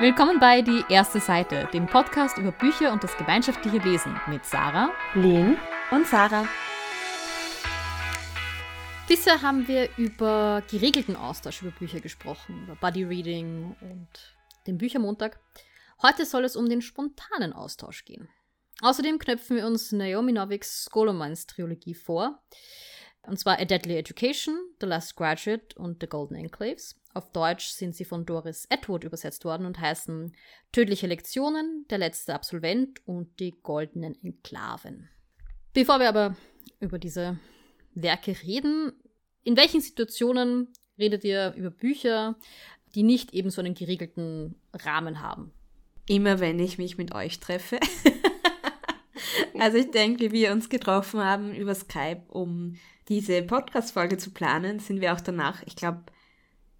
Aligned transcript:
Willkommen 0.00 0.38
bei 0.38 0.62
Die 0.62 0.84
erste 0.88 1.18
Seite, 1.18 1.68
dem 1.72 1.86
Podcast 1.86 2.38
über 2.38 2.52
Bücher 2.52 2.92
und 2.92 3.02
das 3.02 3.16
gemeinschaftliche 3.16 3.78
Lesen 3.78 4.14
mit 4.28 4.44
Sarah, 4.44 4.90
Lynn 5.14 5.56
und 5.90 6.06
Sarah. 6.06 6.46
Bisher 9.08 9.42
haben 9.42 9.66
wir 9.66 9.88
über 9.96 10.62
geregelten 10.70 11.16
Austausch 11.16 11.62
über 11.62 11.72
Bücher 11.72 11.98
gesprochen, 11.98 12.62
über 12.62 12.76
Buddy 12.76 13.02
Reading 13.02 13.74
und 13.80 14.08
den 14.68 14.78
Büchermontag. 14.78 15.40
Heute 16.00 16.26
soll 16.26 16.44
es 16.44 16.54
um 16.54 16.68
den 16.68 16.80
spontanen 16.80 17.52
Austausch 17.52 18.04
gehen. 18.04 18.28
Außerdem 18.82 19.18
knöpfen 19.18 19.56
wir 19.56 19.66
uns 19.66 19.90
Naomi 19.90 20.30
Noviks 20.30 20.88
Scholomans 20.92 21.48
Trilogie 21.48 21.94
vor. 21.94 22.40
Und 23.28 23.38
zwar 23.38 23.58
A 23.58 23.64
Deadly 23.66 23.96
Education, 23.96 24.56
The 24.80 24.86
Last 24.86 25.14
Graduate 25.14 25.76
und 25.76 25.98
The 26.00 26.08
Golden 26.08 26.34
Enclaves. 26.34 26.98
Auf 27.12 27.30
Deutsch 27.32 27.68
sind 27.68 27.94
sie 27.94 28.06
von 28.06 28.24
Doris 28.24 28.64
Edward 28.70 29.04
übersetzt 29.04 29.44
worden 29.44 29.66
und 29.66 29.78
heißen 29.78 30.34
Tödliche 30.72 31.06
Lektionen, 31.06 31.84
Der 31.90 31.98
letzte 31.98 32.34
Absolvent 32.34 33.06
und 33.06 33.38
Die 33.38 33.54
goldenen 33.62 34.16
Enklaven. 34.22 35.10
Bevor 35.74 36.00
wir 36.00 36.08
aber 36.08 36.36
über 36.80 36.98
diese 36.98 37.38
Werke 37.94 38.34
reden, 38.42 38.92
in 39.42 39.58
welchen 39.58 39.82
Situationen 39.82 40.68
redet 40.98 41.22
ihr 41.22 41.52
über 41.54 41.70
Bücher, 41.70 42.36
die 42.94 43.02
nicht 43.02 43.34
eben 43.34 43.50
so 43.50 43.60
einen 43.60 43.74
geregelten 43.74 44.54
Rahmen 44.72 45.20
haben? 45.20 45.52
Immer 46.08 46.40
wenn 46.40 46.58
ich 46.58 46.78
mich 46.78 46.96
mit 46.96 47.14
euch 47.14 47.40
treffe. 47.40 47.78
also 49.58 49.76
ich 49.76 49.90
denke, 49.90 50.32
wie 50.32 50.44
wir 50.44 50.52
uns 50.52 50.70
getroffen 50.70 51.20
haben 51.20 51.54
über 51.54 51.74
Skype, 51.74 52.22
um 52.28 52.76
diese 53.08 53.42
Podcast-Folge 53.42 54.18
zu 54.18 54.30
planen, 54.30 54.78
sind 54.78 55.00
wir 55.00 55.12
auch 55.12 55.20
danach, 55.20 55.62
ich 55.66 55.76
glaube, 55.76 56.04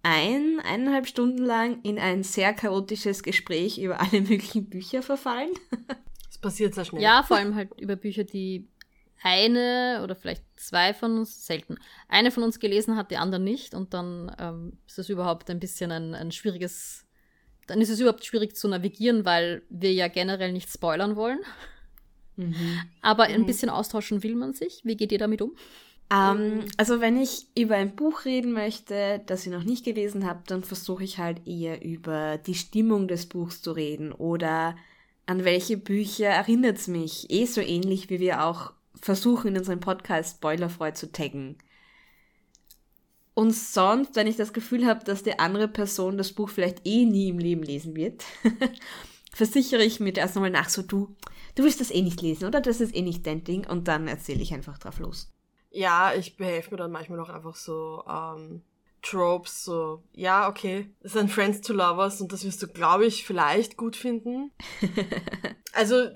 ein, 0.03 0.59
eineinhalb 0.63 1.07
Stunden 1.07 1.43
lang 1.43 1.81
in 1.81 1.99
ein 1.99 2.23
sehr 2.23 2.53
chaotisches 2.53 3.23
Gespräch 3.23 3.77
über 3.79 3.99
alle 3.99 4.21
möglichen 4.21 4.69
Bücher 4.69 5.01
verfallen. 5.01 5.51
Das 6.27 6.37
passiert 6.37 6.75
sehr 6.75 6.85
schnell. 6.85 7.01
Ja, 7.01 7.23
vor 7.23 7.37
allem 7.37 7.55
halt 7.55 7.79
über 7.79 7.95
Bücher, 7.95 8.23
die 8.23 8.67
eine 9.21 10.01
oder 10.03 10.15
vielleicht 10.15 10.43
zwei 10.55 10.93
von 10.93 11.17
uns, 11.17 11.45
selten, 11.45 11.77
eine 12.07 12.31
von 12.31 12.43
uns 12.43 12.59
gelesen 12.59 12.95
hat, 12.95 13.11
die 13.11 13.17
andere 13.17 13.41
nicht. 13.41 13.73
Und 13.73 13.93
dann 13.93 14.33
ähm, 14.39 14.77
ist 14.87 14.99
es 14.99 15.09
überhaupt 15.09 15.49
ein 15.49 15.59
bisschen 15.59 15.91
ein, 15.91 16.15
ein 16.15 16.31
schwieriges, 16.31 17.05
dann 17.67 17.81
ist 17.81 17.89
es 17.89 17.99
überhaupt 17.99 18.23
schwierig 18.23 18.55
zu 18.55 18.67
navigieren, 18.67 19.25
weil 19.25 19.63
wir 19.69 19.91
ja 19.91 20.07
generell 20.07 20.53
nicht 20.53 20.71
spoilern 20.71 21.15
wollen. 21.15 21.39
Mhm. 22.37 22.79
Aber 23.01 23.23
ein 23.23 23.41
mhm. 23.41 23.45
bisschen 23.45 23.69
austauschen 23.69 24.23
will 24.23 24.35
man 24.35 24.53
sich. 24.53 24.81
Wie 24.85 24.95
geht 24.95 25.11
ihr 25.11 25.19
damit 25.19 25.41
um? 25.41 25.55
Ähm, 26.11 26.65
also 26.77 27.01
wenn 27.01 27.17
ich 27.21 27.47
über 27.57 27.75
ein 27.75 27.95
Buch 27.95 28.25
reden 28.25 28.51
möchte, 28.51 29.21
das 29.27 29.45
ich 29.45 29.51
noch 29.51 29.63
nicht 29.63 29.85
gelesen 29.85 30.25
habe, 30.25 30.41
dann 30.47 30.63
versuche 30.63 31.03
ich 31.03 31.19
halt 31.19 31.45
eher 31.47 31.83
über 31.83 32.37
die 32.37 32.55
Stimmung 32.55 33.07
des 33.07 33.27
Buchs 33.27 33.61
zu 33.61 33.71
reden 33.71 34.11
oder 34.11 34.75
an 35.27 35.43
welche 35.43 35.77
Bücher 35.77 36.27
erinnert 36.27 36.77
es 36.77 36.87
mich. 36.87 37.29
Eh 37.29 37.45
so 37.45 37.61
ähnlich 37.61 38.09
wie 38.09 38.19
wir 38.19 38.43
auch 38.43 38.73
versuchen 38.99 39.49
in 39.49 39.57
unserem 39.59 39.79
Podcast 39.79 40.37
spoilerfrei 40.37 40.91
zu 40.91 41.11
taggen. 41.11 41.57
Und 43.35 43.53
sonst, 43.53 44.15
wenn 44.15 44.27
ich 44.27 44.35
das 44.35 44.51
Gefühl 44.51 44.85
habe, 44.85 45.05
dass 45.05 45.23
die 45.23 45.37
andere 45.39 45.67
Person 45.67 46.17
das 46.17 46.33
Buch 46.33 46.49
vielleicht 46.49 46.85
eh 46.85 47.05
nie 47.05 47.29
im 47.29 47.37
Leben 47.37 47.63
lesen 47.63 47.95
wird, 47.95 48.25
versichere 49.31 49.83
ich 49.83 49.99
mir 49.99 50.17
erst 50.17 50.35
einmal 50.35 50.49
nach, 50.49 50.67
so 50.67 50.81
du, 50.81 51.15
du 51.55 51.63
willst 51.63 51.79
das 51.79 51.91
eh 51.91 52.01
nicht 52.01 52.21
lesen, 52.21 52.45
oder? 52.45 52.59
Das 52.59 52.81
ist 52.81 52.93
eh 52.95 53.01
nicht 53.01 53.25
dein 53.27 53.43
Ding. 53.43 53.65
Und 53.65 53.87
dann 53.87 54.07
erzähle 54.07 54.41
ich 54.41 54.53
einfach 54.53 54.77
drauf 54.79 54.99
los. 54.99 55.31
Ja, 55.71 56.13
ich 56.13 56.37
behelfe 56.37 56.71
mir 56.71 56.77
dann 56.77 56.91
manchmal 56.91 57.19
auch 57.19 57.29
einfach 57.29 57.55
so 57.55 58.03
ähm, 58.09 58.63
Tropes, 59.01 59.63
so, 59.63 60.03
ja, 60.13 60.49
okay, 60.49 60.89
das 61.01 61.13
sind 61.13 61.31
Friends 61.31 61.61
to 61.61 61.73
Lovers 61.73 62.19
und 62.21 62.33
das 62.33 62.43
wirst 62.43 62.61
du, 62.61 62.67
glaube 62.67 63.05
ich, 63.05 63.25
vielleicht 63.25 63.77
gut 63.77 63.95
finden. 63.95 64.51
also 65.73 66.09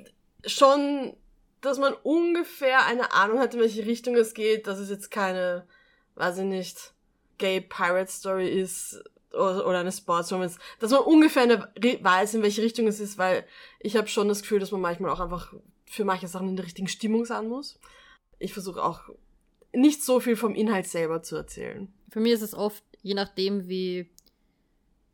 schon, 0.45 1.15
dass 1.61 1.77
man 1.77 1.93
ungefähr 2.03 2.85
eine 2.85 3.13
Ahnung 3.13 3.39
hat, 3.39 3.53
in 3.53 3.61
welche 3.61 3.85
Richtung 3.85 4.15
es 4.15 4.33
geht, 4.33 4.67
dass 4.67 4.79
es 4.79 4.89
jetzt 4.89 5.11
keine, 5.11 5.65
weiß 6.15 6.39
ich 6.39 6.45
nicht, 6.45 6.93
Gay 7.37 7.61
Pirate 7.61 8.11
Story 8.11 8.49
ist 8.49 9.01
oder, 9.31 9.65
oder 9.65 9.79
eine 9.79 9.91
Sports 9.91 10.31
Romance, 10.31 10.59
dass 10.79 10.91
man 10.91 11.01
ungefähr 11.01 11.43
eine, 11.43 11.69
weiß, 12.01 12.35
in 12.35 12.43
welche 12.43 12.61
Richtung 12.61 12.87
es 12.87 12.99
ist, 12.99 13.17
weil 13.17 13.45
ich 13.79 13.95
habe 13.95 14.07
schon 14.07 14.27
das 14.27 14.41
Gefühl, 14.41 14.59
dass 14.59 14.71
man 14.71 14.81
manchmal 14.81 15.11
auch 15.11 15.19
einfach 15.19 15.53
für 15.85 16.05
manche 16.05 16.27
Sachen 16.27 16.49
in 16.49 16.55
der 16.55 16.65
richtigen 16.65 16.87
Stimmung 16.87 17.25
sein 17.25 17.47
muss. 17.47 17.79
Ich 18.39 18.53
versuche 18.53 18.83
auch 18.83 19.09
nicht 19.73 20.03
so 20.03 20.19
viel 20.19 20.35
vom 20.35 20.55
Inhalt 20.55 20.87
selber 20.87 21.23
zu 21.23 21.35
erzählen. 21.35 21.91
Für 22.09 22.19
mich 22.19 22.33
ist 22.33 22.41
es 22.41 22.53
oft, 22.53 22.83
je 23.01 23.13
nachdem, 23.13 23.67
wie 23.67 24.09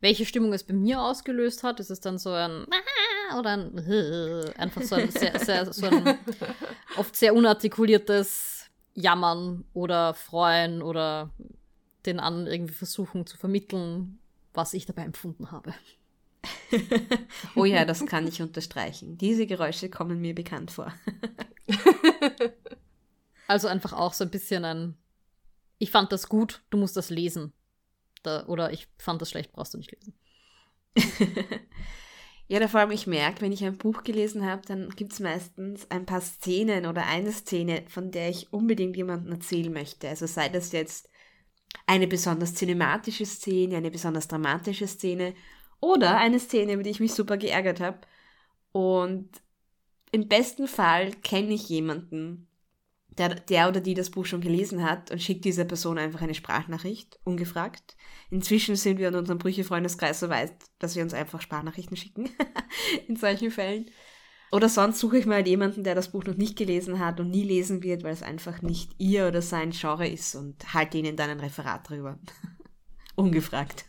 welche 0.00 0.24
Stimmung 0.24 0.52
es 0.52 0.64
bei 0.64 0.74
mir 0.74 1.00
ausgelöst 1.00 1.62
hat, 1.62 1.80
ist 1.80 1.90
es 1.90 2.00
dann 2.00 2.18
so 2.18 2.32
ein 2.32 2.66
oder 3.38 3.50
ein 3.50 3.78
einfach 4.56 4.82
so 4.82 4.96
ein, 4.96 5.10
sehr, 5.10 5.38
sehr, 5.38 5.72
so 5.72 5.86
ein 5.86 6.18
oft 6.96 7.14
sehr 7.16 7.34
unartikuliertes 7.34 8.70
Jammern 8.94 9.64
oder 9.72 10.14
Freuen 10.14 10.82
oder 10.82 11.30
den 12.06 12.18
anderen 12.18 12.46
irgendwie 12.46 12.74
versuchen 12.74 13.26
zu 13.26 13.36
vermitteln, 13.36 14.18
was 14.54 14.74
ich 14.74 14.86
dabei 14.86 15.02
empfunden 15.02 15.50
habe. 15.50 15.74
oh 17.54 17.66
ja, 17.66 17.84
das 17.84 18.06
kann 18.06 18.26
ich 18.26 18.40
unterstreichen. 18.40 19.18
Diese 19.18 19.46
Geräusche 19.46 19.90
kommen 19.90 20.20
mir 20.20 20.34
bekannt 20.34 20.70
vor. 20.70 20.92
Also 23.50 23.66
einfach 23.66 23.92
auch 23.92 24.12
so 24.12 24.22
ein 24.22 24.30
bisschen 24.30 24.64
ein, 24.64 24.96
ich 25.78 25.90
fand 25.90 26.12
das 26.12 26.28
gut, 26.28 26.62
du 26.70 26.78
musst 26.78 26.96
das 26.96 27.10
lesen. 27.10 27.52
Da, 28.22 28.46
oder 28.46 28.72
ich 28.72 28.86
fand 28.96 29.20
das 29.20 29.30
schlecht, 29.30 29.50
brauchst 29.50 29.74
du 29.74 29.78
nicht 29.78 29.90
lesen. 29.90 30.14
ja, 32.46 32.60
da 32.60 32.68
vor 32.68 32.78
allem 32.78 32.92
ich 32.92 33.08
merke, 33.08 33.40
wenn 33.40 33.50
ich 33.50 33.64
ein 33.64 33.76
Buch 33.76 34.04
gelesen 34.04 34.46
habe, 34.46 34.62
dann 34.68 34.90
gibt 34.90 35.14
es 35.14 35.18
meistens 35.18 35.90
ein 35.90 36.06
paar 36.06 36.20
Szenen 36.20 36.86
oder 36.86 37.06
eine 37.06 37.32
Szene, 37.32 37.82
von 37.88 38.12
der 38.12 38.30
ich 38.30 38.52
unbedingt 38.52 38.96
jemandem 38.96 39.32
erzählen 39.32 39.72
möchte. 39.72 40.08
Also 40.08 40.26
sei 40.28 40.48
das 40.48 40.70
jetzt 40.70 41.08
eine 41.88 42.06
besonders 42.06 42.54
cinematische 42.54 43.26
Szene, 43.26 43.78
eine 43.78 43.90
besonders 43.90 44.28
dramatische 44.28 44.86
Szene 44.86 45.34
oder 45.80 46.18
eine 46.18 46.38
Szene, 46.38 46.74
über 46.74 46.84
die 46.84 46.90
ich 46.90 47.00
mich 47.00 47.14
super 47.14 47.36
geärgert 47.36 47.80
habe. 47.80 47.98
Und 48.70 49.28
im 50.12 50.28
besten 50.28 50.68
Fall 50.68 51.10
kenne 51.14 51.54
ich 51.54 51.68
jemanden, 51.68 52.46
der, 53.20 53.34
der 53.34 53.68
oder 53.68 53.80
die 53.80 53.94
das 53.94 54.10
Buch 54.10 54.24
schon 54.24 54.40
gelesen 54.40 54.82
hat 54.82 55.10
und 55.10 55.22
schickt 55.22 55.44
dieser 55.44 55.64
Person 55.64 55.98
einfach 55.98 56.22
eine 56.22 56.34
Sprachnachricht, 56.34 57.20
ungefragt. 57.22 57.96
Inzwischen 58.30 58.76
sind 58.76 58.98
wir 58.98 59.08
in 59.08 59.14
unserem 59.14 59.38
Brüche-Freundeskreis 59.38 60.20
so 60.20 60.30
weit, 60.30 60.52
dass 60.78 60.96
wir 60.96 61.02
uns 61.02 61.12
einfach 61.12 61.42
Sprachnachrichten 61.42 61.96
schicken, 61.96 62.30
in 63.08 63.16
solchen 63.16 63.50
Fällen. 63.50 63.90
Oder 64.52 64.68
sonst 64.68 64.98
suche 64.98 65.18
ich 65.18 65.26
mal 65.26 65.36
halt 65.36 65.48
jemanden, 65.48 65.84
der 65.84 65.94
das 65.94 66.10
Buch 66.10 66.24
noch 66.24 66.36
nicht 66.36 66.56
gelesen 66.56 66.98
hat 66.98 67.20
und 67.20 67.30
nie 67.30 67.44
lesen 67.44 67.82
wird, 67.82 68.02
weil 68.02 68.12
es 68.12 68.22
einfach 68.22 68.62
nicht 68.62 68.92
ihr 68.98 69.28
oder 69.28 69.42
sein 69.42 69.70
Genre 69.70 70.08
ist 70.08 70.34
und 70.34 70.74
halte 70.74 70.98
ihnen 70.98 71.16
dann 71.16 71.30
ein 71.30 71.40
Referat 71.40 71.88
drüber. 71.88 72.18
Ungefragt. 73.16 73.84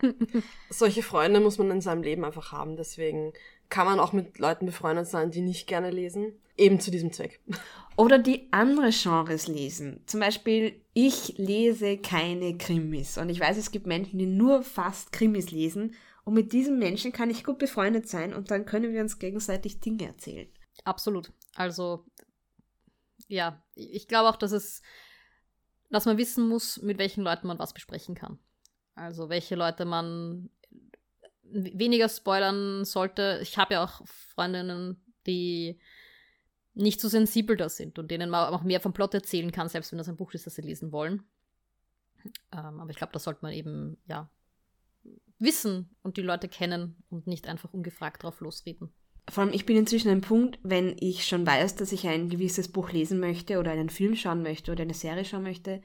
Solche 0.70 1.04
Freunde 1.04 1.38
muss 1.38 1.56
man 1.56 1.70
in 1.70 1.80
seinem 1.80 2.02
Leben 2.02 2.24
einfach 2.24 2.50
haben, 2.50 2.76
deswegen 2.76 3.32
kann 3.72 3.86
man 3.86 4.00
auch 4.00 4.12
mit 4.12 4.38
Leuten 4.38 4.66
befreundet 4.66 5.06
sein, 5.06 5.30
die 5.30 5.40
nicht 5.40 5.66
gerne 5.66 5.90
lesen. 5.90 6.34
Eben 6.58 6.78
zu 6.78 6.90
diesem 6.90 7.10
Zweck. 7.10 7.40
Oder 7.96 8.18
die 8.18 8.52
andere 8.52 8.90
Genres 8.90 9.48
lesen. 9.48 10.02
Zum 10.04 10.20
Beispiel, 10.20 10.78
ich 10.92 11.38
lese 11.38 11.96
keine 11.96 12.58
Krimis. 12.58 13.16
Und 13.16 13.30
ich 13.30 13.40
weiß, 13.40 13.56
es 13.56 13.70
gibt 13.70 13.86
Menschen, 13.86 14.18
die 14.18 14.26
nur 14.26 14.62
fast 14.62 15.10
Krimis 15.10 15.50
lesen. 15.50 15.94
Und 16.24 16.34
mit 16.34 16.52
diesen 16.52 16.78
Menschen 16.78 17.12
kann 17.12 17.30
ich 17.30 17.44
gut 17.44 17.58
befreundet 17.58 18.06
sein 18.08 18.34
und 18.34 18.50
dann 18.50 18.66
können 18.66 18.92
wir 18.92 19.00
uns 19.00 19.18
gegenseitig 19.18 19.80
Dinge 19.80 20.06
erzählen. 20.06 20.48
Absolut. 20.84 21.32
Also, 21.54 22.04
ja, 23.26 23.62
ich 23.74 24.06
glaube 24.06 24.28
auch, 24.28 24.36
dass 24.36 24.52
es, 24.52 24.82
dass 25.90 26.04
man 26.04 26.18
wissen 26.18 26.46
muss, 26.46 26.80
mit 26.82 26.98
welchen 26.98 27.24
Leuten 27.24 27.46
man 27.46 27.58
was 27.58 27.72
besprechen 27.72 28.14
kann. 28.14 28.38
Also, 28.94 29.30
welche 29.30 29.54
Leute 29.54 29.86
man 29.86 30.50
weniger 31.52 32.08
spoilern 32.08 32.84
sollte. 32.84 33.38
Ich 33.42 33.58
habe 33.58 33.74
ja 33.74 33.84
auch 33.84 34.06
Freundinnen, 34.06 35.00
die 35.26 35.78
nicht 36.74 37.00
so 37.00 37.08
sensibel 37.08 37.56
da 37.56 37.68
sind 37.68 37.98
und 37.98 38.10
denen 38.10 38.30
man 38.30 38.52
auch 38.52 38.62
mehr 38.62 38.80
vom 38.80 38.92
Plot 38.92 39.14
erzählen 39.14 39.52
kann, 39.52 39.68
selbst 39.68 39.92
wenn 39.92 39.98
das 39.98 40.08
ein 40.08 40.16
Buch 40.16 40.32
ist, 40.32 40.46
das 40.46 40.54
sie 40.54 40.62
lesen 40.62 40.92
wollen. 40.92 41.22
Ähm, 42.52 42.80
aber 42.80 42.90
ich 42.90 42.96
glaube, 42.96 43.12
das 43.12 43.24
sollte 43.24 43.40
man 43.42 43.52
eben, 43.52 43.98
ja, 44.06 44.30
wissen 45.38 45.90
und 46.02 46.16
die 46.16 46.22
Leute 46.22 46.48
kennen 46.48 46.96
und 47.10 47.26
nicht 47.26 47.48
einfach 47.48 47.72
ungefragt 47.72 48.22
drauf 48.22 48.40
losreden. 48.40 48.92
Vor 49.28 49.44
allem, 49.44 49.52
ich 49.52 49.66
bin 49.66 49.76
inzwischen 49.76 50.10
ein 50.10 50.20
Punkt, 50.20 50.58
wenn 50.62 50.96
ich 50.98 51.24
schon 51.26 51.46
weiß, 51.46 51.76
dass 51.76 51.92
ich 51.92 52.06
ein 52.06 52.28
gewisses 52.28 52.68
Buch 52.68 52.90
lesen 52.92 53.20
möchte 53.20 53.58
oder 53.58 53.70
einen 53.72 53.90
Film 53.90 54.14
schauen 54.14 54.42
möchte 54.42 54.72
oder 54.72 54.82
eine 54.82 54.94
Serie 54.94 55.24
schauen 55.24 55.42
möchte, 55.42 55.82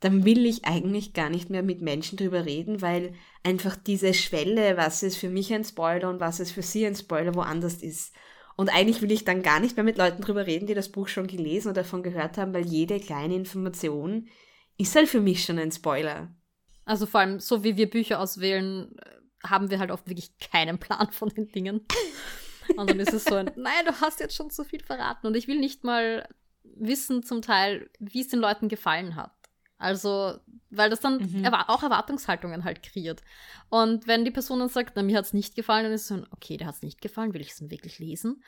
dann 0.00 0.24
will 0.24 0.46
ich 0.46 0.64
eigentlich 0.64 1.12
gar 1.12 1.28
nicht 1.28 1.50
mehr 1.50 1.62
mit 1.62 1.82
Menschen 1.82 2.16
drüber 2.16 2.44
reden, 2.44 2.82
weil 2.82 3.14
einfach 3.42 3.76
diese 3.76 4.14
Schwelle, 4.14 4.76
was 4.76 5.02
ist 5.02 5.16
für 5.16 5.28
mich 5.28 5.52
ein 5.52 5.64
Spoiler 5.64 6.08
und 6.08 6.20
was 6.20 6.40
ist 6.40 6.52
für 6.52 6.62
sie 6.62 6.86
ein 6.86 6.94
Spoiler, 6.94 7.34
woanders 7.34 7.82
ist. 7.82 8.14
Und 8.56 8.70
eigentlich 8.70 9.02
will 9.02 9.12
ich 9.12 9.24
dann 9.24 9.42
gar 9.42 9.60
nicht 9.60 9.76
mehr 9.76 9.84
mit 9.84 9.98
Leuten 9.98 10.22
drüber 10.22 10.46
reden, 10.46 10.66
die 10.66 10.74
das 10.74 10.90
Buch 10.90 11.08
schon 11.08 11.26
gelesen 11.26 11.68
oder 11.68 11.82
davon 11.82 12.02
gehört 12.02 12.38
haben, 12.38 12.52
weil 12.54 12.66
jede 12.66 12.98
kleine 13.00 13.34
Information 13.34 14.28
ist 14.76 14.94
halt 14.94 15.08
für 15.08 15.20
mich 15.20 15.44
schon 15.44 15.58
ein 15.58 15.72
Spoiler. 15.72 16.34
Also 16.84 17.06
vor 17.06 17.20
allem, 17.20 17.40
so 17.40 17.64
wie 17.64 17.76
wir 17.76 17.90
Bücher 17.90 18.20
auswählen, 18.20 18.96
haben 19.44 19.70
wir 19.70 19.78
halt 19.78 19.90
oft 19.90 20.08
wirklich 20.08 20.36
keinen 20.38 20.78
Plan 20.78 21.10
von 21.12 21.28
den 21.28 21.48
Dingen. 21.48 21.86
Und 22.76 22.90
dann 22.90 23.00
ist 23.00 23.12
es 23.12 23.24
so 23.24 23.34
ein, 23.34 23.50
nein, 23.56 23.84
du 23.86 24.00
hast 24.00 24.20
jetzt 24.20 24.34
schon 24.34 24.50
zu 24.50 24.64
viel 24.64 24.82
verraten. 24.82 25.26
Und 25.26 25.36
ich 25.36 25.48
will 25.48 25.58
nicht 25.58 25.84
mal 25.84 26.28
wissen 26.62 27.22
zum 27.22 27.42
Teil, 27.42 27.90
wie 27.98 28.20
es 28.20 28.28
den 28.28 28.40
Leuten 28.40 28.68
gefallen 28.68 29.16
hat. 29.16 29.32
Also, 29.78 30.34
weil 30.70 30.90
das 30.90 31.00
dann 31.00 31.18
mhm. 31.18 31.46
auch 31.46 31.82
Erwartungshaltungen 31.82 32.64
halt 32.64 32.82
kreiert. 32.82 33.22
Und 33.68 34.06
wenn 34.06 34.24
die 34.24 34.30
Person 34.30 34.58
dann 34.58 34.68
sagt, 34.68 34.94
na, 34.96 35.02
mir 35.02 35.16
hat 35.16 35.24
es 35.24 35.32
nicht 35.32 35.54
gefallen, 35.54 35.84
dann 35.84 35.92
ist 35.92 36.02
es 36.02 36.08
so, 36.08 36.22
okay, 36.32 36.56
der 36.56 36.66
hat 36.66 36.74
es 36.74 36.82
nicht 36.82 37.00
gefallen, 37.00 37.32
will 37.32 37.40
ich 37.40 37.50
es 37.50 37.58
dann 37.58 37.70
wirklich 37.70 37.98
lesen? 37.98 38.42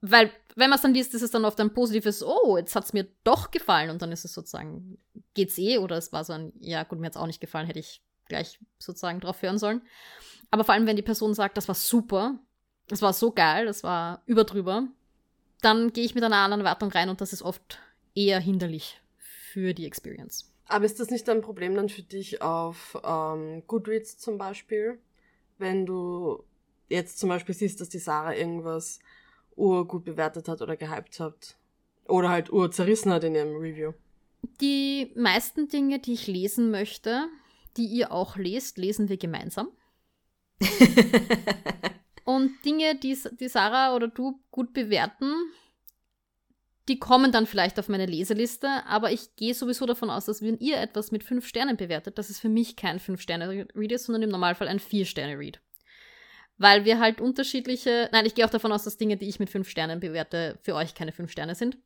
Weil, 0.00 0.30
wenn 0.56 0.68
man 0.68 0.76
es 0.76 0.82
dann 0.82 0.92
liest, 0.92 1.14
ist 1.14 1.22
es 1.22 1.30
dann 1.30 1.44
oft 1.44 1.58
ein 1.60 1.72
positives, 1.72 2.22
oh, 2.22 2.58
jetzt 2.58 2.76
hat 2.76 2.84
es 2.84 2.92
mir 2.92 3.08
doch 3.22 3.50
gefallen. 3.50 3.88
Und 3.88 4.02
dann 4.02 4.12
ist 4.12 4.24
es 4.24 4.34
sozusagen, 4.34 4.98
geht's 5.32 5.56
eh? 5.56 5.78
Oder 5.78 5.96
es 5.96 6.12
war 6.12 6.24
so 6.24 6.32
ein, 6.32 6.52
ja, 6.58 6.82
gut, 6.82 6.98
mir 6.98 7.06
hat 7.06 7.14
es 7.14 7.20
auch 7.20 7.26
nicht 7.26 7.40
gefallen, 7.40 7.66
hätte 7.66 7.78
ich 7.78 8.02
gleich 8.28 8.58
sozusagen 8.78 9.20
drauf 9.20 9.40
hören 9.40 9.58
sollen. 9.58 9.82
Aber 10.50 10.64
vor 10.64 10.74
allem, 10.74 10.86
wenn 10.86 10.96
die 10.96 11.02
Person 11.02 11.34
sagt, 11.34 11.56
das 11.56 11.68
war 11.68 11.74
super, 11.74 12.38
das 12.88 13.00
war 13.00 13.12
so 13.12 13.32
geil, 13.32 13.66
das 13.66 13.82
war 13.82 14.22
überdrüber, 14.26 14.88
dann 15.62 15.92
gehe 15.92 16.04
ich 16.04 16.14
mit 16.14 16.24
einer 16.24 16.36
anderen 16.36 16.60
Erwartung 16.60 16.90
rein 16.90 17.08
und 17.08 17.20
das 17.20 17.32
ist 17.32 17.42
oft 17.42 17.78
eher 18.14 18.40
hinderlich 18.40 19.00
für 19.16 19.72
die 19.72 19.86
Experience. 19.86 20.53
Aber 20.66 20.84
ist 20.84 21.00
das 21.00 21.10
nicht 21.10 21.28
ein 21.28 21.42
Problem 21.42 21.74
dann 21.74 21.88
für 21.88 22.02
dich 22.02 22.40
auf 22.42 23.00
ähm, 23.04 23.62
Goodreads 23.66 24.18
zum 24.18 24.38
Beispiel? 24.38 24.98
Wenn 25.58 25.86
du 25.86 26.42
jetzt 26.88 27.18
zum 27.18 27.28
Beispiel 27.28 27.54
siehst, 27.54 27.80
dass 27.80 27.88
die 27.88 27.98
Sarah 27.98 28.34
irgendwas 28.34 29.00
urgut 29.56 30.04
bewertet 30.04 30.48
hat 30.48 30.62
oder 30.62 30.76
gehypt 30.76 31.20
hat. 31.20 31.56
Oder 32.06 32.28
halt 32.28 32.52
ur 32.52 32.70
zerrissen 32.70 33.12
hat 33.12 33.24
in 33.24 33.34
ihrem 33.34 33.56
Review. 33.56 33.92
Die 34.60 35.12
meisten 35.16 35.68
Dinge, 35.68 35.98
die 35.98 36.12
ich 36.14 36.26
lesen 36.26 36.70
möchte, 36.70 37.28
die 37.76 37.86
ihr 37.86 38.12
auch 38.12 38.36
lest, 38.36 38.78
lesen 38.78 39.08
wir 39.08 39.16
gemeinsam. 39.16 39.68
Und 42.24 42.52
Dinge, 42.64 42.96
die, 42.96 43.16
die 43.38 43.48
Sarah 43.48 43.94
oder 43.94 44.08
du 44.08 44.40
gut 44.50 44.72
bewerten, 44.72 45.32
die 46.88 46.98
kommen 46.98 47.32
dann 47.32 47.46
vielleicht 47.46 47.78
auf 47.78 47.88
meine 47.88 48.06
Leseliste, 48.06 48.68
aber 48.86 49.10
ich 49.10 49.36
gehe 49.36 49.54
sowieso 49.54 49.86
davon 49.86 50.10
aus, 50.10 50.26
dass 50.26 50.42
wenn 50.42 50.58
ihr 50.58 50.78
etwas 50.78 51.12
mit 51.12 51.24
fünf 51.24 51.46
Sternen 51.46 51.76
bewertet, 51.76 52.18
dass 52.18 52.28
es 52.28 52.38
für 52.38 52.50
mich 52.50 52.76
kein 52.76 53.00
Fünf-Sterne-Read 53.00 53.92
ist, 53.92 54.04
sondern 54.04 54.22
im 54.22 54.30
Normalfall 54.30 54.68
ein 54.68 54.78
Vier-Sterne-Read. 54.78 55.60
Weil 56.58 56.84
wir 56.84 57.00
halt 57.00 57.20
unterschiedliche, 57.20 58.10
nein, 58.12 58.26
ich 58.26 58.34
gehe 58.34 58.44
auch 58.44 58.50
davon 58.50 58.70
aus, 58.70 58.84
dass 58.84 58.98
Dinge, 58.98 59.16
die 59.16 59.28
ich 59.28 59.40
mit 59.40 59.50
fünf 59.50 59.68
Sternen 59.68 59.98
bewerte, 59.98 60.58
für 60.62 60.74
euch 60.74 60.94
keine 60.94 61.12
fünf 61.12 61.32
Sterne 61.32 61.54
sind. 61.54 61.78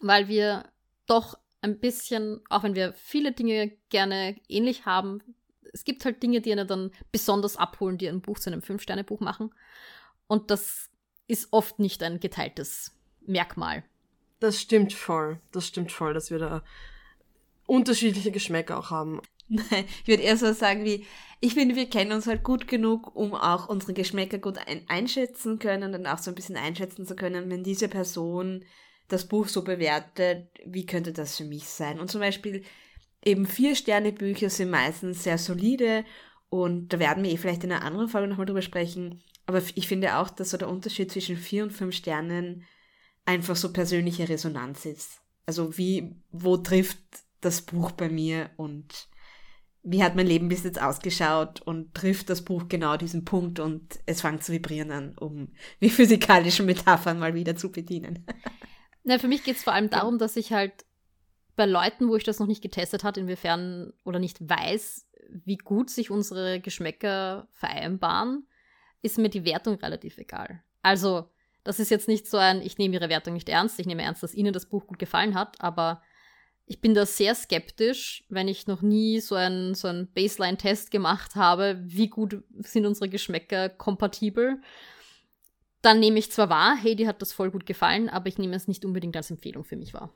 Weil 0.00 0.28
wir 0.28 0.64
doch 1.06 1.38
ein 1.62 1.80
bisschen, 1.80 2.40
auch 2.50 2.62
wenn 2.62 2.74
wir 2.74 2.92
viele 2.92 3.32
Dinge 3.32 3.72
gerne 3.88 4.36
ähnlich 4.48 4.84
haben, 4.84 5.22
es 5.72 5.84
gibt 5.84 6.04
halt 6.04 6.22
Dinge, 6.22 6.40
die 6.40 6.52
einen 6.52 6.66
dann 6.66 6.90
besonders 7.10 7.56
abholen, 7.56 7.96
die 7.96 8.08
ein 8.08 8.20
Buch 8.20 8.38
zu 8.38 8.50
einem 8.50 8.62
Fünf-Sterne-Buch 8.62 9.20
machen. 9.20 9.54
Und 10.26 10.50
das 10.50 10.90
ist 11.26 11.48
oft 11.52 11.78
nicht 11.78 12.02
ein 12.02 12.20
geteiltes 12.20 12.92
Merkmal. 13.20 13.84
Das 14.40 14.60
stimmt 14.60 14.92
voll. 14.92 15.40
Das 15.52 15.66
stimmt 15.66 15.92
voll, 15.92 16.14
dass 16.14 16.30
wir 16.30 16.38
da 16.38 16.62
unterschiedliche 17.66 18.32
Geschmäcker 18.32 18.78
auch 18.78 18.90
haben. 18.90 19.20
Nein, 19.48 19.84
ich 20.02 20.08
würde 20.08 20.22
eher 20.22 20.36
so 20.36 20.52
sagen 20.52 20.84
wie, 20.84 21.06
ich 21.40 21.54
finde, 21.54 21.76
wir 21.76 21.88
kennen 21.88 22.12
uns 22.12 22.26
halt 22.26 22.42
gut 22.42 22.66
genug, 22.66 23.14
um 23.14 23.34
auch 23.34 23.68
unsere 23.68 23.94
Geschmäcker 23.94 24.38
gut 24.38 24.58
ein 24.66 24.82
einschätzen 24.88 25.58
können 25.58 25.94
und 25.94 26.06
auch 26.06 26.18
so 26.18 26.30
ein 26.30 26.34
bisschen 26.34 26.56
einschätzen 26.56 27.06
zu 27.06 27.14
können, 27.14 27.50
wenn 27.50 27.62
diese 27.62 27.88
Person 27.88 28.64
das 29.08 29.26
Buch 29.26 29.48
so 29.48 29.62
bewertet, 29.62 30.48
wie 30.64 30.86
könnte 30.86 31.12
das 31.12 31.36
für 31.36 31.44
mich 31.44 31.64
sein? 31.64 31.98
Und 31.98 32.10
zum 32.10 32.20
Beispiel 32.20 32.62
eben 33.24 33.46
Vier-Sterne-Bücher 33.46 34.50
sind 34.50 34.70
meistens 34.70 35.24
sehr 35.24 35.38
solide 35.38 36.04
und 36.48 36.92
da 36.92 36.98
werden 36.98 37.24
wir 37.24 37.30
eh 37.30 37.36
vielleicht 37.36 37.64
in 37.64 37.72
einer 37.72 37.84
anderen 37.84 38.08
Folge 38.08 38.28
nochmal 38.28 38.46
drüber 38.46 38.62
sprechen. 38.62 39.22
Aber 39.46 39.62
ich 39.74 39.88
finde 39.88 40.16
auch, 40.16 40.30
dass 40.30 40.50
so 40.50 40.56
der 40.56 40.68
Unterschied 40.68 41.10
zwischen 41.10 41.36
vier 41.36 41.64
und 41.64 41.72
fünf 41.72 41.94
Sternen 41.94 42.64
einfach 43.24 43.56
so 43.56 43.72
persönliche 43.72 44.28
Resonanz 44.28 44.84
ist. 44.86 45.20
Also 45.46 45.76
wie, 45.76 46.16
wo 46.30 46.56
trifft 46.56 46.98
das 47.40 47.62
Buch 47.62 47.92
bei 47.92 48.08
mir 48.08 48.50
und 48.56 49.08
wie 49.82 50.02
hat 50.02 50.14
mein 50.14 50.26
Leben 50.26 50.48
bis 50.48 50.64
jetzt 50.64 50.80
ausgeschaut 50.80 51.62
und 51.62 51.94
trifft 51.94 52.28
das 52.28 52.44
Buch 52.44 52.68
genau 52.68 52.96
diesen 52.96 53.24
Punkt 53.24 53.60
und 53.60 53.98
es 54.04 54.20
fängt 54.20 54.44
zu 54.44 54.52
vibrieren 54.52 54.90
an, 54.90 55.18
um 55.18 55.52
wie 55.78 55.90
physikalischen 55.90 56.66
Metaphern 56.66 57.18
mal 57.18 57.34
wieder 57.34 57.56
zu 57.56 57.72
bedienen. 57.72 58.26
Na, 59.04 59.18
für 59.18 59.28
mich 59.28 59.42
geht 59.42 59.56
es 59.56 59.64
vor 59.64 59.72
allem 59.72 59.88
darum, 59.88 60.18
dass 60.18 60.36
ich 60.36 60.52
halt 60.52 60.84
bei 61.56 61.64
Leuten, 61.66 62.08
wo 62.08 62.16
ich 62.16 62.24
das 62.24 62.38
noch 62.38 62.46
nicht 62.46 62.62
getestet 62.62 63.04
habe, 63.04 63.20
inwiefern 63.20 63.92
oder 64.04 64.18
nicht 64.18 64.46
weiß, 64.46 65.06
wie 65.44 65.56
gut 65.56 65.90
sich 65.90 66.10
unsere 66.10 66.60
Geschmäcker 66.60 67.48
vereinbaren, 67.52 68.46
ist 69.02 69.18
mir 69.18 69.30
die 69.30 69.44
Wertung 69.44 69.76
relativ 69.76 70.18
egal. 70.18 70.62
Also, 70.82 71.30
das 71.64 71.80
ist 71.80 71.90
jetzt 71.90 72.08
nicht 72.08 72.26
so 72.26 72.36
ein, 72.36 72.62
ich 72.62 72.78
nehme 72.78 72.94
ihre 72.94 73.08
Wertung 73.08 73.34
nicht 73.34 73.48
ernst, 73.48 73.78
ich 73.78 73.86
nehme 73.86 74.02
ernst, 74.02 74.22
dass 74.22 74.34
ihnen 74.34 74.52
das 74.52 74.66
Buch 74.66 74.86
gut 74.86 74.98
gefallen 74.98 75.34
hat, 75.34 75.60
aber 75.60 76.02
ich 76.66 76.80
bin 76.80 76.94
da 76.94 77.04
sehr 77.04 77.34
skeptisch, 77.34 78.24
wenn 78.28 78.46
ich 78.46 78.68
noch 78.68 78.80
nie 78.80 79.18
so 79.18 79.34
einen 79.34 79.74
so 79.74 79.88
einen 79.88 80.12
Baseline-Test 80.12 80.92
gemacht 80.92 81.34
habe, 81.34 81.80
wie 81.82 82.08
gut 82.08 82.44
sind 82.58 82.86
unsere 82.86 83.08
Geschmäcker 83.08 83.68
kompatibel. 83.68 84.60
Dann 85.82 85.98
nehme 85.98 86.18
ich 86.20 86.30
zwar 86.30 86.48
wahr, 86.48 86.76
hey, 86.80 86.94
die 86.94 87.08
hat 87.08 87.22
das 87.22 87.32
voll 87.32 87.50
gut 87.50 87.66
gefallen, 87.66 88.08
aber 88.08 88.28
ich 88.28 88.38
nehme 88.38 88.54
es 88.54 88.68
nicht 88.68 88.84
unbedingt 88.84 89.16
als 89.16 89.32
Empfehlung 89.32 89.64
für 89.64 89.76
mich 89.76 89.94
wahr. 89.94 90.14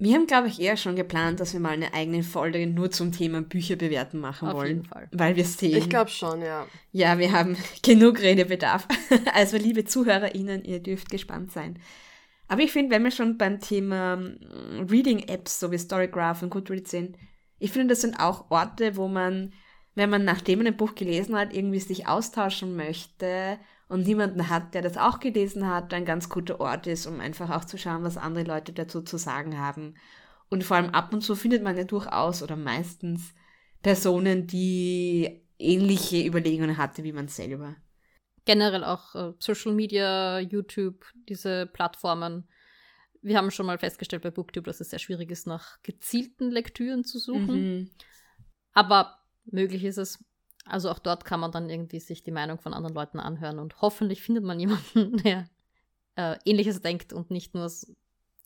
Wir 0.00 0.14
haben, 0.14 0.26
glaube 0.28 0.46
ich, 0.46 0.60
eher 0.60 0.76
schon 0.76 0.94
geplant, 0.94 1.40
dass 1.40 1.52
wir 1.52 1.60
mal 1.60 1.72
eine 1.72 1.92
eigene 1.92 2.22
Folge 2.22 2.66
nur 2.68 2.90
zum 2.90 3.10
Thema 3.10 3.42
Bücher 3.42 3.74
bewerten 3.74 4.20
machen 4.20 4.48
Auf 4.48 4.54
wollen. 4.54 4.68
jeden 4.68 4.84
Fall. 4.84 5.08
Weil 5.10 5.34
wir 5.34 5.44
sehen. 5.44 5.76
Ich 5.76 5.88
glaube 5.88 6.10
schon, 6.10 6.40
ja. 6.40 6.66
Ja, 6.92 7.18
wir 7.18 7.32
haben 7.32 7.56
genug 7.82 8.20
Redebedarf. 8.20 8.86
Also, 9.34 9.56
liebe 9.56 9.84
ZuhörerInnen, 9.84 10.64
ihr 10.64 10.80
dürft 10.80 11.10
gespannt 11.10 11.50
sein. 11.50 11.78
Aber 12.46 12.62
ich 12.62 12.72
finde, 12.72 12.94
wenn 12.94 13.04
wir 13.04 13.10
schon 13.10 13.38
beim 13.38 13.60
Thema 13.60 14.16
mm, 14.16 14.86
Reading-Apps, 14.88 15.60
so 15.60 15.70
wie 15.72 15.78
Storygraph 15.78 16.42
und 16.42 16.50
Goodreads 16.50 16.90
sind, 16.90 17.16
ich 17.58 17.72
finde, 17.72 17.88
das 17.88 18.00
sind 18.00 18.20
auch 18.20 18.50
Orte, 18.50 18.96
wo 18.96 19.08
man, 19.08 19.52
wenn 19.94 20.10
man 20.10 20.24
nachdem 20.24 20.60
man 20.60 20.68
ein 20.68 20.76
Buch 20.76 20.94
gelesen 20.94 21.36
hat, 21.36 21.52
irgendwie 21.52 21.80
sich 21.80 22.06
austauschen 22.06 22.76
möchte 22.76 23.58
und 23.88 24.06
niemanden 24.06 24.48
hat, 24.48 24.74
der 24.74 24.82
das 24.82 24.96
auch 24.96 25.18
gelesen 25.18 25.66
hat, 25.66 25.92
ein 25.94 26.04
ganz 26.04 26.28
guter 26.28 26.60
Ort 26.60 26.86
ist, 26.86 27.06
um 27.06 27.20
einfach 27.20 27.50
auch 27.50 27.64
zu 27.64 27.78
schauen, 27.78 28.04
was 28.04 28.16
andere 28.16 28.44
Leute 28.44 28.72
dazu 28.72 29.02
zu 29.02 29.16
sagen 29.16 29.58
haben. 29.58 29.94
Und 30.50 30.64
vor 30.64 30.76
allem 30.76 30.90
ab 30.90 31.12
und 31.12 31.22
zu 31.22 31.34
findet 31.34 31.62
man 31.62 31.76
ja 31.76 31.84
durchaus 31.84 32.42
oder 32.42 32.56
meistens 32.56 33.34
Personen, 33.82 34.46
die 34.46 35.42
ähnliche 35.58 36.24
Überlegungen 36.24 36.76
hatte 36.76 37.04
wie 37.04 37.12
man 37.12 37.28
selber. 37.28 37.76
Generell 38.44 38.84
auch 38.84 39.14
äh, 39.14 39.32
Social 39.38 39.74
Media, 39.74 40.38
YouTube, 40.40 41.04
diese 41.28 41.66
Plattformen. 41.66 42.48
Wir 43.20 43.36
haben 43.36 43.50
schon 43.50 43.66
mal 43.66 43.78
festgestellt 43.78 44.22
bei 44.22 44.30
Booktube, 44.30 44.66
dass 44.66 44.80
es 44.80 44.90
sehr 44.90 44.98
schwierig 44.98 45.30
ist, 45.30 45.46
nach 45.46 45.82
gezielten 45.82 46.50
Lektüren 46.50 47.04
zu 47.04 47.18
suchen. 47.18 47.78
Mhm. 47.78 47.90
Aber 48.72 49.18
möglich 49.44 49.84
ist 49.84 49.98
es. 49.98 50.24
Also 50.68 50.90
auch 50.90 50.98
dort 50.98 51.24
kann 51.24 51.40
man 51.40 51.52
dann 51.52 51.68
irgendwie 51.68 52.00
sich 52.00 52.22
die 52.22 52.30
Meinung 52.30 52.58
von 52.58 52.74
anderen 52.74 52.94
Leuten 52.94 53.18
anhören 53.18 53.58
und 53.58 53.80
hoffentlich 53.80 54.22
findet 54.22 54.44
man 54.44 54.60
jemanden, 54.60 55.18
der 55.18 55.48
äh, 56.16 56.36
ähnliches 56.44 56.80
denkt 56.80 57.12
und 57.12 57.30
nicht 57.30 57.54
nur 57.54 57.70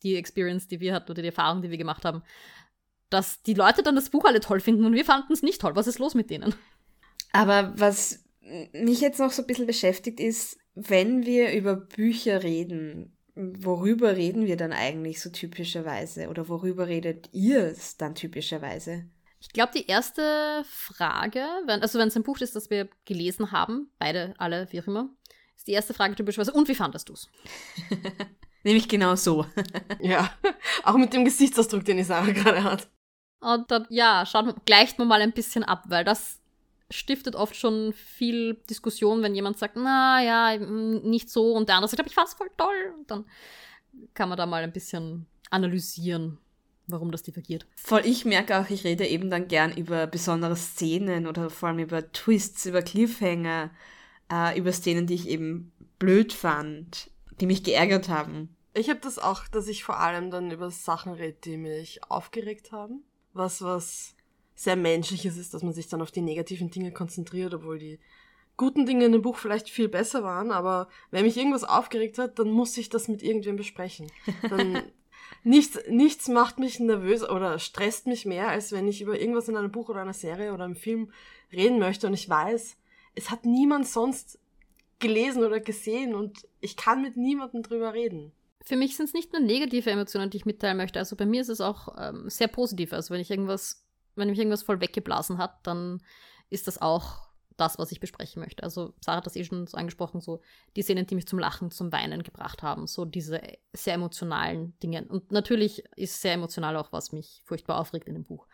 die 0.02 0.16
Experience, 0.16 0.68
die 0.68 0.80
wir 0.80 0.94
hatten 0.94 1.10
oder 1.10 1.22
die 1.22 1.28
Erfahrung, 1.28 1.62
die 1.62 1.70
wir 1.70 1.78
gemacht 1.78 2.04
haben, 2.04 2.22
dass 3.10 3.42
die 3.42 3.54
Leute 3.54 3.82
dann 3.82 3.94
das 3.94 4.10
Buch 4.10 4.24
alle 4.24 4.40
toll 4.40 4.60
finden 4.60 4.84
und 4.84 4.94
wir 4.94 5.04
fanden 5.04 5.32
es 5.32 5.42
nicht 5.42 5.60
toll. 5.60 5.76
Was 5.76 5.86
ist 5.86 5.98
los 5.98 6.14
mit 6.14 6.30
denen? 6.30 6.54
Aber 7.32 7.72
was 7.76 8.24
mich 8.72 9.00
jetzt 9.00 9.20
noch 9.20 9.30
so 9.30 9.42
ein 9.42 9.46
bisschen 9.46 9.66
beschäftigt 9.66 10.20
ist, 10.20 10.58
wenn 10.74 11.24
wir 11.24 11.52
über 11.52 11.76
Bücher 11.76 12.42
reden, 12.42 13.16
worüber 13.34 14.16
reden 14.16 14.46
wir 14.46 14.56
dann 14.56 14.72
eigentlich 14.72 15.20
so 15.20 15.30
typischerweise? 15.30 16.28
Oder 16.28 16.48
worüber 16.48 16.88
redet 16.88 17.28
ihr 17.32 17.60
es 17.60 17.96
dann 17.96 18.14
typischerweise? 18.14 19.04
Ich 19.42 19.48
glaube, 19.48 19.72
die 19.74 19.88
erste 19.88 20.62
Frage, 20.64 21.44
wenn, 21.66 21.82
also 21.82 21.98
wenn 21.98 22.06
es 22.06 22.16
ein 22.16 22.22
Buch 22.22 22.38
ist, 22.38 22.54
das 22.54 22.70
wir 22.70 22.88
gelesen 23.04 23.50
haben, 23.50 23.90
beide, 23.98 24.34
alle, 24.38 24.68
wie 24.70 24.80
auch 24.80 24.86
immer, 24.86 25.10
ist 25.56 25.66
die 25.66 25.72
erste 25.72 25.94
Frage 25.94 26.14
typischerweise, 26.14 26.52
und 26.52 26.68
wie 26.68 26.76
fandest 26.76 27.08
du 27.08 27.14
es? 27.14 27.28
Nämlich 28.62 28.88
genau 28.88 29.16
so. 29.16 29.44
ja, 30.00 30.30
auch 30.84 30.94
mit 30.94 31.12
dem 31.12 31.24
Gesichtsausdruck, 31.24 31.84
den 31.84 31.98
Isara 31.98 32.30
gerade 32.30 32.62
hat. 32.62 32.88
Und 33.40 33.68
dann, 33.72 33.84
ja, 33.90 34.24
schaut, 34.26 34.64
gleicht 34.64 35.00
man 35.00 35.08
mal 35.08 35.20
ein 35.20 35.32
bisschen 35.32 35.64
ab, 35.64 35.86
weil 35.88 36.04
das 36.04 36.38
stiftet 36.88 37.34
oft 37.34 37.56
schon 37.56 37.92
viel 37.94 38.54
Diskussion, 38.70 39.22
wenn 39.22 39.34
jemand 39.34 39.58
sagt, 39.58 39.74
na 39.74 40.22
ja, 40.22 40.56
nicht 40.56 41.28
so, 41.28 41.54
und 41.54 41.68
der 41.68 41.76
andere 41.76 41.90
sagt, 41.90 42.08
ich 42.08 42.14
fand's 42.14 42.34
voll 42.34 42.50
toll. 42.56 42.94
Und 42.96 43.10
dann 43.10 43.26
kann 44.14 44.28
man 44.28 44.38
da 44.38 44.46
mal 44.46 44.62
ein 44.62 44.72
bisschen 44.72 45.26
analysieren 45.50 46.38
warum 46.86 47.10
das 47.10 47.22
divergiert. 47.22 47.66
Voll, 47.76 48.02
ich 48.04 48.24
merke 48.24 48.58
auch, 48.58 48.70
ich 48.70 48.84
rede 48.84 49.06
eben 49.06 49.30
dann 49.30 49.48
gern 49.48 49.76
über 49.76 50.06
besondere 50.06 50.56
Szenen 50.56 51.26
oder 51.26 51.50
vor 51.50 51.68
allem 51.68 51.78
über 51.78 52.12
Twists, 52.12 52.66
über 52.66 52.82
Cliffhanger, 52.82 53.70
äh, 54.30 54.58
über 54.58 54.72
Szenen, 54.72 55.06
die 55.06 55.14
ich 55.14 55.28
eben 55.28 55.72
blöd 55.98 56.32
fand, 56.32 57.10
die 57.40 57.46
mich 57.46 57.62
geärgert 57.62 58.08
haben. 58.08 58.56
Ich 58.74 58.88
habe 58.88 59.00
das 59.00 59.18
auch, 59.18 59.46
dass 59.48 59.68
ich 59.68 59.84
vor 59.84 60.00
allem 60.00 60.30
dann 60.30 60.50
über 60.50 60.70
Sachen 60.70 61.12
rede, 61.12 61.36
die 61.44 61.56
mich 61.56 62.00
aufgeregt 62.08 62.72
haben. 62.72 63.04
Was, 63.34 63.62
was 63.62 64.14
sehr 64.54 64.76
Menschliches 64.76 65.36
ist, 65.36 65.54
dass 65.54 65.62
man 65.62 65.72
sich 65.72 65.88
dann 65.88 66.02
auf 66.02 66.10
die 66.10 66.22
negativen 66.22 66.70
Dinge 66.70 66.92
konzentriert, 66.92 67.54
obwohl 67.54 67.78
die 67.78 67.98
guten 68.56 68.86
Dinge 68.86 69.06
in 69.06 69.12
dem 69.12 69.22
Buch 69.22 69.38
vielleicht 69.38 69.68
viel 69.68 69.88
besser 69.88 70.22
waren, 70.22 70.50
aber 70.50 70.88
wenn 71.10 71.24
mich 71.24 71.36
irgendwas 71.36 71.64
aufgeregt 71.64 72.18
hat, 72.18 72.38
dann 72.38 72.50
muss 72.50 72.76
ich 72.76 72.88
das 72.88 73.08
mit 73.08 73.22
irgendwem 73.22 73.56
besprechen. 73.56 74.10
Dann 74.48 74.82
nichts, 75.44 75.78
nichts 75.88 76.28
macht 76.28 76.58
mich 76.58 76.80
nervös 76.80 77.28
oder 77.28 77.58
stresst 77.58 78.06
mich 78.06 78.26
mehr, 78.26 78.48
als 78.48 78.72
wenn 78.72 78.88
ich 78.88 79.02
über 79.02 79.18
irgendwas 79.20 79.48
in 79.48 79.56
einem 79.56 79.72
Buch 79.72 79.88
oder 79.88 80.02
einer 80.02 80.12
Serie 80.12 80.52
oder 80.52 80.64
einem 80.64 80.76
Film 80.76 81.12
reden 81.52 81.78
möchte 81.78 82.06
und 82.06 82.14
ich 82.14 82.28
weiß, 82.28 82.76
es 83.14 83.30
hat 83.30 83.44
niemand 83.44 83.86
sonst 83.86 84.38
gelesen 84.98 85.44
oder 85.44 85.60
gesehen 85.60 86.14
und 86.14 86.46
ich 86.60 86.76
kann 86.76 87.02
mit 87.02 87.16
niemandem 87.16 87.62
drüber 87.62 87.92
reden. 87.92 88.32
Für 88.64 88.76
mich 88.76 88.96
sind 88.96 89.06
es 89.06 89.12
nicht 89.12 89.32
nur 89.32 89.42
negative 89.42 89.90
Emotionen, 89.90 90.30
die 90.30 90.36
ich 90.36 90.46
mitteilen 90.46 90.76
möchte. 90.76 91.00
Also 91.00 91.16
bei 91.16 91.26
mir 91.26 91.40
ist 91.40 91.48
es 91.48 91.60
auch 91.60 91.96
ähm, 91.98 92.30
sehr 92.30 92.46
positiv. 92.46 92.92
Also 92.92 93.12
wenn 93.12 93.20
ich 93.20 93.30
irgendwas, 93.30 93.84
wenn 94.14 94.30
mich 94.30 94.38
irgendwas 94.38 94.62
voll 94.62 94.80
weggeblasen 94.80 95.38
hat, 95.38 95.66
dann 95.66 96.00
ist 96.48 96.68
das 96.68 96.80
auch 96.80 97.31
das, 97.56 97.78
was 97.78 97.92
ich 97.92 98.00
besprechen 98.00 98.40
möchte. 98.40 98.62
Also 98.62 98.94
Sarah 99.00 99.18
hat 99.18 99.26
das 99.26 99.36
eh 99.36 99.44
schon 99.44 99.66
so 99.66 99.76
angesprochen, 99.76 100.20
so 100.20 100.40
die 100.76 100.82
Szenen, 100.82 101.06
die 101.06 101.14
mich 101.14 101.26
zum 101.26 101.38
Lachen, 101.38 101.70
zum 101.70 101.92
Weinen 101.92 102.22
gebracht 102.22 102.62
haben, 102.62 102.86
so 102.86 103.04
diese 103.04 103.40
sehr 103.72 103.94
emotionalen 103.94 104.78
Dinge. 104.80 105.04
Und 105.08 105.32
natürlich 105.32 105.84
ist 105.96 106.20
sehr 106.20 106.34
emotional 106.34 106.76
auch, 106.76 106.92
was 106.92 107.12
mich 107.12 107.42
furchtbar 107.44 107.78
aufregt 107.78 108.08
in 108.08 108.14
dem 108.14 108.24
Buch. 108.24 108.46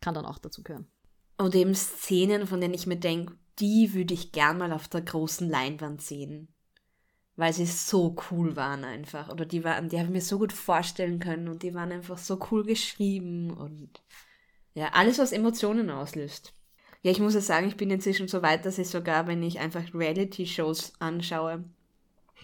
Kann 0.00 0.14
dann 0.14 0.26
auch 0.26 0.38
dazu 0.38 0.62
gehören. 0.62 0.90
Und 1.38 1.54
eben 1.54 1.74
Szenen, 1.74 2.46
von 2.46 2.60
denen 2.60 2.74
ich 2.74 2.86
mir 2.86 2.98
denke, 2.98 3.36
die 3.58 3.94
würde 3.94 4.14
ich 4.14 4.32
gern 4.32 4.58
mal 4.58 4.72
auf 4.72 4.88
der 4.88 5.02
großen 5.02 5.48
Leinwand 5.48 6.02
sehen. 6.02 6.54
Weil 7.36 7.52
sie 7.52 7.66
so 7.66 8.16
cool 8.30 8.56
waren 8.56 8.84
einfach. 8.84 9.30
Oder 9.30 9.46
die 9.46 9.64
waren, 9.64 9.88
die 9.88 9.96
habe 9.98 10.08
ich 10.08 10.12
mir 10.12 10.20
so 10.20 10.38
gut 10.38 10.52
vorstellen 10.52 11.18
können 11.18 11.48
und 11.48 11.62
die 11.62 11.74
waren 11.74 11.92
einfach 11.92 12.18
so 12.18 12.38
cool 12.50 12.64
geschrieben 12.64 13.50
und 13.50 14.02
ja, 14.74 14.90
alles, 14.92 15.18
was 15.18 15.32
Emotionen 15.32 15.90
auslöst. 15.90 16.54
Ja, 17.02 17.10
ich 17.10 17.20
muss 17.20 17.34
ja 17.34 17.40
sagen, 17.40 17.68
ich 17.68 17.76
bin 17.76 17.90
inzwischen 17.90 18.28
so 18.28 18.42
weit, 18.42 18.66
dass 18.66 18.78
ich 18.78 18.88
sogar, 18.88 19.26
wenn 19.26 19.42
ich 19.42 19.58
einfach 19.58 19.82
Reality-Shows 19.94 20.92
anschaue, 20.98 21.64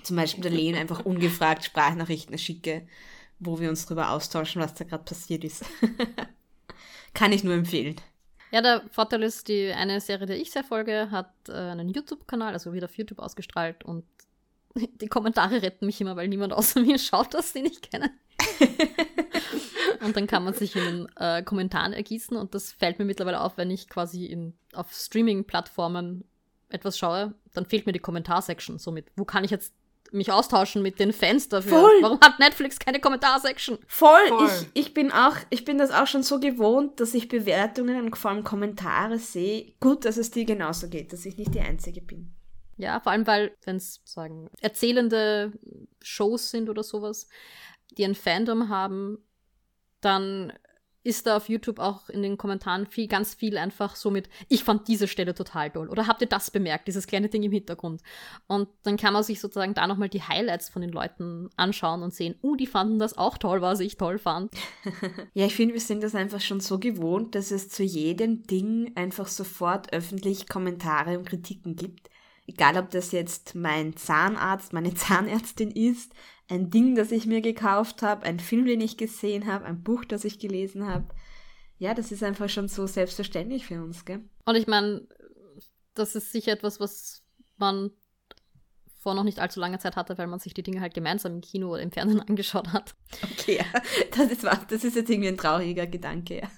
zum 0.03 0.17
Beispiel 0.17 0.43
der 0.43 0.53
Lehn 0.53 0.75
einfach 0.75 1.05
ungefragt 1.05 1.65
Sprachnachrichten 1.65 2.39
schicke, 2.39 2.87
wo 3.39 3.61
wir 3.61 3.69
uns 3.69 3.85
darüber 3.85 4.11
austauschen, 4.11 4.63
was 4.63 4.75
da 4.75 4.85
gerade 4.85 5.05
passiert 5.05 5.45
ist. 5.45 5.65
Kann 7.15 7.33
ich 7.33 7.45
nur 7.45 7.55
empfehlen. 7.55 7.97
Ja, 8.51 8.63
der 8.63 8.83
Vorteil 8.91 9.23
ist, 9.25 9.49
die 9.49 9.73
eine 9.73 10.01
Serie, 10.01 10.27
der 10.27 10.39
ich 10.39 10.51
sehr 10.51 10.65
folge, 10.65 11.11
hat 11.11 11.33
äh, 11.49 11.53
einen 11.53 11.89
YouTube-Kanal, 11.89 12.53
also 12.53 12.73
wird 12.73 12.85
auf 12.85 12.97
YouTube 12.97 13.19
ausgestrahlt 13.19 13.85
und 13.85 14.05
die 15.01 15.09
Kommentare 15.09 15.63
retten 15.63 15.87
mich 15.87 16.01
immer, 16.01 16.17
weil 16.17 16.29
niemand 16.29 16.53
außer 16.53 16.81
mir 16.83 16.99
schaut 16.99 17.35
das, 17.35 17.53
den 17.53 17.67
ich 17.67 17.83
kenne. 17.83 18.11
und 20.05 20.17
dann 20.17 20.27
kann 20.27 20.45
man 20.45 20.55
sich 20.55 20.77
in 20.77 20.85
den 20.85 21.09
äh, 21.17 21.43
Kommentaren 21.43 21.93
ergießen 21.93 22.37
und 22.37 22.55
das 22.55 22.73
fällt 22.73 22.99
mir 22.99 23.05
mittlerweile 23.05 23.41
auf, 23.41 23.57
wenn 23.57 23.71
ich 23.71 23.89
quasi 23.89 24.27
in, 24.27 24.55
auf 24.75 24.93
Streaming-Plattformen 24.93 26.25
etwas 26.69 26.99
schaue, 26.99 27.35
dann 27.53 27.67
fehlt 27.67 27.87
mir 27.87 27.93
die 27.93 28.01
Kommentarsection. 28.01 28.79
Somit, 28.79 29.07
wo 29.17 29.25
kann 29.25 29.45
ich 29.45 29.51
jetzt 29.51 29.73
mich 30.13 30.33
austauschen 30.33 30.83
mit 30.83 30.99
den 30.99 31.13
Fans 31.13 31.49
dafür? 31.49 31.81
Voll. 31.81 32.03
Warum 32.03 32.21
hat 32.21 32.39
Netflix 32.39 32.79
keine 32.79 33.01
Kommentarsection? 33.01 33.79
Voll. 33.87 34.29
Voll. 34.29 34.49
Ich, 34.75 34.87
ich 34.87 34.95
bin 34.95 35.13
auch, 35.13 35.37
ich 35.51 35.65
bin 35.65 35.79
das 35.79 35.91
auch 35.91 36.07
schon 36.07 36.23
so 36.23 36.41
gewohnt, 36.41 37.01
dass 37.01 37.15
ich 37.15 37.29
Bewertungen 37.29 38.05
und 38.05 38.17
vor 38.17 38.31
allem 38.31 38.45
Kommentare 38.45 39.19
sehe. 39.19 39.73
Gut, 39.81 40.05
dass 40.05 40.17
es 40.17 40.31
dir 40.31 40.45
genauso 40.45 40.89
geht, 40.89 41.13
dass 41.13 41.27
ich 41.27 41.37
nicht 41.37 41.55
die 41.55 41.61
Einzige 41.61 42.01
bin. 42.01 42.33
Ja, 42.77 43.01
vor 43.01 43.13
allem, 43.13 43.27
weil, 43.27 43.57
wenn 43.65 43.77
es 43.77 44.01
sagen, 44.05 44.51
erzählende 44.61 45.53
Shows 46.03 46.51
sind 46.51 46.69
oder 46.69 46.83
sowas, 46.83 47.29
die 47.97 48.05
ein 48.05 48.15
Fandom 48.15 48.69
haben, 48.69 49.19
dann 50.01 50.53
ist 51.07 51.27
da 51.27 51.37
auf 51.37 51.49
YouTube 51.49 51.79
auch 51.79 52.09
in 52.09 52.21
den 52.21 52.37
Kommentaren 52.37 52.85
viel, 52.85 53.07
ganz 53.07 53.33
viel 53.33 53.59
einfach 53.59 53.95
so 53.95 54.11
mit, 54.11 54.29
ich 54.49 54.65
fand 54.65 54.89
diese 54.89 55.07
Stelle 55.07 55.35
total 55.35 55.71
toll. 55.71 55.89
Oder 55.89 56.09
habt 56.09 56.21
ihr 56.21 56.27
das 56.27 56.51
bemerkt, 56.51 56.89
dieses 56.89 57.07
kleine 57.07 57.29
Ding 57.29 57.45
im 57.45 57.53
Hintergrund? 57.53 58.03
Und 58.49 58.69
dann 58.83 58.97
kann 58.97 59.13
man 59.13 59.23
sich 59.23 59.41
sozusagen 59.41 59.73
da 59.73 59.87
nochmal 59.87 60.09
die 60.09 60.23
Highlights 60.23 60.69
von 60.69 60.83
den 60.83 60.91
Leuten 60.91 61.49
anschauen 61.57 62.03
und 62.03 62.13
sehen, 62.13 62.35
uh, 62.43 62.57
die 62.57 62.67
fanden 62.67 62.99
das 62.99 63.17
auch 63.17 63.39
toll, 63.39 63.63
was 63.63 63.79
ich 63.79 63.97
toll 63.97 64.19
fand. 64.19 64.53
Ja, 65.35 65.47
ich 65.47 65.55
finde, 65.55 65.75
wir 65.75 65.81
sind 65.81 66.03
das 66.03 66.15
einfach 66.15 66.41
schon 66.41 66.61
so 66.61 66.79
gewohnt, 66.79 67.35
dass 67.35 67.51
es 67.51 67.69
zu 67.69 67.83
jedem 67.83 68.43
Ding 68.45 68.93
einfach 68.97 69.29
sofort 69.29 69.93
öffentlich 69.93 70.49
Kommentare 70.49 71.19
und 71.19 71.29
Kritiken 71.29 71.77
gibt. 71.77 72.09
Egal, 72.47 72.77
ob 72.77 72.91
das 72.91 73.13
jetzt 73.13 73.55
mein 73.55 73.97
Zahnarzt, 73.97 74.73
meine 74.73 74.95
Zahnärztin 74.95 75.71
ist, 75.71 76.13
ein 76.49 76.71
Ding, 76.71 76.95
das 76.95 77.11
ich 77.11 77.27
mir 77.27 77.41
gekauft 77.41 78.03
habe, 78.03 78.25
ein 78.25 78.39
Film, 78.39 78.67
den 78.67 78.81
ich 78.81 78.97
gesehen 78.97 79.47
habe, 79.47 79.65
ein 79.65 79.83
Buch, 79.83 80.05
das 80.05 80.25
ich 80.25 80.39
gelesen 80.39 80.87
habe. 80.87 81.07
Ja, 81.79 81.93
das 81.93 82.13
ist 82.13 82.23
einfach 82.23 82.49
schon 82.49 82.69
so 82.69 82.87
selbstverständlich 82.87 83.67
für 83.67 83.83
uns, 83.83 84.05
gell? 84.05 84.25
Und 84.45 84.55
ich 84.55 84.67
meine, 84.67 85.07
das 85.95 86.15
ist 86.15 86.33
sicher 86.33 86.53
etwas, 86.53 86.81
was 86.81 87.23
man 87.57 87.91
vor 89.07 89.15
noch 89.15 89.25
nicht 89.25 89.39
allzu 89.39 89.61
langer 89.61 89.79
Zeit 89.79 89.97
hatte, 89.97 90.19
weil 90.19 90.27
man 90.27 90.41
sich 90.41 90.55
die 90.55 90.63
Dinge 90.63 90.81
halt 90.81 90.95
gemeinsam 90.95 91.35
im 91.35 91.41
Kino 91.41 91.69
oder 91.69 91.83
im 91.83 91.93
Fernsehen 91.93 92.21
angeschaut 92.29 92.73
hat. 92.73 92.95
Okay, 93.23 93.59
ja. 93.59 93.81
Das 94.17 94.31
ist, 94.31 94.45
das 94.45 94.85
ist 94.85 94.97
jetzt 94.97 95.11
irgendwie 95.11 95.29
ein 95.29 95.37
trauriger 95.37 95.87
Gedanke, 95.87 96.39
ja. 96.41 96.51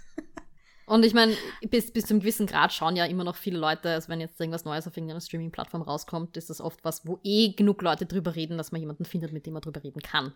Und 0.88 1.04
ich 1.04 1.12
meine, 1.12 1.37
bis, 1.68 1.92
bis 1.92 2.07
zum 2.07 2.21
gewissen 2.21 2.47
Grad 2.47 2.73
schauen 2.73 2.97
ja 2.97 3.04
immer 3.04 3.23
noch 3.23 3.37
viele 3.37 3.59
Leute, 3.59 3.90
also 3.90 4.09
wenn 4.09 4.21
jetzt 4.21 4.40
irgendwas 4.40 4.64
Neues 4.64 4.87
auf 4.87 4.97
irgendeiner 4.97 5.21
Streaming-Plattform 5.21 5.83
rauskommt, 5.83 6.37
ist 6.38 6.49
das 6.49 6.62
oft 6.62 6.83
was, 6.83 7.07
wo 7.07 7.18
eh 7.23 7.52
genug 7.52 7.83
Leute 7.83 8.07
drüber 8.07 8.35
reden, 8.35 8.57
dass 8.57 8.73
man 8.73 8.80
jemanden 8.80 9.04
findet, 9.04 9.33
mit 9.33 9.45
dem 9.45 9.52
man 9.52 9.61
drüber 9.61 9.85
reden 9.85 10.00
kann. 10.00 10.33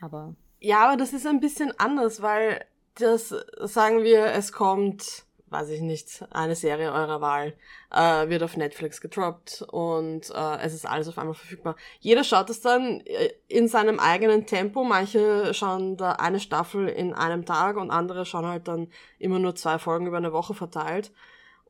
Aber 0.00 0.34
Ja, 0.60 0.86
aber 0.86 0.96
das 0.96 1.12
ist 1.12 1.26
ein 1.26 1.40
bisschen 1.40 1.78
anders, 1.78 2.22
weil 2.22 2.64
das, 2.94 3.34
sagen 3.60 4.02
wir, 4.02 4.24
es 4.28 4.50
kommt, 4.52 5.25
weiß 5.48 5.70
ich 5.70 5.80
nicht, 5.80 6.24
eine 6.30 6.56
Serie 6.56 6.92
eurer 6.92 7.20
Wahl, 7.20 7.54
äh, 7.92 8.28
wird 8.28 8.42
auf 8.42 8.56
Netflix 8.56 9.00
gedroppt 9.00 9.62
und 9.70 10.30
äh, 10.30 10.58
es 10.62 10.74
ist 10.74 10.86
alles 10.86 11.08
auf 11.08 11.18
einmal 11.18 11.34
verfügbar. 11.34 11.76
Jeder 12.00 12.24
schaut 12.24 12.50
es 12.50 12.60
dann 12.60 13.00
äh, 13.00 13.30
in 13.46 13.68
seinem 13.68 14.00
eigenen 14.00 14.46
Tempo. 14.46 14.82
Manche 14.82 15.54
schauen 15.54 15.96
da 15.96 16.12
eine 16.12 16.40
Staffel 16.40 16.88
in 16.88 17.14
einem 17.14 17.46
Tag 17.46 17.76
und 17.76 17.90
andere 17.90 18.26
schauen 18.26 18.46
halt 18.46 18.66
dann 18.66 18.88
immer 19.18 19.38
nur 19.38 19.54
zwei 19.54 19.78
Folgen 19.78 20.06
über 20.06 20.16
eine 20.16 20.32
Woche 20.32 20.54
verteilt. 20.54 21.12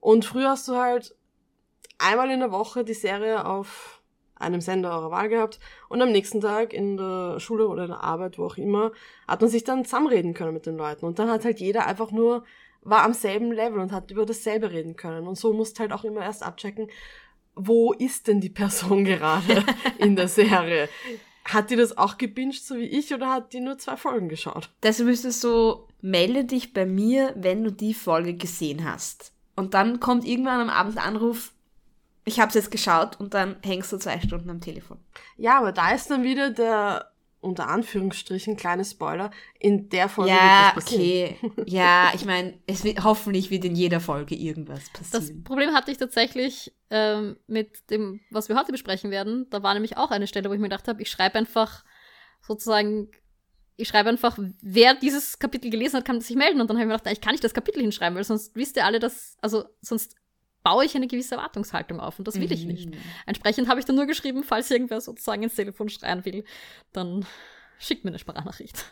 Und 0.00 0.24
früher 0.24 0.50
hast 0.50 0.68
du 0.68 0.76
halt 0.76 1.14
einmal 1.98 2.30
in 2.30 2.40
der 2.40 2.52
Woche 2.52 2.84
die 2.84 2.94
Serie 2.94 3.44
auf 3.44 4.00
einem 4.36 4.60
Sender 4.60 4.90
eurer 4.90 5.10
Wahl 5.10 5.28
gehabt 5.28 5.58
und 5.88 6.02
am 6.02 6.12
nächsten 6.12 6.40
Tag 6.40 6.72
in 6.72 6.96
der 6.96 7.40
Schule 7.40 7.68
oder 7.68 7.84
in 7.84 7.90
der 7.90 8.04
Arbeit, 8.04 8.38
wo 8.38 8.44
auch 8.44 8.58
immer, 8.58 8.92
hat 9.26 9.40
man 9.40 9.50
sich 9.50 9.64
dann 9.64 9.84
zusammenreden 9.84 10.34
können 10.34 10.52
mit 10.52 10.66
den 10.66 10.76
Leuten. 10.76 11.06
Und 11.06 11.18
dann 11.18 11.30
hat 11.30 11.44
halt 11.44 11.58
jeder 11.58 11.86
einfach 11.86 12.10
nur, 12.10 12.44
war 12.86 13.02
am 13.02 13.12
selben 13.12 13.52
Level 13.52 13.80
und 13.80 13.92
hat 13.92 14.10
über 14.10 14.24
dasselbe 14.24 14.70
reden 14.70 14.96
können. 14.96 15.26
Und 15.26 15.36
so 15.36 15.52
musst 15.52 15.80
halt 15.80 15.92
auch 15.92 16.04
immer 16.04 16.22
erst 16.22 16.42
abchecken, 16.42 16.88
wo 17.54 17.92
ist 17.92 18.28
denn 18.28 18.40
die 18.40 18.50
Person 18.50 19.04
gerade 19.04 19.64
in 19.98 20.16
der 20.16 20.28
Serie? 20.28 20.88
Hat 21.44 21.70
die 21.70 21.76
das 21.76 21.96
auch 21.96 22.18
gebinged, 22.18 22.64
so 22.64 22.76
wie 22.76 22.86
ich, 22.86 23.12
oder 23.12 23.30
hat 23.30 23.52
die 23.52 23.60
nur 23.60 23.78
zwei 23.78 23.96
Folgen 23.96 24.28
geschaut? 24.28 24.70
Das 24.80 24.98
müsstest 25.00 25.40
so, 25.40 25.88
melde 26.00 26.44
dich 26.44 26.72
bei 26.72 26.86
mir, 26.86 27.34
wenn 27.36 27.64
du 27.64 27.70
die 27.70 27.94
Folge 27.94 28.34
gesehen 28.34 28.84
hast. 28.84 29.32
Und 29.54 29.74
dann 29.74 30.00
kommt 30.00 30.24
irgendwann 30.24 30.60
am 30.60 30.70
Abend 30.70 30.98
ein 30.98 31.04
Anruf, 31.04 31.52
ich 32.24 32.40
hab's 32.40 32.54
jetzt 32.54 32.72
geschaut 32.72 33.18
und 33.20 33.34
dann 33.34 33.56
hängst 33.62 33.92
du 33.92 33.98
zwei 33.98 34.20
Stunden 34.20 34.50
am 34.50 34.60
Telefon. 34.60 34.98
Ja, 35.36 35.58
aber 35.58 35.72
da 35.72 35.92
ist 35.92 36.10
dann 36.10 36.24
wieder 36.24 36.50
der, 36.50 37.10
unter 37.40 37.68
Anführungsstrichen, 37.68 38.56
kleine 38.56 38.84
Spoiler, 38.84 39.30
in 39.58 39.88
der 39.88 40.08
Folge 40.08 40.32
ja, 40.32 40.72
wird 40.74 40.76
was 40.76 40.84
passieren. 40.84 41.36
okay. 41.42 41.64
Ja, 41.66 42.10
ich 42.14 42.24
meine, 42.24 42.58
es 42.66 42.84
wird, 42.84 43.04
hoffentlich 43.04 43.50
wird 43.50 43.64
in 43.64 43.74
jeder 43.74 44.00
Folge 44.00 44.34
irgendwas 44.34 44.82
das 44.92 45.10
passieren. 45.10 45.44
Problem 45.44 45.72
hatte 45.72 45.90
ich 45.90 45.98
tatsächlich 45.98 46.74
ähm, 46.90 47.36
mit 47.46 47.90
dem, 47.90 48.20
was 48.30 48.48
wir 48.48 48.56
heute 48.58 48.72
besprechen 48.72 49.10
werden. 49.10 49.46
Da 49.50 49.62
war 49.62 49.74
nämlich 49.74 49.96
auch 49.96 50.10
eine 50.10 50.26
Stelle, 50.26 50.48
wo 50.48 50.54
ich 50.54 50.60
mir 50.60 50.68
gedacht 50.68 50.88
habe, 50.88 51.02
ich 51.02 51.10
schreibe 51.10 51.36
einfach 51.36 51.84
sozusagen, 52.42 53.10
ich 53.76 53.88
schreibe 53.88 54.08
einfach, 54.08 54.38
wer 54.62 54.94
dieses 54.94 55.38
Kapitel 55.38 55.70
gelesen 55.70 55.98
hat, 55.98 56.04
kann 56.04 56.20
sich 56.20 56.36
melden. 56.36 56.60
Und 56.60 56.68
dann 56.68 56.76
habe 56.76 56.84
ich 56.84 56.88
mir 56.88 56.96
gedacht, 56.96 57.12
ich 57.12 57.20
kann 57.20 57.32
nicht 57.32 57.44
das 57.44 57.54
Kapitel 57.54 57.80
hinschreiben, 57.80 58.16
weil 58.16 58.24
sonst 58.24 58.54
wisst 58.54 58.76
ihr 58.76 58.84
alle, 58.84 58.98
dass, 58.98 59.36
also 59.40 59.64
sonst 59.80 60.16
baue 60.66 60.84
ich 60.84 60.96
eine 60.96 61.06
gewisse 61.06 61.36
Erwartungshaltung 61.36 62.00
auf 62.00 62.18
und 62.18 62.26
das 62.26 62.40
will 62.40 62.50
ich 62.50 62.64
nicht. 62.64 62.90
Mhm. 62.90 62.98
Entsprechend 63.24 63.68
habe 63.68 63.78
ich 63.78 63.86
dann 63.86 63.94
nur 63.94 64.06
geschrieben, 64.06 64.42
falls 64.42 64.68
irgendwer 64.68 65.00
sozusagen 65.00 65.44
ins 65.44 65.54
Telefon 65.54 65.88
schreien 65.88 66.24
will, 66.24 66.42
dann 66.92 67.24
schickt 67.78 68.02
mir 68.04 68.10
eine 68.10 68.18
Sprachnachricht. 68.18 68.84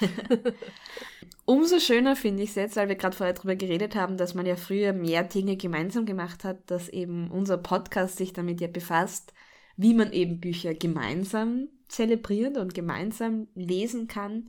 Umso 1.44 1.80
schöner 1.80 2.16
finde 2.16 2.44
ich 2.44 2.48
es 2.48 2.54
jetzt, 2.54 2.76
weil 2.76 2.88
wir 2.88 2.94
gerade 2.94 3.14
vorher 3.14 3.34
darüber 3.34 3.56
geredet 3.56 3.94
haben, 3.94 4.16
dass 4.16 4.32
man 4.32 4.46
ja 4.46 4.56
früher 4.56 4.94
mehr 4.94 5.22
Dinge 5.22 5.58
gemeinsam 5.58 6.06
gemacht 6.06 6.44
hat, 6.44 6.70
dass 6.70 6.88
eben 6.88 7.30
unser 7.30 7.58
Podcast 7.58 8.16
sich 8.16 8.32
damit 8.32 8.62
ja 8.62 8.68
befasst, 8.68 9.34
wie 9.76 9.92
man 9.92 10.14
eben 10.14 10.40
Bücher 10.40 10.72
gemeinsam 10.72 11.68
zelebriert 11.88 12.56
und 12.56 12.72
gemeinsam 12.72 13.48
lesen 13.54 14.08
kann. 14.08 14.46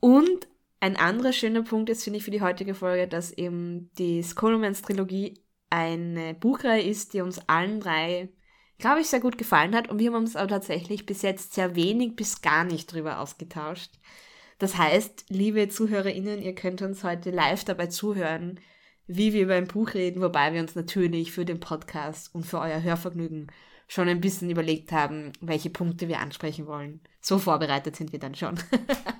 Und 0.00 0.48
ein 0.80 0.96
anderer 0.96 1.32
schöner 1.32 1.62
Punkt 1.62 1.90
ist, 1.90 2.02
finde 2.02 2.18
ich, 2.18 2.24
für 2.24 2.32
die 2.32 2.42
heutige 2.42 2.74
Folge, 2.74 3.06
dass 3.06 3.30
eben 3.30 3.88
die 3.98 4.24
Scholomance 4.24 4.82
Trilogie 4.82 5.41
eine 5.72 6.34
Buchreihe 6.34 6.82
ist, 6.82 7.14
die 7.14 7.22
uns 7.22 7.40
allen 7.48 7.80
drei, 7.80 8.28
glaube 8.76 9.00
ich, 9.00 9.08
sehr 9.08 9.20
gut 9.20 9.38
gefallen 9.38 9.74
hat. 9.74 9.88
Und 9.88 9.98
wir 9.98 10.12
haben 10.12 10.22
uns 10.22 10.36
aber 10.36 10.48
tatsächlich 10.48 11.06
bis 11.06 11.22
jetzt 11.22 11.54
sehr 11.54 11.74
wenig 11.74 12.14
bis 12.14 12.42
gar 12.42 12.64
nicht 12.64 12.92
drüber 12.92 13.20
ausgetauscht. 13.20 13.90
Das 14.58 14.76
heißt, 14.76 15.30
liebe 15.30 15.68
ZuhörerInnen, 15.68 16.42
ihr 16.42 16.54
könnt 16.54 16.82
uns 16.82 17.02
heute 17.04 17.30
live 17.30 17.64
dabei 17.64 17.86
zuhören, 17.86 18.60
wie 19.06 19.32
wir 19.32 19.42
über 19.42 19.54
ein 19.54 19.66
Buch 19.66 19.94
reden, 19.94 20.20
wobei 20.20 20.52
wir 20.52 20.60
uns 20.60 20.74
natürlich 20.74 21.32
für 21.32 21.46
den 21.46 21.58
Podcast 21.58 22.34
und 22.34 22.44
für 22.44 22.60
euer 22.60 22.82
Hörvergnügen 22.82 23.50
schon 23.88 24.08
ein 24.08 24.20
bisschen 24.20 24.50
überlegt 24.50 24.92
haben, 24.92 25.32
welche 25.40 25.70
Punkte 25.70 26.06
wir 26.06 26.20
ansprechen 26.20 26.66
wollen. 26.66 27.00
So 27.22 27.38
vorbereitet 27.38 27.96
sind 27.96 28.12
wir 28.12 28.18
dann 28.18 28.34
schon. 28.34 28.58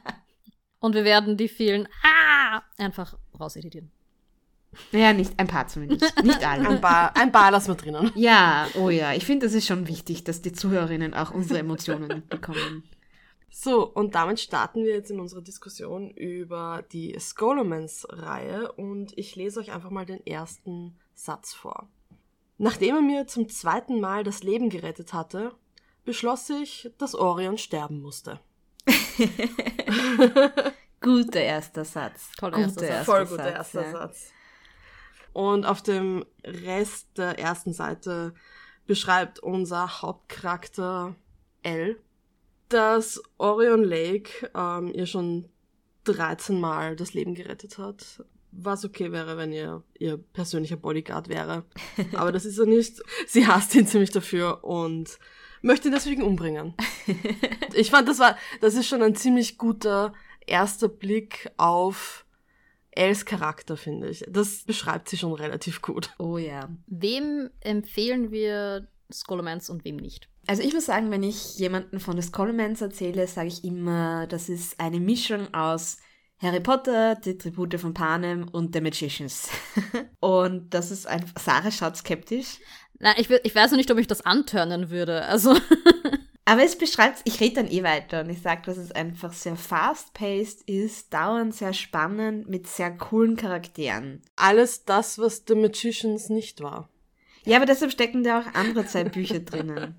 und 0.80 0.94
wir 0.94 1.04
werden 1.04 1.38
die 1.38 1.48
vielen 1.48 1.88
Ah 2.02 2.62
einfach 2.76 3.18
rauseditieren. 3.40 3.90
Naja, 4.90 5.12
nicht 5.12 5.38
ein 5.38 5.46
paar 5.46 5.68
zumindest. 5.68 6.22
Nicht 6.22 6.46
alle. 6.46 6.68
Ein 6.68 6.80
paar, 6.80 7.16
ein 7.16 7.32
paar 7.32 7.50
lassen 7.50 7.68
wir 7.68 7.74
drinnen. 7.74 8.10
Ja, 8.14 8.68
oh 8.74 8.90
ja. 8.90 9.12
Ich 9.12 9.24
finde, 9.24 9.46
das 9.46 9.54
ist 9.54 9.66
schon 9.66 9.88
wichtig, 9.88 10.24
dass 10.24 10.42
die 10.42 10.52
Zuhörerinnen 10.52 11.14
auch 11.14 11.30
unsere 11.32 11.58
Emotionen 11.58 12.08
mitbekommen. 12.08 12.84
So, 13.50 13.86
und 13.86 14.14
damit 14.14 14.40
starten 14.40 14.82
wir 14.82 14.94
jetzt 14.94 15.10
in 15.10 15.20
unsere 15.20 15.42
Diskussion 15.42 16.10
über 16.10 16.82
die 16.90 17.14
Scholomance-Reihe 17.20 18.72
und 18.72 19.16
ich 19.18 19.36
lese 19.36 19.60
euch 19.60 19.72
einfach 19.72 19.90
mal 19.90 20.06
den 20.06 20.26
ersten 20.26 20.98
Satz 21.14 21.52
vor. 21.52 21.88
Nachdem 22.56 22.96
er 22.96 23.02
mir 23.02 23.26
zum 23.26 23.50
zweiten 23.50 24.00
Mal 24.00 24.24
das 24.24 24.42
Leben 24.42 24.70
gerettet 24.70 25.12
hatte, 25.12 25.52
beschloss 26.04 26.48
ich, 26.48 26.90
dass 26.96 27.14
Orion 27.14 27.58
sterben 27.58 28.00
musste. 28.00 28.40
guter 31.00 31.40
erster 31.40 31.84
Satz. 31.84 32.32
Toller 32.38 32.58
erster 32.58 32.86
Satz. 32.86 33.04
Voll 33.04 33.26
guter 33.26 33.44
Satz, 33.44 33.54
erster 33.54 33.82
ja. 33.82 33.92
Satz. 33.92 34.32
Und 35.32 35.64
auf 35.64 35.82
dem 35.82 36.24
Rest 36.44 37.08
der 37.16 37.38
ersten 37.38 37.72
Seite 37.72 38.34
beschreibt 38.86 39.38
unser 39.38 40.02
Hauptcharakter 40.02 41.14
L, 41.62 41.98
dass 42.68 43.22
Orion 43.38 43.84
Lake 43.84 44.50
ähm, 44.54 44.92
ihr 44.94 45.06
schon 45.06 45.48
13 46.04 46.60
Mal 46.60 46.96
das 46.96 47.14
Leben 47.14 47.34
gerettet 47.34 47.78
hat. 47.78 48.24
Was 48.50 48.84
okay 48.84 49.12
wäre, 49.12 49.36
wenn 49.36 49.52
ihr 49.52 49.82
ihr 49.98 50.18
persönlicher 50.18 50.76
Bodyguard 50.76 51.28
wäre. 51.28 51.64
Aber 52.14 52.32
das 52.32 52.44
ist 52.44 52.58
er 52.58 52.66
nicht. 52.66 53.02
Sie 53.26 53.46
hasst 53.46 53.74
ihn 53.74 53.86
ziemlich 53.86 54.10
dafür 54.10 54.62
und 54.64 55.18
möchte 55.62 55.88
ihn 55.88 55.94
deswegen 55.94 56.22
umbringen. 56.22 56.74
Ich 57.74 57.90
fand, 57.90 58.06
das 58.06 58.18
war, 58.18 58.36
das 58.60 58.74
ist 58.74 58.86
schon 58.86 59.02
ein 59.02 59.16
ziemlich 59.16 59.56
guter 59.56 60.12
erster 60.46 60.88
Blick 60.88 61.50
auf 61.56 62.26
Els 62.92 63.24
Charakter, 63.24 63.76
finde 63.76 64.10
ich. 64.10 64.24
Das 64.28 64.64
beschreibt 64.64 65.08
sie 65.08 65.16
schon 65.16 65.32
relativ 65.32 65.82
gut. 65.82 66.10
Oh 66.18 66.38
ja. 66.38 66.68
Wem 66.86 67.50
empfehlen 67.60 68.30
wir 68.30 68.86
Scholomance 69.10 69.72
und 69.72 69.84
wem 69.84 69.96
nicht? 69.96 70.28
Also 70.46 70.62
ich 70.62 70.74
muss 70.74 70.86
sagen, 70.86 71.10
wenn 71.10 71.22
ich 71.22 71.58
jemanden 71.58 72.00
von 72.00 72.16
der 72.16 72.22
Scholomance 72.22 72.84
erzähle, 72.84 73.26
sage 73.26 73.48
ich 73.48 73.64
immer, 73.64 74.26
das 74.26 74.48
ist 74.48 74.78
eine 74.78 75.00
Mischung 75.00 75.52
aus 75.54 75.98
Harry 76.38 76.60
Potter, 76.60 77.14
die 77.14 77.38
Tribute 77.38 77.78
von 77.78 77.94
Panem 77.94 78.48
und 78.48 78.74
The 78.74 78.80
Magicians. 78.80 79.48
und 80.20 80.74
das 80.74 80.90
ist 80.90 81.06
einfach, 81.06 81.40
Sarah 81.40 81.70
schaut 81.70 81.96
skeptisch. 81.96 82.58
Nein, 82.98 83.14
ich, 83.16 83.30
ich 83.30 83.54
weiß 83.54 83.70
noch 83.70 83.78
nicht, 83.78 83.90
ob 83.90 83.98
ich 83.98 84.06
das 84.06 84.22
antörnen 84.22 84.90
würde. 84.90 85.24
Also. 85.24 85.56
Aber 86.44 86.64
es 86.64 86.76
beschreibt, 86.76 87.20
ich 87.24 87.40
rede 87.40 87.56
dann 87.56 87.70
eh 87.70 87.84
weiter 87.84 88.22
und 88.22 88.30
ich 88.30 88.42
sage, 88.42 88.62
dass 88.66 88.76
es 88.76 88.90
einfach 88.90 89.32
sehr 89.32 89.56
fast-paced 89.56 90.62
ist, 90.68 91.12
dauernd 91.14 91.54
sehr 91.54 91.72
spannend 91.72 92.48
mit 92.48 92.66
sehr 92.66 92.90
coolen 92.90 93.36
Charakteren. 93.36 94.22
Alles 94.34 94.84
das, 94.84 95.18
was 95.18 95.44
The 95.46 95.54
Magicians 95.54 96.30
nicht 96.30 96.60
war. 96.60 96.88
Ja, 97.44 97.56
aber 97.56 97.66
deshalb 97.66 97.92
stecken 97.92 98.24
da 98.24 98.40
auch 98.40 98.54
andere 98.54 98.86
zwei 98.86 99.04
Bücher 99.04 99.40
drinnen. 99.40 99.96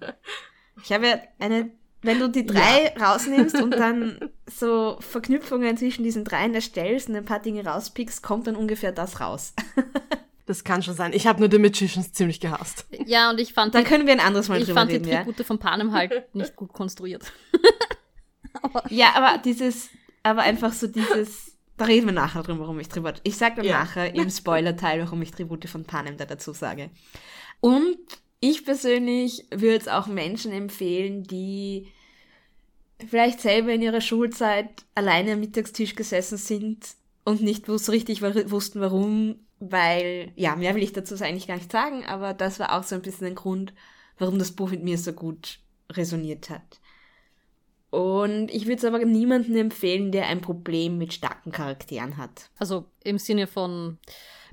Ich 0.83 0.91
habe 0.91 1.07
ja 1.07 1.21
eine, 1.39 1.71
wenn 2.01 2.19
du 2.19 2.29
die 2.29 2.45
drei 2.45 2.93
ja. 2.95 3.05
rausnimmst 3.05 3.61
und 3.61 3.71
dann 3.71 4.31
so 4.45 4.97
Verknüpfungen 4.99 5.77
zwischen 5.77 6.03
diesen 6.03 6.25
dreien 6.25 6.55
erstellst 6.55 7.09
und 7.09 7.15
ein 7.15 7.25
paar 7.25 7.41
Dinge 7.41 7.65
rauspickst, 7.65 8.23
kommt 8.23 8.47
dann 8.47 8.55
ungefähr 8.55 8.91
das 8.91 9.19
raus. 9.19 9.53
Das 10.45 10.63
kann 10.63 10.83
schon 10.83 10.93
sein. 10.93 11.13
Ich 11.13 11.25
habe 11.25 11.39
nur 11.39 11.49
The 11.49 11.57
Magicians 11.57 12.11
ziemlich 12.11 12.39
gehasst. 12.39 12.85
Ja, 13.05 13.29
und 13.29 13.39
ich 13.39 13.53
fand. 13.53 13.73
Da 13.73 13.81
können 13.81 14.05
wir 14.05 14.13
ein 14.13 14.19
anderes 14.19 14.49
Mal 14.49 14.59
ich 14.59 14.65
drüber 14.65 14.81
reden. 14.81 14.89
Ich 14.89 14.95
fand 14.95 15.05
die 15.05 15.17
Tribute 15.17 15.39
ja. 15.39 15.45
von 15.45 15.59
Panem 15.59 15.93
halt 15.93 16.11
nicht 16.35 16.55
gut 16.55 16.73
konstruiert. 16.73 17.31
aber 18.61 18.83
ja, 18.91 19.13
aber 19.15 19.37
dieses, 19.37 19.89
aber 20.21 20.41
einfach 20.41 20.73
so 20.73 20.87
dieses, 20.87 21.55
da 21.77 21.85
reden 21.85 22.07
wir 22.07 22.13
nachher 22.13 22.43
drüber, 22.43 22.61
warum 22.61 22.79
ich 22.79 22.89
drüber. 22.89 23.13
Ich 23.23 23.37
sage 23.37 23.57
dann 23.57 23.65
ja. 23.65 23.79
nachher 23.79 24.13
im 24.13 24.29
Spoiler-Teil, 24.31 25.01
warum 25.01 25.21
ich 25.21 25.31
Tribute 25.31 25.69
von 25.69 25.85
Panem 25.85 26.17
da 26.17 26.25
dazu 26.25 26.51
sage. 26.51 26.89
Und 27.61 27.97
ich 28.41 28.65
persönlich 28.65 29.45
würde 29.49 29.77
es 29.77 29.87
auch 29.87 30.07
Menschen 30.07 30.51
empfehlen, 30.51 31.23
die 31.23 31.87
vielleicht 33.07 33.39
selber 33.39 33.71
in 33.71 33.81
ihrer 33.81 34.01
Schulzeit 34.01 34.83
alleine 34.95 35.33
am 35.33 35.39
Mittagstisch 35.39 35.95
gesessen 35.95 36.37
sind 36.37 36.85
und 37.23 37.41
nicht 37.41 37.65
so 37.67 37.91
richtig 37.91 38.21
wussten, 38.21 38.81
warum 38.81 39.35
weil, 39.71 40.31
ja, 40.35 40.55
mehr 40.55 40.75
will 40.75 40.83
ich 40.83 40.93
dazu 40.93 41.15
eigentlich 41.15 41.47
gar 41.47 41.55
nicht 41.57 41.71
sagen, 41.71 42.05
aber 42.05 42.33
das 42.33 42.59
war 42.59 42.77
auch 42.77 42.83
so 42.83 42.95
ein 42.95 43.01
bisschen 43.01 43.27
ein 43.27 43.35
Grund, 43.35 43.73
warum 44.17 44.39
das 44.39 44.51
Buch 44.51 44.71
mit 44.71 44.83
mir 44.83 44.97
so 44.97 45.13
gut 45.13 45.59
resoniert 45.91 46.49
hat. 46.49 46.79
Und 47.89 48.49
ich 48.49 48.65
würde 48.65 48.77
es 48.77 48.85
aber 48.85 49.05
niemandem 49.05 49.55
empfehlen, 49.55 50.11
der 50.11 50.27
ein 50.27 50.41
Problem 50.41 50.97
mit 50.97 51.13
starken 51.13 51.51
Charakteren 51.51 52.17
hat. 52.17 52.49
Also 52.57 52.85
im 53.03 53.19
Sinne 53.19 53.45
von 53.45 53.99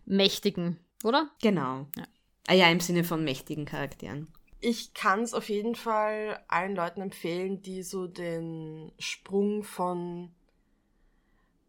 mächtigen, 0.05 0.79
oder? 1.05 1.31
Genau. 1.40 1.87
Ja. 1.96 2.05
Ah 2.46 2.55
ja, 2.55 2.70
im 2.70 2.81
Sinne 2.81 3.05
von 3.05 3.25
mächtigen 3.25 3.64
Charakteren. 3.64 4.29
Ich 4.61 4.92
kann 4.92 5.23
es 5.23 5.33
auf 5.33 5.49
jeden 5.49 5.75
Fall 5.75 6.38
allen 6.49 6.77
Leuten 6.77 7.01
empfehlen, 7.01 7.62
die 7.62 7.83
so 7.83 8.07
den 8.07 8.92
Sprung 8.99 9.62
von 9.62 10.33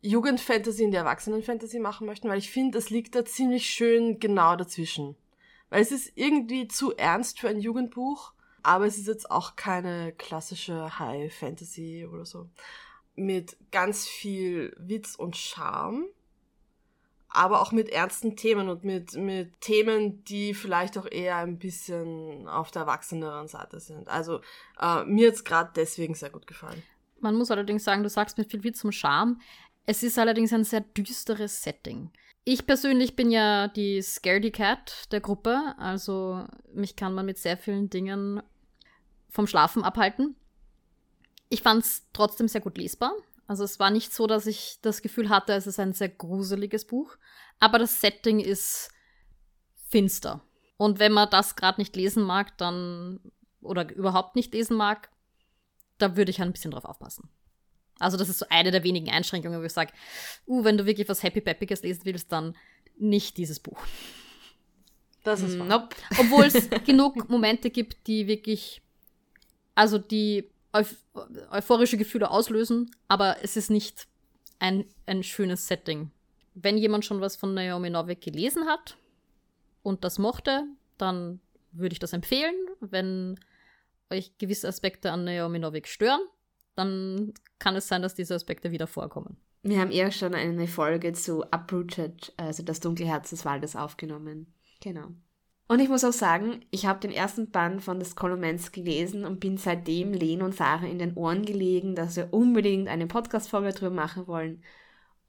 Jugendfantasy 0.01 0.83
in 0.83 0.91
die 0.91 0.97
Erwachsenenfantasy 0.97 1.79
machen 1.79 2.07
möchten, 2.07 2.27
weil 2.27 2.39
ich 2.39 2.51
finde, 2.51 2.77
es 2.77 2.89
liegt 2.89 3.15
da 3.15 3.23
ziemlich 3.23 3.67
schön 3.67 4.19
genau 4.19 4.55
dazwischen. 4.55 5.15
Weil 5.69 5.81
es 5.81 5.91
ist 5.91 6.11
irgendwie 6.15 6.67
zu 6.67 6.95
ernst 6.95 7.39
für 7.39 7.49
ein 7.49 7.59
Jugendbuch, 7.59 8.33
aber 8.63 8.85
es 8.85 8.97
ist 8.97 9.07
jetzt 9.07 9.31
auch 9.31 9.55
keine 9.55 10.11
klassische 10.13 10.99
High 10.99 11.33
Fantasy 11.33 12.07
oder 12.11 12.25
so. 12.25 12.49
Mit 13.15 13.57
ganz 13.71 14.07
viel 14.07 14.75
Witz 14.77 15.15
und 15.15 15.37
Charme, 15.37 16.05
aber 17.29 17.61
auch 17.61 17.71
mit 17.71 17.89
ernsten 17.89 18.35
Themen 18.35 18.69
und 18.69 18.83
mit, 18.83 19.15
mit 19.15 19.61
Themen, 19.61 20.23
die 20.25 20.53
vielleicht 20.53 20.97
auch 20.97 21.09
eher 21.09 21.37
ein 21.37 21.59
bisschen 21.59 22.47
auf 22.47 22.71
der 22.71 22.83
erwachseneren 22.83 23.47
Seite 23.47 23.79
sind. 23.79 24.09
Also 24.09 24.41
äh, 24.79 25.05
mir 25.05 25.29
hat's 25.29 25.43
gerade 25.43 25.71
deswegen 25.75 26.15
sehr 26.15 26.29
gut 26.29 26.47
gefallen. 26.47 26.83
Man 27.21 27.35
muss 27.35 27.51
allerdings 27.51 27.83
sagen, 27.83 28.03
du 28.03 28.09
sagst 28.09 28.37
mit 28.37 28.49
viel 28.51 28.63
Witz 28.63 28.83
und 28.83 28.93
Charme. 28.93 29.39
Es 29.91 30.03
ist 30.03 30.17
allerdings 30.17 30.53
ein 30.53 30.63
sehr 30.63 30.79
düsteres 30.79 31.63
Setting. 31.63 32.11
Ich 32.45 32.65
persönlich 32.65 33.17
bin 33.17 33.29
ja 33.29 33.67
die 33.67 34.01
Scaredy 34.01 34.49
Cat 34.49 35.11
der 35.11 35.19
Gruppe, 35.19 35.75
also 35.77 36.47
mich 36.73 36.95
kann 36.95 37.13
man 37.13 37.25
mit 37.25 37.37
sehr 37.37 37.57
vielen 37.57 37.89
Dingen 37.89 38.41
vom 39.27 39.47
Schlafen 39.47 39.83
abhalten. 39.83 40.37
Ich 41.49 41.61
fand 41.61 41.83
es 41.83 42.07
trotzdem 42.13 42.47
sehr 42.47 42.61
gut 42.61 42.77
lesbar. 42.77 43.11
Also 43.47 43.65
es 43.65 43.79
war 43.79 43.89
nicht 43.89 44.13
so, 44.13 44.27
dass 44.27 44.47
ich 44.47 44.79
das 44.81 45.01
Gefühl 45.01 45.27
hatte, 45.27 45.51
es 45.51 45.67
ist 45.67 45.77
ein 45.77 45.91
sehr 45.91 46.07
gruseliges 46.07 46.85
Buch, 46.85 47.17
aber 47.59 47.77
das 47.77 47.99
Setting 47.99 48.39
ist 48.39 48.91
finster. 49.89 50.41
Und 50.77 50.99
wenn 50.99 51.11
man 51.11 51.29
das 51.29 51.57
gerade 51.57 51.81
nicht 51.81 51.97
lesen 51.97 52.23
mag, 52.23 52.57
dann 52.57 53.19
oder 53.59 53.93
überhaupt 53.93 54.37
nicht 54.37 54.53
lesen 54.53 54.77
mag, 54.77 55.09
da 55.97 56.15
würde 56.15 56.31
ich 56.31 56.41
ein 56.41 56.53
bisschen 56.53 56.71
drauf 56.71 56.85
aufpassen. 56.85 57.29
Also 57.99 58.17
das 58.17 58.29
ist 58.29 58.39
so 58.39 58.45
eine 58.49 58.71
der 58.71 58.83
wenigen 58.83 59.09
Einschränkungen, 59.09 59.59
wo 59.59 59.63
ich 59.63 59.73
sage, 59.73 59.93
uh, 60.47 60.63
wenn 60.63 60.77
du 60.77 60.85
wirklich 60.85 61.07
was 61.07 61.23
Happy 61.23 61.41
Peppiges 61.41 61.83
lesen 61.83 62.01
willst, 62.05 62.31
dann 62.31 62.55
nicht 62.97 63.37
dieses 63.37 63.59
Buch. 63.59 63.79
Das 65.23 65.41
ist 65.41 65.55
nope. 65.55 65.95
Obwohl 66.19 66.45
es 66.45 66.69
genug 66.85 67.29
Momente 67.29 67.69
gibt, 67.69 68.07
die 68.07 68.27
wirklich, 68.27 68.81
also 69.75 69.97
die 69.97 70.49
euph 70.73 70.95
euphorische 71.51 71.97
Gefühle 71.97 72.31
auslösen, 72.31 72.89
aber 73.09 73.37
es 73.43 73.57
ist 73.57 73.69
nicht 73.69 74.07
ein, 74.59 74.85
ein 75.05 75.23
schönes 75.23 75.67
Setting. 75.67 76.09
Wenn 76.53 76.77
jemand 76.77 77.03
schon 77.03 77.19
was 77.19 77.35
von 77.35 77.53
Naomi 77.53 77.89
Novik 77.89 78.21
gelesen 78.21 78.65
hat 78.67 78.95
und 79.83 80.05
das 80.05 80.17
mochte, 80.19 80.63
dann 80.97 81.41
würde 81.73 81.93
ich 81.93 81.99
das 81.99 82.13
empfehlen. 82.13 82.55
Wenn 82.79 83.39
euch 84.09 84.37
gewisse 84.37 84.67
Aspekte 84.67 85.11
an 85.11 85.25
Naomi 85.25 85.59
Novik 85.59 85.87
stören, 85.87 86.21
dann 86.75 87.33
kann 87.59 87.75
es 87.75 87.87
sein, 87.87 88.01
dass 88.01 88.15
diese 88.15 88.35
Aspekte 88.35 88.71
wieder 88.71 88.87
vorkommen. 88.87 89.37
Wir 89.63 89.79
haben 89.79 89.91
eher 89.91 90.11
schon 90.11 90.33
eine 90.33 90.67
Folge 90.67 91.13
zu 91.13 91.43
Uprooted, 91.43 92.33
also 92.37 92.63
das 92.63 92.79
dunkle 92.79 93.05
Herz 93.05 93.29
des 93.29 93.45
Waldes, 93.45 93.75
aufgenommen. 93.75 94.53
Genau. 94.81 95.09
Und 95.67 95.79
ich 95.79 95.87
muss 95.87 96.03
auch 96.03 96.11
sagen, 96.11 96.65
ich 96.71 96.85
habe 96.85 96.99
den 96.99 97.11
ersten 97.11 97.49
Band 97.49 97.81
von 97.81 97.99
des 97.99 98.15
Colomens 98.15 98.73
gelesen 98.73 99.23
und 99.23 99.39
bin 99.39 99.55
seitdem 99.57 100.11
Len 100.11 100.41
und 100.41 100.53
Sarah 100.53 100.87
in 100.87 100.99
den 100.99 101.13
Ohren 101.13 101.45
gelegen, 101.45 101.95
dass 101.95 102.17
wir 102.17 102.33
unbedingt 102.33 102.89
eine 102.89 103.07
Podcast-Folge 103.07 103.71
drüber 103.71 103.95
machen 103.95 104.27
wollen. 104.27 104.63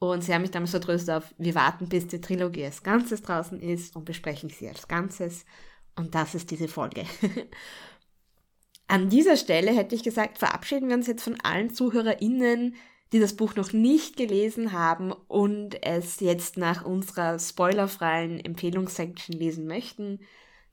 Und 0.01 0.25
sie 0.25 0.35
haben 0.35 0.43
mich 0.43 0.51
damals 0.51 0.73
vertröstet 0.73 1.15
auf, 1.15 1.33
wir 1.39 1.55
warten, 1.55 1.89
bis 1.89 2.09
die 2.09 2.21
Trilogie 2.21 2.65
als 2.65 2.83
Ganzes 2.83 3.23
draußen 3.23 3.61
ist 3.61 3.95
und 3.95 4.05
besprechen 4.05 4.51
sie 4.51 4.69
als 4.69 4.89
Ganzes. 4.89 5.45
Und 5.95 6.17
das 6.17 6.35
ist 6.35 6.51
diese 6.51 6.67
Folge. 6.67 7.05
An 8.93 9.09
dieser 9.09 9.39
Stelle 9.39 9.75
hätte 9.75 9.95
ich 9.95 10.03
gesagt, 10.03 10.37
verabschieden 10.37 10.91
wir 10.91 10.97
uns 10.97 11.07
jetzt 11.07 11.23
von 11.23 11.41
allen 11.41 11.73
ZuhörerInnen, 11.73 12.77
die 13.11 13.21
das 13.21 13.35
Buch 13.35 13.55
noch 13.55 13.73
nicht 13.73 14.19
gelesen 14.19 14.73
haben 14.73 15.13
und 15.13 15.83
es 15.83 16.21
jetzt 16.21 16.59
nach 16.59 16.85
unserer 16.85 17.39
spoilerfreien 17.39 18.39
Empfehlungssection 18.39 19.35
lesen 19.35 19.67
möchten, 19.67 20.21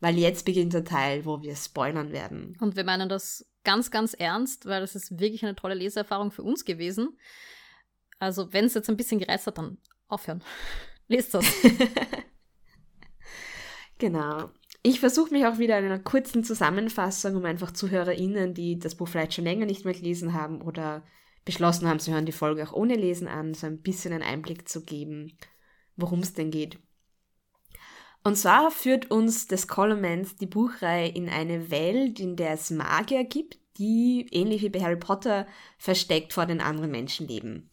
weil 0.02 0.18
jetzt 0.18 0.44
beginnt 0.44 0.74
der 0.74 0.84
Teil, 0.84 1.24
wo 1.24 1.42
wir 1.42 1.56
spoilern 1.56 2.12
werden. 2.12 2.58
Und 2.60 2.76
wir 2.76 2.84
meinen 2.84 3.08
das 3.08 3.50
ganz, 3.64 3.90
ganz 3.90 4.16
ernst, 4.16 4.66
weil 4.66 4.82
das 4.82 4.96
ist 4.96 5.18
wirklich 5.18 5.46
eine 5.46 5.56
tolle 5.56 5.76
Leseerfahrung 5.76 6.32
für 6.32 6.44
uns 6.44 6.66
gewesen. 6.66 7.18
Also, 8.20 8.52
wenn 8.52 8.66
es 8.66 8.74
jetzt 8.74 8.90
ein 8.90 8.98
bisschen 8.98 9.20
gereizt 9.20 9.48
hat, 9.48 9.60
dann 9.60 9.78
aufhören. 10.10 10.44
Lest 11.08 11.36
das. 11.36 11.46
genau. 13.98 14.50
Ich 14.82 15.00
versuche 15.00 15.34
mich 15.34 15.46
auch 15.46 15.58
wieder 15.58 15.78
in 15.78 15.86
einer 15.86 16.00
kurzen 16.00 16.44
Zusammenfassung, 16.44 17.36
um 17.36 17.46
einfach 17.46 17.72
ZuhörerInnen, 17.72 18.54
die 18.54 18.80
das 18.80 18.96
Buch 18.96 19.10
vielleicht 19.10 19.34
schon 19.34 19.44
länger 19.44 19.66
nicht 19.66 19.84
mehr 19.84 19.94
gelesen 19.94 20.34
haben 20.34 20.62
oder 20.62 21.04
beschlossen 21.44 21.88
haben, 21.88 22.00
sie 22.00 22.14
hören 22.14 22.26
die 22.26 22.32
Folge 22.32 22.64
auch 22.64 22.74
ohne 22.74 22.96
Lesen 22.96 23.28
an, 23.28 23.54
so 23.54 23.68
ein 23.68 23.82
bisschen 23.82 24.14
einen 24.14 24.24
Einblick 24.24 24.70
zu 24.70 24.84
geben, 24.84 25.38
worum 25.96 26.20
es 26.20 26.34
denn 26.34 26.52
geht. 26.52 26.80
Und 28.24 28.36
zwar 28.36 28.70
führt 28.70 29.10
uns 29.12 29.48
des 29.48 29.68
Colomans 29.68 30.36
die 30.36 30.46
Buchreihe 30.46 31.10
in 31.10 31.30
eine 31.30 31.72
Welt, 31.72 32.20
in 32.20 32.36
der 32.36 32.52
es 32.52 32.70
Magier 32.70 33.24
gibt, 33.24 33.58
die, 33.78 34.28
ähnlich 34.32 34.62
wie 34.62 34.70
bei 34.70 34.82
Harry 34.82 34.98
Potter, 34.98 35.48
versteckt 35.78 36.34
vor 36.34 36.46
den 36.46 36.62
anderen 36.62 36.92
Menschen 36.92 37.28
leben. 37.28 37.70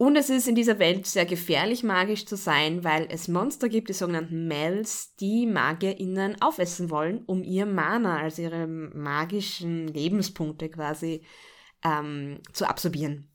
Und 0.00 0.16
es 0.16 0.30
ist 0.30 0.48
in 0.48 0.54
dieser 0.54 0.78
Welt 0.78 1.06
sehr 1.06 1.26
gefährlich, 1.26 1.82
magisch 1.82 2.24
zu 2.24 2.34
sein, 2.34 2.84
weil 2.84 3.06
es 3.10 3.28
Monster 3.28 3.68
gibt, 3.68 3.90
die 3.90 3.92
sogenannten 3.92 4.48
Mels, 4.48 5.14
die 5.16 5.44
MagierInnen 5.44 6.40
aufessen 6.40 6.88
wollen, 6.88 7.22
um 7.26 7.42
ihr 7.44 7.66
Mana, 7.66 8.16
also 8.16 8.40
ihre 8.40 8.66
magischen 8.66 9.88
Lebenspunkte 9.88 10.70
quasi, 10.70 11.20
ähm, 11.84 12.38
zu 12.54 12.66
absorbieren. 12.66 13.28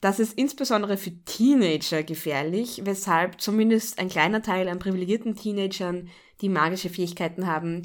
Das 0.00 0.18
ist 0.18 0.36
insbesondere 0.36 0.96
für 0.96 1.12
Teenager 1.26 2.02
gefährlich, 2.02 2.80
weshalb 2.82 3.40
zumindest 3.40 4.00
ein 4.00 4.08
kleiner 4.08 4.42
Teil 4.42 4.68
an 4.68 4.80
privilegierten 4.80 5.36
Teenagern, 5.36 6.08
die 6.40 6.48
magische 6.48 6.88
Fähigkeiten 6.90 7.46
haben, 7.46 7.82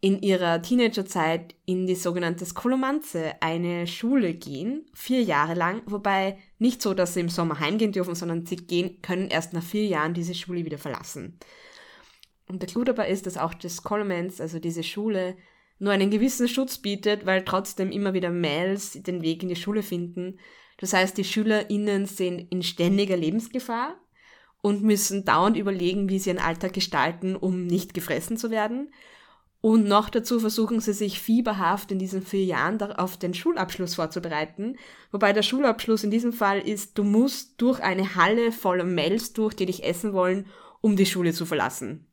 in 0.00 0.22
ihrer 0.22 0.62
Teenagerzeit 0.62 1.54
in 1.64 1.86
die 1.86 1.96
sogenannte 1.96 2.46
Skolomanze, 2.46 3.32
eine 3.40 3.86
Schule 3.86 4.34
gehen, 4.34 4.86
vier 4.94 5.22
Jahre 5.22 5.54
lang, 5.54 5.82
wobei 5.86 6.38
nicht 6.58 6.82
so, 6.82 6.94
dass 6.94 7.14
sie 7.14 7.20
im 7.20 7.28
Sommer 7.28 7.58
heimgehen 7.58 7.92
dürfen, 7.92 8.14
sondern 8.14 8.46
sie 8.46 8.56
gehen, 8.56 9.02
können 9.02 9.28
erst 9.28 9.52
nach 9.52 9.62
vier 9.62 9.86
Jahren 9.86 10.14
diese 10.14 10.34
Schule 10.34 10.64
wieder 10.64 10.78
verlassen. 10.78 11.38
Und 12.48 12.62
der 12.62 12.68
Clou 12.68 12.84
dabei 12.84 13.08
ist, 13.08 13.26
dass 13.26 13.36
auch 13.36 13.54
das 13.54 13.76
Skolomans, 13.76 14.40
also 14.40 14.60
diese 14.60 14.84
Schule, 14.84 15.36
nur 15.80 15.92
einen 15.92 16.10
gewissen 16.10 16.48
Schutz 16.48 16.78
bietet, 16.78 17.26
weil 17.26 17.44
trotzdem 17.44 17.90
immer 17.90 18.14
wieder 18.14 18.30
Males 18.30 18.92
den 18.92 19.22
Weg 19.22 19.42
in 19.42 19.48
die 19.48 19.56
Schule 19.56 19.82
finden. 19.82 20.38
Das 20.78 20.92
heißt, 20.92 21.18
die 21.18 21.24
SchülerInnen 21.24 22.06
sind 22.06 22.50
in 22.50 22.62
ständiger 22.62 23.16
Lebensgefahr 23.16 23.96
und 24.60 24.82
müssen 24.82 25.24
dauernd 25.24 25.56
überlegen, 25.56 26.08
wie 26.08 26.18
sie 26.18 26.30
ihren 26.30 26.38
Alltag 26.38 26.72
gestalten, 26.72 27.36
um 27.36 27.66
nicht 27.66 27.94
gefressen 27.94 28.36
zu 28.36 28.50
werden. 28.50 28.92
Und 29.60 29.88
noch 29.88 30.08
dazu 30.08 30.38
versuchen 30.38 30.80
sie 30.80 30.92
sich 30.92 31.20
fieberhaft 31.20 31.90
in 31.90 31.98
diesen 31.98 32.22
vier 32.22 32.44
Jahren 32.44 32.80
auf 32.80 33.16
den 33.16 33.34
Schulabschluss 33.34 33.96
vorzubereiten. 33.96 34.76
Wobei 35.10 35.32
der 35.32 35.42
Schulabschluss 35.42 36.04
in 36.04 36.12
diesem 36.12 36.32
Fall 36.32 36.60
ist, 36.60 36.96
du 36.96 37.02
musst 37.02 37.60
durch 37.60 37.80
eine 37.80 38.14
Halle 38.14 38.52
voller 38.52 38.84
Mails 38.84 39.32
durch, 39.32 39.54
die 39.54 39.66
dich 39.66 39.84
essen 39.84 40.12
wollen, 40.12 40.46
um 40.80 40.94
die 40.94 41.06
Schule 41.06 41.32
zu 41.32 41.44
verlassen. 41.44 42.06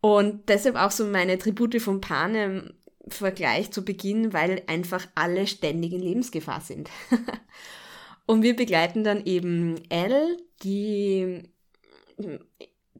Und 0.00 0.48
deshalb 0.48 0.76
auch 0.76 0.90
so 0.90 1.04
meine 1.04 1.38
Tribute 1.38 1.80
von 1.82 2.00
Panem 2.00 2.72
Vergleich 3.08 3.70
zu 3.70 3.84
Beginn, 3.84 4.32
weil 4.32 4.62
einfach 4.66 5.06
alle 5.14 5.46
ständig 5.46 5.92
in 5.92 6.00
Lebensgefahr 6.00 6.60
sind. 6.60 6.90
Und 8.26 8.42
wir 8.42 8.54
begleiten 8.54 9.04
dann 9.04 9.24
eben 9.24 9.80
Elle, 9.88 10.36
die 10.62 11.42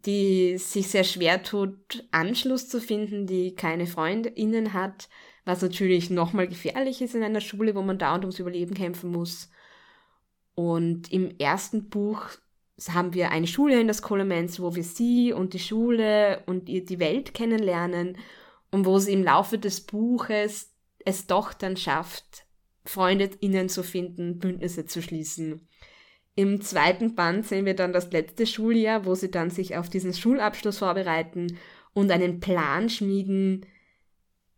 die 0.07 0.59
sich 0.59 0.89
sehr 0.89 1.05
schwer 1.05 1.43
tut, 1.43 2.05
Anschluss 2.11 2.69
zu 2.69 2.81
finden, 2.81 3.27
die 3.27 3.55
keine 3.55 3.87
FreundInnen 3.87 4.73
hat, 4.73 5.09
was 5.45 5.63
natürlich 5.63 6.11
nochmal 6.11 6.49
gefährlich 6.49 7.03
ist 7.03 7.15
in 7.15 7.23
einer 7.23 7.41
Schule, 7.41 7.75
wo 7.75 7.83
man 7.83 7.99
dauernd 7.99 8.25
ums 8.25 8.39
Überleben 8.39 8.75
kämpfen 8.75 9.11
muss. 9.11 9.51
Und 10.55 11.13
im 11.13 11.37
ersten 11.39 11.89
Buch 11.89 12.23
haben 12.89 13.15
wir 13.15 13.31
eine 13.31 13.47
Schule 13.47 13.81
in 13.81 13.89
das 13.89 14.03
Kolomens, 14.03 14.61
wo 14.61 14.75
wir 14.75 14.85
sie 14.85 15.33
und 15.33 15.53
die 15.53 15.59
Schule 15.59 16.43
und 16.47 16.69
die 16.69 16.99
Welt 16.99 17.35
kennenlernen 17.35 18.17
und 18.71 18.87
wo 18.87 18.99
sie 18.99 19.13
im 19.13 19.25
Laufe 19.25 19.59
des 19.59 19.83
Buches 19.83 20.73
es 21.05 21.27
doch 21.27 21.53
dann 21.53 21.77
schafft, 21.77 22.47
FreundInnen 22.85 23.69
zu 23.69 23.83
finden, 23.83 24.39
Bündnisse 24.39 24.87
zu 24.87 25.03
schließen. 25.03 25.69
Im 26.41 26.63
zweiten 26.63 27.15
Band 27.15 27.47
sehen 27.47 27.67
wir 27.67 27.77
dann 27.77 27.93
das 27.93 28.11
letzte 28.13 28.47
Schuljahr, 28.47 29.05
wo 29.05 29.15
sie 29.15 29.31
dann 29.31 29.51
sich 29.51 29.77
auf 29.77 29.91
diesen 29.91 30.15
Schulabschluss 30.15 30.79
vorbereiten 30.79 31.59
und 31.93 32.11
einen 32.11 32.41
Plan 32.41 32.89
schmieden, 32.89 33.67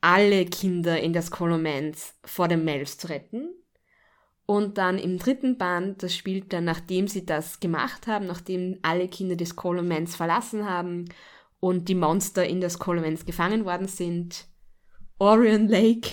alle 0.01 0.45
Kinder 0.45 1.01
in 1.01 1.13
das 1.13 1.33
Kolomens 1.33 2.15
vor 2.25 2.47
dem 2.47 2.65
Mels 2.65 2.99
zu 2.99 3.09
retten. 3.09 3.49
Und 4.47 4.79
dann 4.79 4.97
im 4.97 5.19
dritten 5.19 5.59
Band, 5.59 6.05
das 6.05 6.15
spielt 6.15 6.53
dann, 6.53 6.67
nachdem 6.67 7.09
sie 7.09 7.27
das 7.27 7.59
gemacht 7.59 8.07
haben, 8.07 8.27
nachdem 8.27 8.79
alle 8.83 9.09
Kinder 9.09 9.35
des 9.35 9.57
Kolomens 9.57 10.15
verlassen 10.15 10.71
haben 10.71 11.07
und 11.59 11.89
die 11.89 11.97
Monster 11.97 12.47
in 12.47 12.61
das 12.61 12.79
Kolomens 12.79 13.27
gefangen 13.27 13.65
worden 13.65 13.89
sind, 13.89 14.47
Orion 15.19 15.67
Lake 15.67 16.11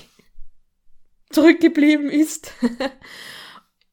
zurückgeblieben 1.30 2.10
ist. 2.10 2.54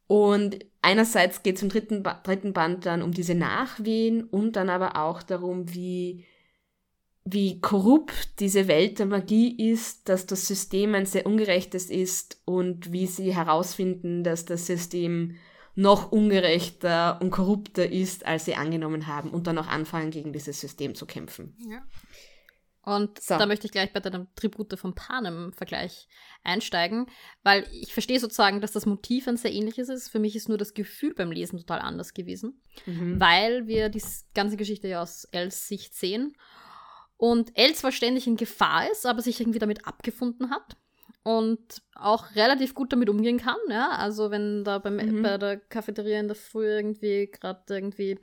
und 0.07 0.59
einerseits 0.83 1.43
geht 1.43 1.57
es 1.57 1.63
im 1.63 1.69
dritten, 1.69 2.03
ba 2.03 2.21
dritten 2.23 2.53
Band 2.53 2.87
dann 2.87 3.03
um 3.03 3.13
diese 3.13 3.35
Nachwehen 3.35 4.25
und 4.25 4.57
dann 4.57 4.71
aber 4.71 4.97
auch 4.97 5.23
darum, 5.23 5.75
wie, 5.75 6.25
wie 7.25 7.61
korrupt 7.61 8.39
diese 8.39 8.69
Welt 8.69 8.99
der 8.99 9.07
Magie 9.07 9.71
ist, 9.71 10.09
dass 10.09 10.27
das 10.27 10.47
System 10.47 10.95
ein 10.95 11.07
sehr 11.07 11.27
ungerechtes 11.27 11.91
ist 11.91 12.41
und 12.45 12.93
wie 12.93 13.07
sie 13.07 13.35
herausfinden, 13.35 14.23
dass 14.23 14.45
das 14.45 14.67
System 14.67 15.37
noch 15.75 16.11
ungerechter 16.11 17.21
und 17.21 17.31
korrupter 17.31 17.91
ist, 17.91 18.25
als 18.25 18.47
sie 18.47 18.55
angenommen 18.55 19.07
haben 19.09 19.31
und 19.31 19.47
dann 19.47 19.59
auch 19.59 19.67
anfangen, 19.67 20.11
gegen 20.11 20.33
dieses 20.33 20.61
System 20.61 20.95
zu 20.95 21.05
kämpfen. 21.05 21.55
Ja. 21.69 21.83
Und 22.87 23.21
so. 23.21 23.37
da 23.37 23.47
möchte 23.47 23.67
ich 23.67 23.73
gleich 23.73 23.93
bei 23.93 23.99
deinem 23.99 24.29
Tribute 24.37 24.79
von 24.79 24.95
Panem-Vergleich 24.95 26.07
einsteigen, 26.45 27.07
weil 27.43 27.67
ich 27.73 27.93
verstehe 27.93 28.21
sozusagen, 28.21 28.61
dass 28.61 28.71
das 28.71 28.87
Motiv 28.87 29.27
ein 29.27 29.37
sehr 29.37 29.53
ähnliches 29.53 29.89
ist. 29.89 30.09
Für 30.09 30.21
mich 30.21 30.37
ist 30.37 30.49
nur 30.49 30.57
das 30.57 30.73
Gefühl 30.73 31.13
beim 31.13 31.33
Lesen 31.33 31.59
total 31.59 31.81
anders 31.81 32.15
gewesen, 32.15 32.63
mhm. 32.87 33.19
weil 33.19 33.67
wir 33.67 33.89
die 33.89 34.03
ganze 34.35 34.57
Geschichte 34.57 34.87
ja 34.87 35.03
aus 35.03 35.25
Els 35.33 35.67
Sicht 35.67 35.95
sehen 35.95 36.37
und 37.17 37.59
El 37.59 37.75
zwar 37.75 37.91
ständig 37.91 38.29
in 38.29 38.37
Gefahr 38.37 38.89
ist, 38.89 39.05
aber 39.05 39.21
sich 39.21 39.41
irgendwie 39.41 39.59
damit 39.59 39.85
abgefunden 39.85 40.51
hat 40.51 40.77
und 41.25 41.83
auch 41.97 42.37
relativ 42.37 42.73
gut 42.73 42.93
damit 42.93 43.11
umgehen 43.11 43.39
kann. 43.39 43.57
Ja? 43.69 43.91
Also 43.91 44.31
wenn 44.31 44.63
da 44.63 44.79
beim, 44.79 44.95
mhm. 44.95 45.23
bei 45.23 45.39
der 45.39 45.57
Cafeteria 45.57 46.21
in 46.21 46.29
der 46.29 46.37
Früh 46.37 46.69
irgendwie 46.69 47.29
gerade 47.33 47.65
irgendwie 47.69 48.21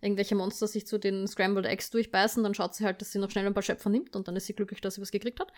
irgendwelche 0.00 0.34
Monster 0.34 0.66
sich 0.66 0.86
zu 0.86 0.98
den 0.98 1.26
Scrambled 1.26 1.66
Eggs 1.66 1.90
durchbeißen, 1.90 2.42
dann 2.42 2.54
schaut 2.54 2.74
sie 2.74 2.84
halt, 2.84 3.00
dass 3.00 3.12
sie 3.12 3.18
noch 3.18 3.30
schnell 3.30 3.46
ein 3.46 3.54
paar 3.54 3.62
Schöpfer 3.62 3.90
nimmt 3.90 4.16
und 4.16 4.28
dann 4.28 4.36
ist 4.36 4.46
sie 4.46 4.54
glücklich, 4.54 4.80
dass 4.80 4.94
sie 4.94 5.00
was 5.00 5.10
gekriegt 5.10 5.40
hat. 5.40 5.52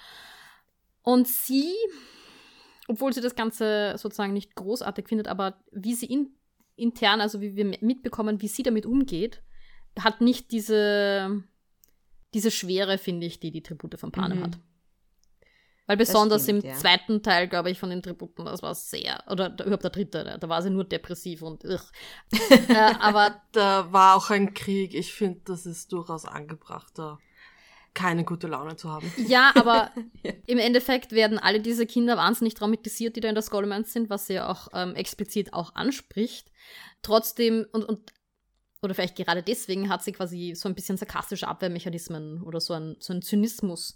Und 1.02 1.28
sie, 1.28 1.72
obwohl 2.88 3.12
sie 3.12 3.20
das 3.20 3.34
Ganze 3.34 3.94
sozusagen 3.96 4.32
nicht 4.32 4.54
großartig 4.54 5.08
findet, 5.08 5.28
aber 5.28 5.62
wie 5.70 5.94
sie 5.94 6.06
in, 6.06 6.34
intern, 6.76 7.20
also 7.20 7.40
wie 7.40 7.56
wir 7.56 7.64
mitbekommen, 7.80 8.40
wie 8.40 8.48
sie 8.48 8.62
damit 8.62 8.86
umgeht, 8.86 9.42
hat 9.98 10.20
nicht 10.20 10.50
diese, 10.52 11.42
diese 12.34 12.50
Schwere, 12.50 12.98
finde 12.98 13.26
ich, 13.26 13.40
die 13.40 13.50
die 13.50 13.62
Tribute 13.62 13.98
von 13.98 14.10
Panem 14.10 14.38
mhm. 14.38 14.42
hat. 14.44 14.58
Weil 15.92 15.98
besonders 15.98 16.44
stimmt, 16.44 16.64
im 16.64 16.70
ja. 16.70 16.76
zweiten 16.76 17.22
Teil, 17.22 17.48
glaube 17.48 17.70
ich, 17.70 17.78
von 17.78 17.90
den 17.90 18.02
Tributen, 18.02 18.46
das 18.46 18.62
war 18.62 18.74
sehr, 18.74 19.22
oder 19.30 19.52
überhaupt 19.60 19.84
der 19.84 19.90
dritte, 19.90 20.38
da 20.40 20.48
war 20.48 20.62
sie 20.62 20.70
nur 20.70 20.84
depressiv 20.84 21.42
und 21.42 21.64
äh, 21.66 21.78
aber 22.98 23.42
da 23.52 23.92
war 23.92 24.16
auch 24.16 24.30
ein 24.30 24.54
Krieg. 24.54 24.94
Ich 24.94 25.12
finde, 25.12 25.42
das 25.44 25.66
ist 25.66 25.92
durchaus 25.92 26.24
angebrachter, 26.24 27.18
keine 27.92 28.24
gute 28.24 28.46
Laune 28.46 28.76
zu 28.76 28.90
haben. 28.90 29.12
Ja, 29.26 29.52
aber 29.54 29.90
ja. 30.22 30.32
im 30.46 30.56
Endeffekt 30.56 31.12
werden 31.12 31.38
alle 31.38 31.60
diese 31.60 31.84
Kinder 31.84 32.16
wahnsinnig 32.16 32.54
traumatisiert, 32.54 33.14
die 33.14 33.20
da 33.20 33.28
in 33.28 33.34
der 33.34 33.42
Skullmans 33.42 33.92
sind, 33.92 34.08
was 34.08 34.28
sie 34.28 34.32
ja 34.32 34.48
auch 34.48 34.68
ähm, 34.72 34.94
explizit 34.94 35.52
auch 35.52 35.74
anspricht. 35.74 36.50
Trotzdem, 37.02 37.66
und, 37.70 37.84
und 37.84 38.14
oder 38.80 38.94
vielleicht 38.94 39.16
gerade 39.16 39.42
deswegen 39.42 39.90
hat 39.90 40.02
sie 40.02 40.12
quasi 40.12 40.54
so 40.56 40.70
ein 40.70 40.74
bisschen 40.74 40.96
sarkastische 40.96 41.48
Abwehrmechanismen 41.48 42.42
oder 42.42 42.60
so 42.60 42.72
ein, 42.72 42.96
so 42.98 43.12
ein 43.12 43.20
Zynismus, 43.20 43.94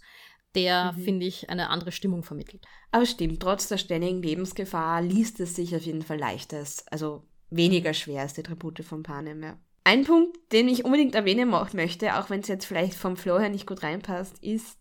der, 0.57 0.91
mhm. 0.93 1.01
finde 1.01 1.25
ich, 1.27 1.49
eine 1.49 1.69
andere 1.69 1.91
Stimmung 1.91 2.23
vermittelt. 2.23 2.65
Aber 2.91 3.05
stimmt, 3.05 3.39
trotz 3.39 3.67
der 3.67 3.77
ständigen 3.77 4.21
Lebensgefahr 4.21 5.01
liest 5.01 5.39
es 5.39 5.55
sich 5.55 5.75
auf 5.75 5.83
jeden 5.83 6.01
Fall 6.01 6.17
leichter, 6.17 6.63
also 6.91 7.23
weniger 7.49 7.93
schwer 7.93 8.23
als 8.23 8.33
die 8.33 8.43
Tribute 8.43 8.83
von 8.83 9.03
Panem. 9.03 9.43
Ja. 9.43 9.57
Ein 9.83 10.03
Punkt, 10.03 10.35
den 10.51 10.67
ich 10.67 10.83
unbedingt 10.83 11.15
erwähnen 11.15 11.49
möchte, 11.49 12.17
auch 12.17 12.29
wenn 12.29 12.41
es 12.41 12.47
jetzt 12.47 12.65
vielleicht 12.65 12.95
vom 12.95 13.15
Flow 13.15 13.39
her 13.39 13.49
nicht 13.49 13.67
gut 13.67 13.83
reinpasst, 13.83 14.43
ist, 14.43 14.77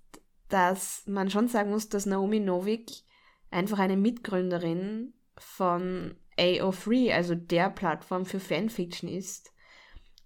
dass 0.48 1.04
man 1.06 1.30
schon 1.30 1.48
sagen 1.48 1.70
muss, 1.70 1.88
dass 1.88 2.06
Naomi 2.06 2.40
Novik 2.40 2.90
einfach 3.50 3.78
eine 3.78 3.96
Mitgründerin 3.96 5.12
von 5.36 6.16
AO3, 6.38 7.12
also 7.12 7.34
der 7.34 7.70
Plattform 7.70 8.24
für 8.24 8.40
Fanfiction 8.40 9.08
ist. 9.08 9.52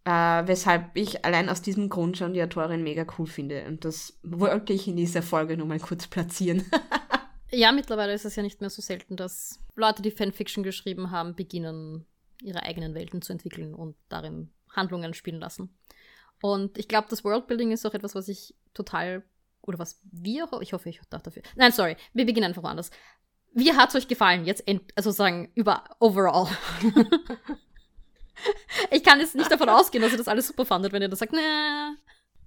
Äh, 0.04 0.46
weshalb 0.46 0.96
ich 0.96 1.24
allein 1.24 1.50
aus 1.50 1.60
diesem 1.60 1.90
Grund 1.90 2.16
schon 2.16 2.32
die 2.32 2.42
Autorin 2.42 2.82
mega 2.82 3.04
cool 3.18 3.26
finde. 3.26 3.66
Und 3.66 3.84
das 3.84 4.18
wollte 4.22 4.72
ich 4.72 4.88
in 4.88 4.96
dieser 4.96 5.22
Folge 5.22 5.56
nur 5.56 5.66
mal 5.66 5.78
kurz 5.78 6.06
platzieren. 6.06 6.64
ja, 7.50 7.70
mittlerweile 7.70 8.14
ist 8.14 8.24
es 8.24 8.36
ja 8.36 8.42
nicht 8.42 8.60
mehr 8.60 8.70
so 8.70 8.80
selten, 8.80 9.16
dass 9.16 9.60
Leute, 9.76 10.00
die 10.00 10.10
Fanfiction 10.10 10.64
geschrieben 10.64 11.10
haben, 11.10 11.34
beginnen, 11.34 12.06
ihre 12.42 12.62
eigenen 12.62 12.94
Welten 12.94 13.20
zu 13.20 13.32
entwickeln 13.32 13.74
und 13.74 13.94
darin 14.08 14.50
Handlungen 14.70 15.12
spielen 15.12 15.40
lassen. 15.40 15.76
Und 16.40 16.78
ich 16.78 16.88
glaube, 16.88 17.08
das 17.10 17.22
Worldbuilding 17.22 17.70
ist 17.70 17.84
auch 17.84 17.92
etwas, 17.92 18.14
was 18.14 18.28
ich 18.28 18.54
total, 18.72 19.22
oder 19.60 19.78
was 19.78 20.00
wir, 20.10 20.48
ich 20.62 20.72
hoffe, 20.72 20.88
ich 20.88 21.00
dachte 21.10 21.24
dafür. 21.24 21.42
Nein, 21.56 21.72
sorry, 21.72 21.96
wir 22.14 22.24
beginnen 22.24 22.46
einfach 22.46 22.62
woanders. 22.62 22.90
Wie 23.52 23.72
hat 23.74 23.90
es 23.90 23.96
euch 23.96 24.08
gefallen? 24.08 24.46
Jetzt, 24.46 24.64
also 24.94 25.10
sagen, 25.10 25.50
über 25.54 25.84
overall. 25.98 26.48
ich 28.90 29.02
kann 29.02 29.20
jetzt 29.20 29.34
nicht 29.34 29.50
davon 29.50 29.68
ausgehen, 29.68 30.02
dass 30.02 30.12
ihr 30.12 30.18
das 30.18 30.28
alles 30.28 30.46
super 30.46 30.64
fandet, 30.64 30.92
wenn 30.92 31.02
ihr 31.02 31.08
das 31.08 31.18
sagt, 31.18 31.32
ne. 31.32 31.96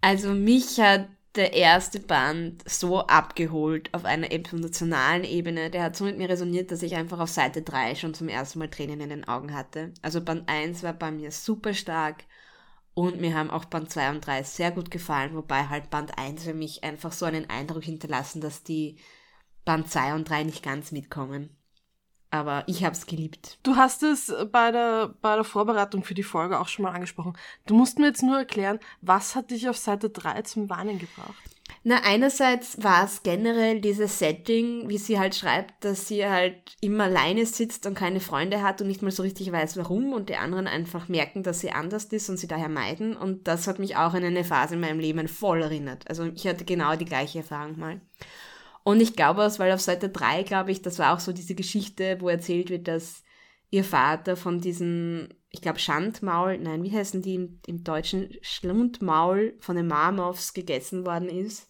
Also 0.01 0.33
mich 0.33 0.79
hat 0.79 1.07
der 1.35 1.53
erste 1.53 1.99
Band 1.99 2.67
so 2.69 2.99
abgeholt 2.99 3.91
auf 3.93 4.05
einer 4.05 4.31
emotionalen 4.31 5.23
Ebene. 5.23 5.71
Der 5.71 5.83
hat 5.83 5.95
so 5.95 6.03
mit 6.03 6.17
mir 6.17 6.29
resoniert, 6.29 6.71
dass 6.71 6.83
ich 6.83 6.95
einfach 6.95 7.19
auf 7.19 7.29
Seite 7.29 7.63
3 7.63 7.95
schon 7.95 8.13
zum 8.13 8.29
ersten 8.29 8.59
Mal 8.59 8.69
Tränen 8.69 9.01
in 9.01 9.09
den 9.09 9.27
Augen 9.27 9.53
hatte. 9.53 9.93
Also 10.01 10.21
Band 10.21 10.47
1 10.47 10.83
war 10.83 10.93
bei 10.93 11.11
mir 11.11 11.31
super 11.31 11.73
stark 11.73 12.25
und 12.93 13.19
mir 13.19 13.33
haben 13.35 13.49
auch 13.49 13.65
Band 13.65 13.89
2 13.89 14.11
und 14.11 14.25
3 14.25 14.43
sehr 14.43 14.71
gut 14.71 14.91
gefallen, 14.91 15.35
wobei 15.35 15.67
halt 15.67 15.89
Band 15.89 16.17
1 16.17 16.43
für 16.43 16.53
mich 16.53 16.83
einfach 16.83 17.11
so 17.11 17.25
einen 17.25 17.49
Eindruck 17.49 17.83
hinterlassen, 17.83 18.39
dass 18.39 18.63
die 18.63 18.99
Band 19.65 19.89
2 19.89 20.13
und 20.13 20.29
3 20.29 20.43
nicht 20.43 20.61
ganz 20.63 20.91
mitkommen. 20.91 21.57
Aber 22.33 22.63
ich 22.65 22.83
habe 22.83 22.95
es 22.95 23.05
geliebt. 23.05 23.59
Du 23.61 23.75
hast 23.75 24.01
es 24.01 24.33
bei 24.51 24.71
der, 24.71 25.13
bei 25.21 25.35
der 25.35 25.43
Vorbereitung 25.43 26.03
für 26.03 26.15
die 26.15 26.23
Folge 26.23 26.59
auch 26.59 26.67
schon 26.67 26.81
mal 26.81 26.91
angesprochen. 26.91 27.37
Du 27.67 27.75
musst 27.75 27.99
mir 27.99 28.07
jetzt 28.07 28.23
nur 28.23 28.39
erklären, 28.39 28.79
was 29.01 29.35
hat 29.35 29.51
dich 29.51 29.69
auf 29.69 29.77
Seite 29.77 30.09
3 30.09 30.41
zum 30.41 30.67
Weinen 30.67 30.97
gebracht? 30.97 31.35
Na, 31.83 31.97
einerseits 32.03 32.81
war 32.81 33.05
es 33.05 33.21
generell 33.21 33.81
dieses 33.81 34.17
Setting, 34.17 34.89
wie 34.89 34.97
sie 34.97 35.19
halt 35.19 35.35
schreibt, 35.35 35.85
dass 35.85 36.07
sie 36.07 36.25
halt 36.25 36.75
immer 36.81 37.03
alleine 37.03 37.45
sitzt 37.45 37.85
und 37.85 37.93
keine 37.93 38.19
Freunde 38.19 38.63
hat 38.63 38.81
und 38.81 38.87
nicht 38.87 39.03
mal 39.03 39.11
so 39.11 39.21
richtig 39.21 39.51
weiß, 39.51 39.77
warum 39.77 40.11
und 40.13 40.29
die 40.29 40.37
anderen 40.37 40.65
einfach 40.65 41.09
merken, 41.09 41.43
dass 41.43 41.59
sie 41.59 41.69
anders 41.69 42.05
ist 42.05 42.29
und 42.29 42.37
sie 42.37 42.47
daher 42.47 42.69
meiden. 42.69 43.15
Und 43.15 43.47
das 43.47 43.67
hat 43.67 43.77
mich 43.77 43.95
auch 43.95 44.15
an 44.15 44.23
eine 44.23 44.43
Phase 44.43 44.73
in 44.73 44.81
meinem 44.81 44.99
Leben 44.99 45.27
voll 45.27 45.61
erinnert. 45.61 46.09
Also 46.09 46.23
ich 46.23 46.47
hatte 46.47 46.65
genau 46.65 46.95
die 46.95 47.05
gleiche 47.05 47.39
Erfahrung 47.39 47.77
mal. 47.77 48.01
Und 48.83 49.01
ich 49.01 49.15
glaube 49.15 49.43
es, 49.43 49.59
weil 49.59 49.71
auf 49.71 49.81
Seite 49.81 50.09
3, 50.09 50.43
glaube 50.43 50.71
ich, 50.71 50.81
das 50.81 50.99
war 50.99 51.13
auch 51.13 51.19
so 51.19 51.31
diese 51.31 51.55
Geschichte, 51.55 52.17
wo 52.19 52.29
erzählt 52.29 52.69
wird, 52.69 52.87
dass 52.87 53.23
ihr 53.69 53.83
Vater 53.83 54.35
von 54.35 54.59
diesem, 54.59 55.29
ich 55.49 55.61
glaube, 55.61 55.79
Schandmaul, 55.79 56.57
nein, 56.57 56.83
wie 56.83 56.91
heißen 56.91 57.21
die 57.21 57.35
im, 57.35 57.59
im 57.65 57.83
Deutschen? 57.83 58.29
Schlundmaul 58.41 59.55
von 59.59 59.75
den 59.75 59.87
Marmoths 59.87 60.53
gegessen 60.53 61.05
worden 61.05 61.29
ist. 61.29 61.67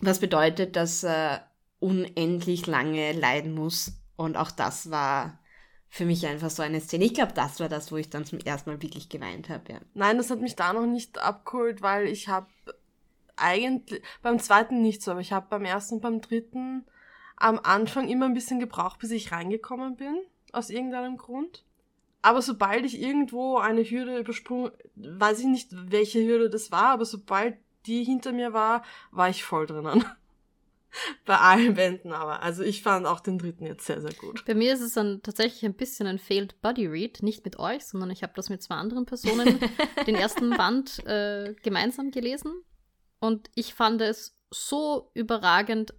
Was 0.00 0.18
bedeutet, 0.18 0.76
dass 0.76 1.04
er 1.04 1.48
unendlich 1.80 2.66
lange 2.66 3.12
leiden 3.12 3.54
muss. 3.54 3.92
Und 4.16 4.36
auch 4.36 4.50
das 4.50 4.90
war 4.90 5.38
für 5.88 6.04
mich 6.04 6.26
einfach 6.26 6.50
so 6.50 6.62
eine 6.62 6.80
Szene. 6.80 7.04
Ich 7.04 7.14
glaube, 7.14 7.32
das 7.32 7.60
war 7.60 7.68
das, 7.68 7.90
wo 7.92 7.96
ich 7.96 8.10
dann 8.10 8.24
zum 8.24 8.40
ersten 8.40 8.70
Mal 8.70 8.82
wirklich 8.82 9.08
geweint 9.08 9.48
habe. 9.48 9.72
Ja. 9.72 9.80
Nein, 9.94 10.18
das 10.18 10.30
hat 10.30 10.40
mich 10.40 10.56
da 10.56 10.72
noch 10.72 10.86
nicht 10.86 11.18
abgeholt, 11.18 11.82
weil 11.82 12.06
ich 12.08 12.28
habe 12.28 12.48
eigentlich, 13.38 14.02
beim 14.22 14.38
zweiten 14.38 14.82
nicht 14.82 15.02
so, 15.02 15.12
aber 15.12 15.20
ich 15.20 15.32
habe 15.32 15.46
beim 15.50 15.64
ersten 15.64 15.96
und 15.96 16.00
beim 16.00 16.20
dritten 16.20 16.84
am 17.36 17.60
Anfang 17.62 18.08
immer 18.08 18.26
ein 18.26 18.34
bisschen 18.34 18.60
gebraucht, 18.60 18.98
bis 18.98 19.10
ich 19.10 19.32
reingekommen 19.32 19.96
bin, 19.96 20.16
aus 20.52 20.70
irgendeinem 20.70 21.16
Grund. 21.16 21.64
Aber 22.20 22.42
sobald 22.42 22.84
ich 22.84 23.00
irgendwo 23.00 23.58
eine 23.58 23.82
Hürde 23.82 24.18
übersprungen, 24.18 24.72
weiß 24.96 25.40
ich 25.40 25.46
nicht, 25.46 25.68
welche 25.72 26.24
Hürde 26.24 26.50
das 26.50 26.72
war, 26.72 26.88
aber 26.88 27.04
sobald 27.04 27.56
die 27.86 28.04
hinter 28.04 28.32
mir 28.32 28.52
war, 28.52 28.82
war 29.12 29.28
ich 29.28 29.44
voll 29.44 29.66
drinnen. 29.66 30.04
Bei 31.26 31.36
allen 31.36 31.74
Bänden 31.74 32.12
aber. 32.12 32.42
Also 32.42 32.62
ich 32.62 32.82
fand 32.82 33.06
auch 33.06 33.20
den 33.20 33.38
dritten 33.38 33.66
jetzt 33.66 33.86
sehr, 33.86 34.00
sehr 34.00 34.14
gut. 34.14 34.44
Bei 34.46 34.54
mir 34.54 34.72
ist 34.72 34.80
es 34.80 34.94
dann 34.94 35.22
tatsächlich 35.22 35.64
ein 35.64 35.74
bisschen 35.74 36.06
ein 36.06 36.18
Failed 36.18 36.60
Buddy 36.62 36.86
Read. 36.86 37.22
Nicht 37.22 37.44
mit 37.44 37.58
euch, 37.58 37.84
sondern 37.84 38.10
ich 38.10 38.22
habe 38.22 38.32
das 38.34 38.48
mit 38.48 38.62
zwei 38.62 38.76
anderen 38.76 39.04
Personen 39.04 39.60
den 40.06 40.14
ersten 40.14 40.50
Band 40.50 41.04
äh, 41.06 41.54
gemeinsam 41.62 42.10
gelesen. 42.10 42.52
Und 43.20 43.50
ich 43.54 43.74
fand 43.74 44.00
es 44.00 44.36
so 44.50 45.10
überragend 45.14 45.94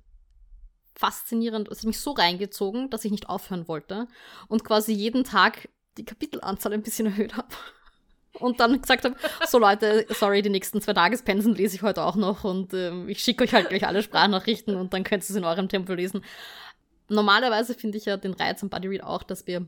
faszinierend, 0.96 1.70
es 1.70 1.80
hat 1.80 1.86
mich 1.86 2.00
so 2.00 2.12
reingezogen, 2.12 2.90
dass 2.90 3.06
ich 3.06 3.12
nicht 3.12 3.30
aufhören 3.30 3.70
wollte 3.70 4.08
und 4.50 4.66
quasi 4.66 4.92
jeden 4.92 5.24
Tag 5.24 5.70
die 5.98 6.04
Kapitelanzahl 6.04 6.74
ein 6.74 6.84
bisschen 6.84 7.06
erhöht 7.06 7.38
habe. 7.38 7.48
Und 8.34 8.60
dann 8.60 8.82
gesagt 8.82 9.06
habe, 9.06 9.16
so 9.48 9.60
Leute, 9.60 10.06
sorry, 10.10 10.42
die 10.42 10.50
nächsten 10.50 10.82
zwei 10.82 10.94
Tagespensen 10.94 11.56
lese 11.56 11.76
ich 11.76 11.82
heute 11.82 12.04
auch 12.04 12.16
noch 12.16 12.44
und 12.44 12.74
ähm, 12.74 13.10
ich 13.10 13.24
schicke 13.24 13.44
euch 13.44 13.54
halt 13.54 13.70
gleich 13.70 13.88
alle 13.88 14.04
Sprachnachrichten 14.04 14.76
und 14.76 14.94
dann 14.94 15.04
könnt 15.04 15.24
ihr 15.24 15.30
es 15.30 15.36
in 15.36 15.46
eurem 15.46 15.68
Tempo 15.68 15.94
lesen. 15.94 16.24
Normalerweise 17.08 17.74
finde 17.74 17.98
ich 17.98 18.06
ja 18.06 18.18
den 18.18 18.34
Reiz 18.34 18.62
am 18.62 18.70
Buddy 18.70 18.88
Read 18.88 19.04
auch, 19.04 19.24
dass 19.24 19.48
wir 19.48 19.66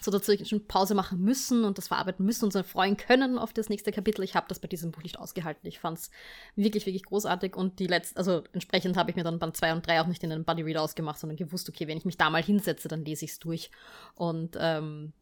so 0.00 0.10
dazwischen 0.10 0.66
Pause 0.66 0.94
machen 0.94 1.20
müssen 1.20 1.64
und 1.64 1.78
das 1.78 1.88
verarbeiten 1.88 2.24
müssen 2.24 2.46
und 2.46 2.54
uns 2.54 2.66
freuen 2.66 2.96
können 2.96 3.38
auf 3.38 3.52
das 3.52 3.68
nächste 3.68 3.92
Kapitel. 3.92 4.24
Ich 4.24 4.34
habe 4.34 4.46
das 4.48 4.58
bei 4.58 4.68
diesem 4.68 4.90
Buch 4.90 5.02
nicht 5.02 5.18
ausgehalten. 5.18 5.66
Ich 5.68 5.78
fand 5.78 5.98
es 5.98 6.10
wirklich, 6.56 6.86
wirklich 6.86 7.04
großartig 7.04 7.56
und 7.56 7.78
die 7.78 7.86
letzte, 7.86 8.16
also 8.16 8.42
entsprechend 8.52 8.96
habe 8.96 9.10
ich 9.10 9.16
mir 9.16 9.24
dann 9.24 9.38
Band 9.38 9.56
2 9.56 9.72
und 9.74 9.86
3 9.86 10.00
auch 10.00 10.06
nicht 10.06 10.24
in 10.24 10.30
den 10.30 10.44
Buddy 10.44 10.62
Reader 10.62 10.82
ausgemacht, 10.82 11.18
sondern 11.18 11.36
gewusst, 11.36 11.68
okay, 11.68 11.86
wenn 11.86 11.98
ich 11.98 12.04
mich 12.04 12.16
da 12.16 12.30
mal 12.30 12.42
hinsetze, 12.42 12.88
dann 12.88 13.04
lese 13.04 13.24
ich 13.24 13.32
es 13.32 13.38
durch. 13.38 13.70
Und 14.14 14.56
ähm, 14.58 15.12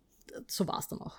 so 0.47 0.67
war 0.67 0.79
es 0.79 0.89
dann 0.89 1.01
auch. 1.01 1.17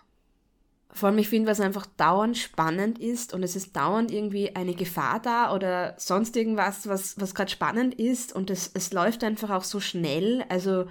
Vor 0.94 1.08
allem, 1.08 1.20
ich 1.20 1.30
finde, 1.30 1.50
was 1.50 1.62
einfach 1.62 1.86
dauernd 1.86 2.38
spannend 2.38 3.00
ist 3.00 3.34
und 3.34 3.44
es 3.44 3.56
ist 3.56 3.76
dauernd 3.76 4.12
irgendwie 4.12 4.56
eine 4.56 4.74
Gefahr 4.74 5.22
da 5.22 5.56
oder 5.56 5.96
sonst 5.98 6.36
irgendwas, 6.36 6.88
was, 6.88 7.18
was 7.18 7.34
gerade 7.34 7.50
spannend 7.50 7.96
ist 7.96 8.34
und 8.34 8.50
es, 8.50 8.72
es 8.74 8.92
läuft 8.92 9.24
einfach 9.24 9.52
auch 9.52 9.64
so 9.64 9.80
schnell. 9.80 10.44
Also 10.50 10.88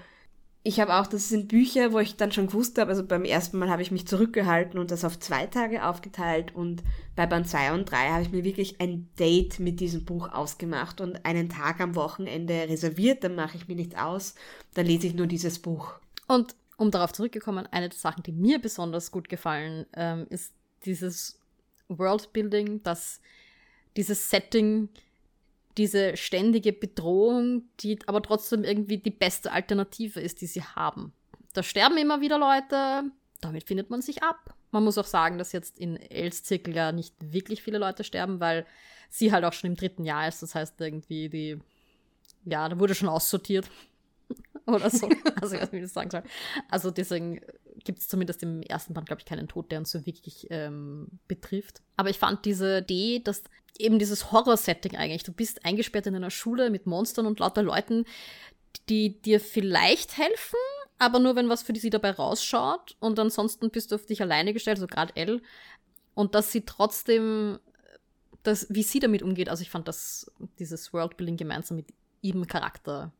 ich 0.62 0.78
habe 0.78 0.94
auch, 0.94 1.06
das 1.06 1.30
sind 1.30 1.48
Bücher, 1.48 1.92
wo 1.92 2.00
ich 2.00 2.16
dann 2.16 2.32
schon 2.32 2.48
gewusst 2.48 2.78
habe, 2.78 2.90
also 2.90 3.04
beim 3.04 3.24
ersten 3.24 3.58
Mal 3.58 3.70
habe 3.70 3.80
ich 3.80 3.90
mich 3.90 4.06
zurückgehalten 4.06 4.78
und 4.78 4.90
das 4.90 5.06
auf 5.06 5.18
zwei 5.18 5.46
Tage 5.46 5.86
aufgeteilt 5.86 6.54
und 6.54 6.82
bei 7.16 7.26
Band 7.26 7.48
2 7.48 7.72
und 7.72 7.90
3 7.90 8.10
habe 8.10 8.22
ich 8.22 8.30
mir 8.30 8.44
wirklich 8.44 8.78
ein 8.78 9.08
Date 9.18 9.58
mit 9.58 9.80
diesem 9.80 10.04
Buch 10.04 10.30
ausgemacht 10.30 11.00
und 11.00 11.24
einen 11.24 11.48
Tag 11.48 11.80
am 11.80 11.94
Wochenende 11.94 12.54
reserviert, 12.68 13.24
dann 13.24 13.36
mache 13.36 13.56
ich 13.56 13.68
mir 13.68 13.74
nichts 13.74 13.94
aus, 13.94 14.34
dann 14.74 14.84
lese 14.84 15.06
ich 15.06 15.14
nur 15.14 15.26
dieses 15.26 15.58
Buch. 15.60 15.94
Und 16.28 16.54
um 16.76 16.90
darauf 16.90 17.12
zurückzukommen, 17.12 17.66
eine 17.70 17.88
der 17.88 17.98
Sachen, 17.98 18.22
die 18.22 18.32
mir 18.32 18.58
besonders 18.58 19.10
gut 19.10 19.30
gefallen, 19.30 19.86
ähm, 19.94 20.26
ist 20.28 20.52
dieses 20.84 21.40
Worldbuilding, 21.88 22.82
dass 22.82 23.20
dieses 23.96 24.28
Setting, 24.28 24.90
diese 25.80 26.14
ständige 26.14 26.74
Bedrohung, 26.74 27.62
die 27.80 27.98
aber 28.06 28.20
trotzdem 28.20 28.64
irgendwie 28.64 28.98
die 28.98 29.10
beste 29.10 29.50
Alternative 29.50 30.20
ist, 30.20 30.42
die 30.42 30.46
sie 30.46 30.62
haben. 30.62 31.14
Da 31.54 31.62
sterben 31.62 31.96
immer 31.96 32.20
wieder 32.20 32.38
Leute, 32.38 33.10
damit 33.40 33.66
findet 33.66 33.88
man 33.88 34.02
sich 34.02 34.22
ab. 34.22 34.54
Man 34.72 34.84
muss 34.84 34.98
auch 34.98 35.06
sagen, 35.06 35.38
dass 35.38 35.52
jetzt 35.52 35.78
in 35.78 35.96
Els 35.96 36.44
Zirkel 36.44 36.76
ja 36.76 36.92
nicht 36.92 37.14
wirklich 37.20 37.62
viele 37.62 37.78
Leute 37.78 38.04
sterben, 38.04 38.40
weil 38.40 38.66
sie 39.08 39.32
halt 39.32 39.42
auch 39.42 39.54
schon 39.54 39.70
im 39.70 39.76
dritten 39.76 40.04
Jahr 40.04 40.28
ist. 40.28 40.42
Das 40.42 40.54
heißt 40.54 40.78
irgendwie 40.82 41.30
die, 41.30 41.58
ja, 42.44 42.68
da 42.68 42.78
wurde 42.78 42.94
schon 42.94 43.08
aussortiert. 43.08 43.66
Oder 44.66 44.90
so. 44.90 45.08
also 45.40 45.54
ich 45.54 45.62
weiß 45.62 45.72
nicht, 45.72 45.72
wie 45.72 45.76
ich 45.78 45.82
das 45.84 45.94
sagen 45.94 46.10
soll. 46.10 46.22
Also 46.68 46.90
deswegen 46.90 47.40
gibt 47.84 48.00
es 48.00 48.08
zumindest 48.08 48.42
im 48.42 48.62
ersten 48.62 48.94
Band, 48.94 49.06
glaube 49.06 49.20
ich, 49.20 49.26
keinen 49.26 49.48
Tod, 49.48 49.70
der 49.70 49.78
uns 49.78 49.90
so 49.90 50.04
wirklich 50.06 50.46
ähm, 50.50 51.08
betrifft. 51.28 51.82
Aber 51.96 52.10
ich 52.10 52.18
fand 52.18 52.44
diese 52.44 52.78
Idee, 52.78 53.20
dass 53.20 53.42
eben 53.78 53.98
dieses 53.98 54.32
Horror-Setting 54.32 54.96
eigentlich, 54.96 55.22
du 55.22 55.32
bist 55.32 55.64
eingesperrt 55.64 56.06
in 56.06 56.16
einer 56.16 56.30
Schule 56.30 56.70
mit 56.70 56.86
Monstern 56.86 57.26
und 57.26 57.40
lauter 57.40 57.62
Leuten, 57.62 58.04
die 58.88 59.20
dir 59.20 59.40
vielleicht 59.40 60.16
helfen, 60.16 60.58
aber 60.98 61.18
nur 61.18 61.36
wenn 61.36 61.48
was 61.48 61.62
für 61.62 61.74
sie 61.74 61.90
dabei 61.90 62.10
rausschaut 62.10 62.96
und 63.00 63.18
ansonsten 63.18 63.70
bist 63.70 63.90
du 63.90 63.94
auf 63.94 64.06
dich 64.06 64.20
alleine 64.20 64.52
gestellt, 64.52 64.78
so 64.78 64.84
also 64.84 64.94
gerade 64.94 65.16
Elle. 65.16 65.40
Und 66.14 66.34
dass 66.34 66.52
sie 66.52 66.62
trotzdem, 66.62 67.58
das, 68.42 68.66
wie 68.68 68.82
sie 68.82 68.98
damit 68.98 69.22
umgeht, 69.22 69.48
also 69.48 69.62
ich 69.62 69.70
fand 69.70 69.88
das, 69.88 70.30
dieses 70.58 70.92
Worldbuilding 70.92 71.36
gemeinsam 71.36 71.78
mit 71.78 71.86
ihrem 72.20 72.46
Charakter 72.46 73.12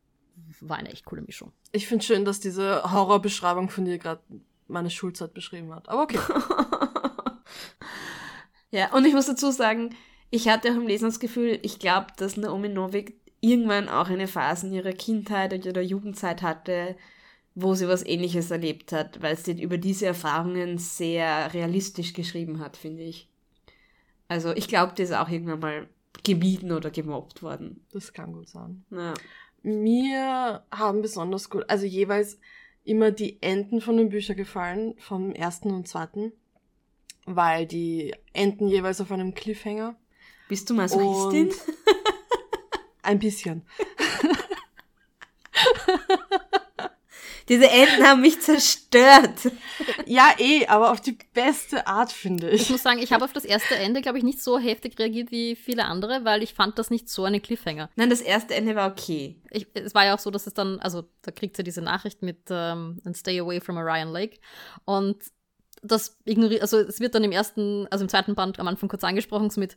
war 0.59 0.77
eine 0.77 0.89
echt 0.89 1.05
coole 1.05 1.21
Mischung. 1.21 1.51
Ich 1.71 1.87
finde 1.87 2.05
schön, 2.05 2.25
dass 2.25 2.39
diese 2.39 2.83
Horrorbeschreibung 2.91 3.69
von 3.69 3.85
dir 3.85 3.97
gerade 3.97 4.21
meine 4.67 4.89
Schulzeit 4.89 5.33
beschrieben 5.33 5.73
hat. 5.73 5.89
Aber 5.89 6.03
okay. 6.03 6.19
ja, 8.71 8.93
und 8.93 9.05
ich 9.05 9.13
muss 9.13 9.25
dazu 9.25 9.51
sagen, 9.51 9.95
ich 10.29 10.47
hatte 10.47 10.71
auch 10.71 10.75
im 10.75 10.87
Lesen 10.87 11.05
das 11.05 11.19
Gefühl, 11.19 11.59
ich 11.61 11.79
glaube, 11.79 12.07
dass 12.17 12.37
Naomi 12.37 12.69
Novik 12.69 13.19
irgendwann 13.41 13.89
auch 13.89 14.09
eine 14.09 14.27
Phase 14.27 14.67
in 14.67 14.73
ihrer 14.73 14.93
Kindheit 14.93 15.65
oder 15.65 15.81
Jugendzeit 15.81 16.41
hatte, 16.41 16.95
wo 17.53 17.73
sie 17.75 17.87
was 17.87 18.05
ähnliches 18.05 18.49
erlebt 18.51 18.93
hat, 18.93 19.21
weil 19.21 19.37
sie 19.37 19.61
über 19.61 19.77
diese 19.77 20.05
Erfahrungen 20.05 20.77
sehr 20.77 21.53
realistisch 21.53 22.13
geschrieben 22.13 22.59
hat, 22.59 22.77
finde 22.77 23.03
ich. 23.03 23.27
Also 24.29 24.55
ich 24.55 24.69
glaube, 24.69 24.93
die 24.95 25.01
ist 25.01 25.13
auch 25.13 25.27
irgendwann 25.27 25.59
mal 25.59 25.89
gemieden 26.23 26.71
oder 26.71 26.91
gemobbt 26.91 27.43
worden. 27.43 27.85
Das 27.91 28.13
kann 28.13 28.31
gut 28.31 28.47
sein. 28.47 28.85
Ja. 28.89 29.13
Mir 29.63 30.63
haben 30.71 31.01
besonders 31.01 31.49
gut, 31.49 31.69
also 31.69 31.85
jeweils 31.85 32.39
immer 32.83 33.11
die 33.11 33.41
Enden 33.41 33.81
von 33.81 33.97
den 33.97 34.09
Büchern 34.09 34.35
gefallen, 34.35 34.95
vom 34.97 35.33
ersten 35.33 35.71
und 35.71 35.87
zweiten, 35.87 36.31
weil 37.25 37.67
die 37.67 38.15
enden 38.33 38.67
jeweils 38.67 39.01
auf 39.01 39.11
einem 39.11 39.33
Cliffhanger. 39.33 39.95
Bist 40.47 40.69
du 40.69 40.73
Masochistin? 40.73 41.49
Und 41.49 41.55
ein 43.03 43.19
bisschen. 43.19 43.63
Diese 47.51 47.69
Enten 47.69 48.03
haben 48.07 48.21
mich 48.21 48.39
zerstört. 48.39 49.51
Ja, 50.05 50.29
eh, 50.37 50.65
aber 50.67 50.91
auf 50.91 51.01
die 51.01 51.17
beste 51.33 51.85
Art, 51.85 52.11
finde 52.11 52.49
Ich 52.49 52.61
ich. 52.63 52.69
muss 52.69 52.81
sagen, 52.81 52.99
ich 52.99 53.11
habe 53.11 53.25
auf 53.25 53.33
das 53.33 53.43
erste 53.45 53.75
Ende, 53.75 54.01
glaube 54.01 54.17
ich, 54.17 54.23
nicht 54.23 54.41
so 54.41 54.57
heftig 54.57 54.97
reagiert 54.97 55.31
wie 55.31 55.55
viele 55.57 55.83
andere, 55.85 56.23
weil 56.23 56.43
ich 56.43 56.53
fand 56.53 56.79
das 56.79 56.89
nicht 56.89 57.09
so 57.09 57.25
eine 57.25 57.41
Cliffhanger. 57.41 57.89
Nein, 57.97 58.09
das 58.09 58.21
erste 58.21 58.55
Ende 58.55 58.75
war 58.75 58.89
okay. 58.89 59.35
Ich, 59.49 59.67
es 59.73 59.93
war 59.93 60.05
ja 60.05 60.15
auch 60.15 60.19
so, 60.19 60.31
dass 60.31 60.47
es 60.47 60.53
dann, 60.53 60.79
also 60.79 61.03
da 61.23 61.31
kriegt 61.31 61.57
sie 61.57 61.63
diese 61.63 61.81
Nachricht 61.81 62.21
mit 62.21 62.39
ähm, 62.49 63.01
Stay 63.13 63.37
away 63.39 63.59
from 63.59 63.75
Orion 63.77 64.13
Lake 64.13 64.39
und 64.85 65.17
das 65.81 66.17
ignoriert, 66.25 66.61
also 66.61 66.77
es 66.77 66.99
wird 66.99 67.15
dann 67.15 67.23
im 67.23 67.31
ersten, 67.31 67.87
also 67.89 68.03
im 68.03 68.09
zweiten 68.09 68.35
Band 68.35 68.59
am 68.59 68.67
Anfang 68.67 68.89
kurz 68.89 69.03
angesprochen, 69.03 69.49
so 69.49 69.59
mit, 69.59 69.75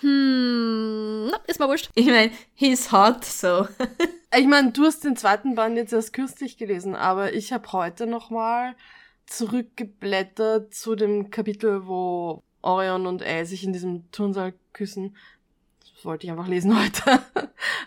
hm, 0.00 1.28
na, 1.30 1.38
ist 1.46 1.60
mal 1.60 1.68
wurscht. 1.68 1.90
Ich 1.94 2.06
meine, 2.06 2.32
he's 2.54 2.92
hot, 2.92 3.24
so. 3.24 3.68
Ich 4.36 4.48
meine, 4.48 4.72
du 4.72 4.82
hast 4.84 5.04
den 5.04 5.14
zweiten 5.14 5.54
Band 5.54 5.76
jetzt 5.76 5.92
erst 5.92 6.12
kürzlich 6.12 6.56
gelesen, 6.56 6.96
aber 6.96 7.34
ich 7.34 7.52
habe 7.52 7.70
heute 7.70 8.08
nochmal 8.08 8.74
zurückgeblättert 9.26 10.74
zu 10.74 10.96
dem 10.96 11.30
Kapitel, 11.30 11.86
wo 11.86 12.42
Orion 12.60 13.06
und 13.06 13.22
Elle 13.22 13.46
sich 13.46 13.62
in 13.62 13.72
diesem 13.72 14.10
Turnsaal 14.10 14.54
küssen. 14.72 15.16
Das 15.78 16.04
wollte 16.04 16.26
ich 16.26 16.32
einfach 16.32 16.48
lesen 16.48 16.76
heute. 16.82 17.20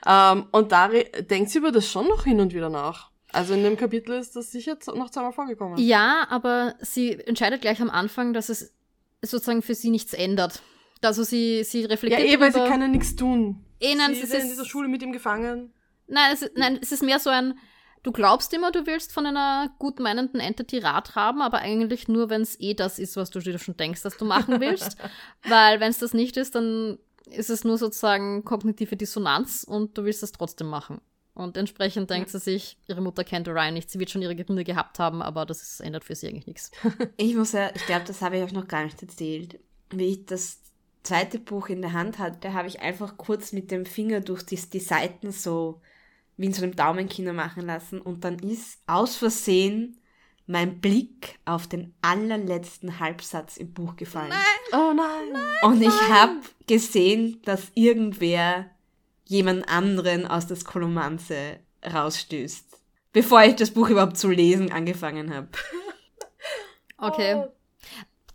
ähm, 0.05 0.47
und 0.51 0.71
da 0.71 0.87
denkt 0.87 1.49
sie 1.49 1.57
über 1.57 1.73
das 1.73 1.91
schon 1.91 2.07
noch 2.07 2.23
hin 2.23 2.39
und 2.39 2.53
wieder 2.53 2.69
nach. 2.69 3.11
Also 3.37 3.53
in 3.53 3.63
dem 3.63 3.77
Kapitel 3.77 4.13
ist 4.17 4.35
das 4.35 4.51
sicher 4.51 4.77
noch 4.95 5.09
zweimal 5.09 5.31
vorgekommen. 5.31 5.77
Ja, 5.77 6.25
aber 6.29 6.75
sie 6.81 7.13
entscheidet 7.19 7.61
gleich 7.61 7.81
am 7.81 7.89
Anfang, 7.89 8.33
dass 8.33 8.49
es 8.49 8.73
sozusagen 9.21 9.61
für 9.61 9.75
sie 9.75 9.89
nichts 9.89 10.13
ändert. 10.13 10.61
Also 11.01 11.23
sie, 11.23 11.63
sie 11.63 11.81
Ja, 11.81 11.87
reflektiert 11.89 12.27
eh, 12.27 12.39
weil 12.39 12.51
sie 12.51 12.59
kann 12.59 12.81
ja 12.81 12.87
nichts 12.87 13.15
tun. 13.15 13.63
Eh, 13.79 13.95
nein, 13.95 14.13
sie 14.15 14.21
ist 14.21 14.33
ja 14.33 14.39
in 14.39 14.47
dieser 14.47 14.65
Schule 14.65 14.87
mit 14.87 15.01
ihm 15.03 15.11
gefangen. 15.11 15.71
Nein, 16.07 16.31
es, 16.33 16.41
ist- 16.41 16.57
nein, 16.57 16.79
es 16.81 16.91
ist 16.91 17.03
mehr 17.03 17.19
so 17.19 17.29
ein, 17.29 17.57
du 18.03 18.11
glaubst 18.11 18.51
immer, 18.53 18.71
du 18.71 18.85
willst 18.87 19.11
von 19.13 19.25
einer 19.27 19.69
gut 19.77 19.99
meinenden 19.99 20.39
Entity 20.39 20.79
Rat 20.79 21.13
haben, 21.15 21.41
aber 21.41 21.59
eigentlich 21.59 22.07
nur, 22.07 22.29
wenn 22.29 22.41
es 22.41 22.59
eh 22.59 22.73
das 22.73 22.97
ist, 22.97 23.15
was 23.17 23.29
du 23.29 23.39
dir 23.39 23.59
schon 23.59 23.77
denkst, 23.77 24.01
dass 24.01 24.17
du 24.17 24.25
machen 24.25 24.59
willst. 24.59 24.97
Weil 25.47 25.79
wenn 25.79 25.91
es 25.91 25.99
das 25.99 26.13
nicht 26.13 26.37
ist, 26.37 26.55
dann 26.55 26.97
ist 27.29 27.49
es 27.49 27.63
nur 27.63 27.77
sozusagen 27.77 28.43
kognitive 28.45 28.95
Dissonanz 28.97 29.63
und 29.63 29.97
du 29.97 30.03
willst 30.05 30.23
das 30.23 30.31
trotzdem 30.31 30.67
machen. 30.67 31.01
Und 31.37 31.55
entsprechend 31.55 32.09
denkt 32.09 32.29
sie 32.29 32.39
sich, 32.39 32.79
ihre 32.87 32.99
Mutter 32.99 33.23
kennt 33.23 33.47
Orion 33.47 33.75
nicht, 33.75 33.91
sie 33.91 33.99
wird 33.99 34.09
schon 34.09 34.23
ihre 34.23 34.35
Gründe 34.35 34.63
gehabt 34.63 34.97
haben, 34.97 35.21
aber 35.21 35.45
das 35.45 35.61
ist, 35.61 35.81
ändert 35.81 36.03
für 36.03 36.15
sie 36.15 36.29
eigentlich 36.29 36.47
nichts. 36.47 36.71
Ich 37.17 37.35
muss 37.35 37.51
ja, 37.51 37.69
ich 37.75 37.85
glaube, 37.85 38.05
das 38.05 38.23
habe 38.23 38.37
ich 38.37 38.43
auch 38.43 38.51
noch 38.51 38.67
gar 38.67 38.83
nicht 38.83 38.99
erzählt. 39.03 39.59
Wie 39.91 40.05
ich 40.05 40.25
das 40.25 40.61
zweite 41.03 41.37
Buch 41.37 41.69
in 41.69 41.83
der 41.83 41.93
Hand 41.93 42.17
hatte, 42.17 42.53
habe 42.53 42.67
ich 42.67 42.79
einfach 42.79 43.17
kurz 43.17 43.53
mit 43.53 43.69
dem 43.69 43.85
Finger 43.85 44.21
durch 44.21 44.43
die, 44.47 44.55
die 44.55 44.79
Seiten 44.79 45.31
so 45.31 45.79
wie 46.37 46.47
in 46.47 46.53
so 46.53 46.63
einem 46.63 46.75
Daumenkino 46.75 47.33
machen 47.33 47.67
lassen 47.67 48.01
und 48.01 48.23
dann 48.23 48.39
ist 48.39 48.79
aus 48.87 49.15
Versehen 49.15 49.99
mein 50.47 50.81
Blick 50.81 51.37
auf 51.45 51.67
den 51.67 51.93
allerletzten 52.01 52.99
Halbsatz 52.99 53.57
im 53.57 53.73
Buch 53.73 53.95
gefallen. 53.95 54.33
Oh 54.71 54.91
nein. 54.95 55.39
Und 55.61 55.83
ich 55.83 56.01
habe 56.09 56.39
gesehen, 56.65 57.41
dass 57.43 57.71
irgendwer 57.75 58.71
jemand 59.29 59.67
anderen 59.69 60.25
aus 60.25 60.47
das 60.47 60.65
Kolomanze 60.65 61.59
rausstößt. 61.85 62.65
Bevor 63.13 63.43
ich 63.43 63.55
das 63.55 63.71
Buch 63.71 63.89
überhaupt 63.89 64.17
zu 64.17 64.29
lesen 64.29 64.71
angefangen 64.71 65.33
habe. 65.33 65.49
Okay. 66.99 67.35
Oh. 67.35 67.47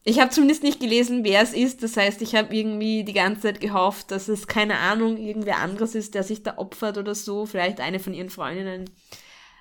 Ich 0.05 0.21
habe 0.21 0.31
zumindest 0.31 0.63
nicht 0.63 0.81
gelesen, 0.81 1.25
wer 1.25 1.43
es 1.43 1.53
ist. 1.53 1.83
Das 1.83 1.97
heißt, 1.97 2.23
ich 2.23 2.35
habe 2.35 2.55
irgendwie 2.55 3.05
die 3.05 3.13
ganze 3.13 3.43
Zeit 3.43 3.61
gehofft, 3.61 4.11
dass 4.11 4.29
es 4.29 4.47
keine 4.47 4.79
Ahnung 4.79 5.17
irgendwer 5.17 5.59
anderes 5.59 5.95
ist, 5.95 6.15
der 6.15 6.23
sich 6.23 6.43
da 6.43 6.59
opfert 6.59 6.99
oder 6.99 7.15
so. 7.15 7.47
Vielleicht 7.47 7.81
eine 7.81 8.01
von 8.01 8.15
ihren 8.15 8.31
Freundinnen. 8.31 8.91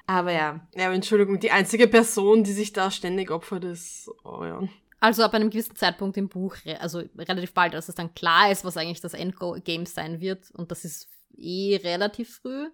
Aber 0.07 0.31
ja, 0.31 0.67
Ja, 0.75 0.85
aber 0.85 0.95
Entschuldigung, 0.95 1.39
die 1.39 1.51
einzige 1.51 1.87
Person, 1.87 2.43
die 2.43 2.53
sich 2.53 2.73
da 2.73 2.89
ständig 2.89 3.29
opfert, 3.29 3.63
ist 3.63 4.09
Orion. 4.23 4.69
Also 4.99 5.23
ab 5.23 5.33
einem 5.33 5.49
gewissen 5.49 5.75
Zeitpunkt 5.75 6.17
im 6.17 6.29
Buch, 6.29 6.55
also 6.79 7.01
relativ 7.17 7.53
bald, 7.53 7.73
als 7.73 7.89
es 7.89 7.95
dann 7.95 8.13
klar 8.13 8.51
ist, 8.51 8.63
was 8.63 8.77
eigentlich 8.77 9.01
das 9.01 9.15
Endgame 9.15 9.85
sein 9.85 10.21
wird, 10.21 10.51
und 10.51 10.69
das 10.69 10.85
ist 10.85 11.07
eh 11.37 11.79
relativ 11.83 12.37
früh, 12.41 12.69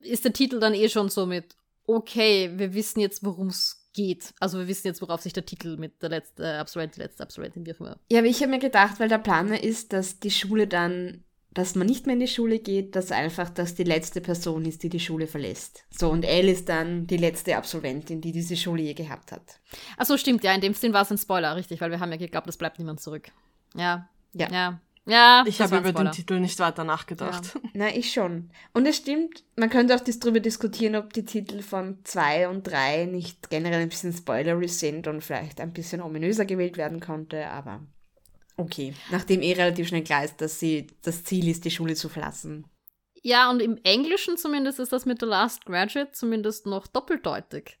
ist 0.00 0.24
der 0.24 0.32
Titel 0.32 0.60
dann 0.60 0.74
eh 0.74 0.88
schon 0.88 1.08
so 1.08 1.26
mit, 1.26 1.54
okay, 1.86 2.50
wir 2.56 2.74
wissen 2.74 3.00
jetzt, 3.00 3.24
worum 3.24 3.48
es 3.48 3.88
geht. 3.92 4.34
Also 4.40 4.58
wir 4.58 4.68
wissen 4.68 4.86
jetzt, 4.86 5.02
worauf 5.02 5.20
sich 5.20 5.32
der 5.32 5.46
Titel 5.46 5.76
mit 5.76 6.02
der 6.02 6.10
letzte 6.10 6.58
Absolvent, 6.58 6.96
die 6.96 7.00
letzte 7.00 7.22
Absolventin, 7.22 7.66
wie 7.66 7.74
auch 7.74 7.80
immer. 7.80 7.98
Ja, 8.10 8.18
aber 8.20 8.28
ich 8.28 8.40
habe 8.40 8.50
mir 8.50 8.58
gedacht, 8.58 9.00
weil 9.00 9.08
der 9.08 9.18
Plan 9.18 9.52
ist, 9.52 9.92
dass 9.92 10.18
die 10.18 10.30
Schule 10.30 10.66
dann, 10.66 11.24
dass 11.50 11.74
man 11.74 11.86
nicht 11.86 12.06
mehr 12.06 12.14
in 12.14 12.20
die 12.20 12.28
Schule 12.28 12.58
geht, 12.58 12.96
dass 12.96 13.12
einfach 13.12 13.50
das 13.50 13.74
die 13.74 13.84
letzte 13.84 14.20
Person 14.20 14.64
ist, 14.64 14.82
die 14.82 14.88
die 14.88 15.00
Schule 15.00 15.26
verlässt. 15.26 15.84
So, 15.90 16.10
und 16.10 16.24
Elle 16.24 16.52
ist 16.52 16.68
dann 16.68 17.06
die 17.06 17.18
letzte 17.18 17.56
Absolventin, 17.56 18.20
die 18.20 18.32
diese 18.32 18.56
Schule 18.56 18.82
je 18.82 18.94
gehabt 18.94 19.32
hat. 19.32 19.60
Achso, 19.98 20.16
stimmt, 20.16 20.42
ja, 20.44 20.54
in 20.54 20.62
dem 20.62 20.74
Sinn 20.74 20.94
war 20.94 21.02
es 21.02 21.10
ein 21.10 21.18
Spoiler, 21.18 21.54
richtig, 21.54 21.80
weil 21.80 21.90
wir 21.90 22.00
haben 22.00 22.10
ja 22.10 22.16
geglaubt, 22.16 22.48
es 22.48 22.56
bleibt 22.56 22.78
niemand 22.78 23.00
zurück. 23.00 23.30
Ja. 23.74 24.08
Ja. 24.32 24.48
Ja. 24.50 24.80
Ja. 25.04 25.44
Ich 25.46 25.60
habe 25.60 25.78
über 25.78 25.92
den. 25.92 26.12
Titel 26.12 26.38
nicht 26.38 26.58
weiter 26.60 26.84
nachgedacht. 26.84 27.58
Na, 27.74 27.88
ich 27.94 28.12
schon. 28.12 28.50
Und 28.72 28.86
es 28.86 28.96
stimmt, 28.96 29.44
man 29.56 29.70
könnte 29.70 29.94
auch 29.94 30.00
das 30.00 30.20
darüber 30.20 30.40
diskutieren, 30.40 30.96
ob 30.96 31.12
die 31.12 31.24
Titel 31.24 31.62
von 31.62 31.98
2 32.04 32.48
und 32.48 32.64
3 32.64 33.06
nicht 33.06 33.50
generell 33.50 33.80
ein 33.80 33.88
bisschen 33.88 34.12
spoilery 34.12 34.68
sind 34.68 35.08
und 35.08 35.22
vielleicht 35.22 35.60
ein 35.60 35.72
bisschen 35.72 36.02
ominöser 36.02 36.44
gewählt 36.44 36.76
werden 36.76 37.00
konnte, 37.00 37.48
aber 37.48 37.80
okay. 38.56 38.94
Nachdem 39.10 39.42
eh 39.42 39.54
relativ 39.54 39.88
schnell 39.88 40.04
klar 40.04 40.24
ist, 40.24 40.40
dass 40.40 40.60
sie 40.60 40.86
das 41.02 41.24
Ziel 41.24 41.48
ist, 41.48 41.64
die 41.64 41.70
Schule 41.70 41.94
zu 41.94 42.08
verlassen. 42.08 42.66
Ja, 43.22 43.50
und 43.50 43.60
im 43.60 43.78
Englischen 43.84 44.36
zumindest 44.36 44.80
ist 44.80 44.92
das 44.92 45.06
mit 45.06 45.20
The 45.20 45.26
Last 45.26 45.64
Graduate 45.64 46.12
zumindest 46.12 46.66
noch 46.66 46.86
doppeldeutig. 46.86 47.78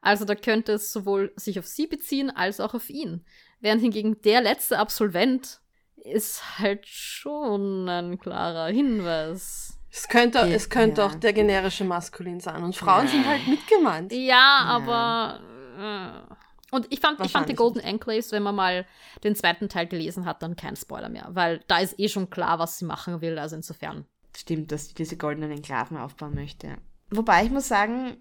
Also 0.00 0.24
da 0.24 0.34
könnte 0.34 0.72
es 0.72 0.92
sowohl 0.92 1.32
sich 1.36 1.58
auf 1.58 1.66
sie 1.66 1.86
beziehen 1.86 2.30
als 2.30 2.60
auch 2.60 2.74
auf 2.74 2.90
ihn. 2.90 3.24
Während 3.60 3.80
hingegen 3.80 4.20
der 4.22 4.42
letzte 4.42 4.78
Absolvent 4.78 5.62
ist 6.04 6.58
halt 6.58 6.86
schon 6.86 7.88
ein 7.88 8.18
klarer 8.18 8.66
Hinweis. 8.66 9.78
Es 9.90 10.08
könnte, 10.08 10.38
Ja, 10.38 10.46
es 10.46 10.68
könnte 10.68 11.00
ja. 11.00 11.06
auch 11.06 11.14
der 11.14 11.32
generische 11.32 11.84
Maskulin 11.84 12.40
sein. 12.40 12.62
Und 12.62 12.76
Frauen 12.76 13.08
sind 13.08 13.26
halt 13.26 13.46
mitgemeint. 13.46 14.12
Ja, 14.12 14.64
aber. 14.66 15.40
Äh. 15.78 16.34
Und 16.74 16.86
ich 16.90 16.98
fand, 16.98 17.24
ich 17.24 17.30
fand 17.30 17.48
die 17.48 17.54
Golden 17.54 17.78
Enclaves, 17.78 18.32
wenn 18.32 18.42
man 18.42 18.56
mal 18.56 18.84
den 19.22 19.36
zweiten 19.36 19.68
Teil 19.68 19.86
gelesen 19.86 20.24
hat, 20.26 20.42
dann 20.42 20.56
kein 20.56 20.74
Spoiler 20.74 21.08
mehr. 21.08 21.28
Weil 21.30 21.62
da 21.68 21.78
ist 21.78 21.98
eh 22.00 22.08
schon 22.08 22.30
klar, 22.30 22.58
was 22.58 22.78
sie 22.78 22.84
machen 22.84 23.20
will. 23.20 23.38
Also 23.38 23.54
insofern. 23.54 24.06
Stimmt, 24.36 24.72
dass 24.72 24.88
sie 24.88 24.94
diese 24.94 25.16
goldenen 25.16 25.52
Enklaven 25.52 25.96
aufbauen 25.96 26.34
möchte. 26.34 26.76
Wobei 27.10 27.44
ich 27.44 27.50
muss 27.52 27.68
sagen, 27.68 28.16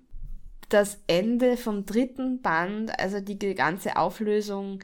das 0.69 1.01
Ende 1.07 1.57
vom 1.57 1.85
dritten 1.87 2.43
Band, 2.43 2.97
also 2.99 3.19
die 3.19 3.39
ganze 3.55 3.97
Auflösung, 3.97 4.83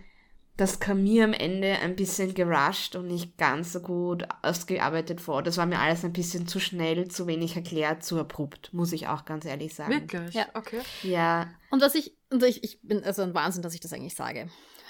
das 0.59 0.81
kam 0.81 1.03
mir 1.03 1.23
am 1.23 1.31
Ende 1.31 1.79
ein 1.79 1.95
bisschen 1.95 2.33
gerusht 2.33 2.97
und 2.97 3.07
nicht 3.07 3.37
ganz 3.37 3.71
so 3.71 3.79
gut 3.79 4.27
ausgearbeitet 4.41 5.21
vor. 5.21 5.41
Das 5.41 5.55
war 5.55 5.65
mir 5.65 5.79
alles 5.79 6.03
ein 6.03 6.11
bisschen 6.11 6.47
zu 6.47 6.59
schnell, 6.59 7.07
zu 7.07 7.27
wenig 7.27 7.55
erklärt, 7.55 8.03
zu 8.03 8.19
abrupt, 8.19 8.73
muss 8.73 8.91
ich 8.91 9.07
auch 9.07 9.23
ganz 9.23 9.45
ehrlich 9.45 9.73
sagen. 9.73 9.93
Wirklich? 9.93 10.35
Ja. 10.35 10.47
Okay. 10.53 10.81
Ja, 11.03 11.47
Und 11.71 11.81
was 11.81 11.95
ich, 11.95 12.17
und 12.29 12.43
ich, 12.43 12.61
ich 12.63 12.81
bin 12.81 13.01
also 13.05 13.21
ein 13.21 13.33
Wahnsinn, 13.33 13.61
dass 13.61 13.73
ich 13.73 13.79
das 13.79 13.93
eigentlich 13.93 14.15
sage. 14.15 14.49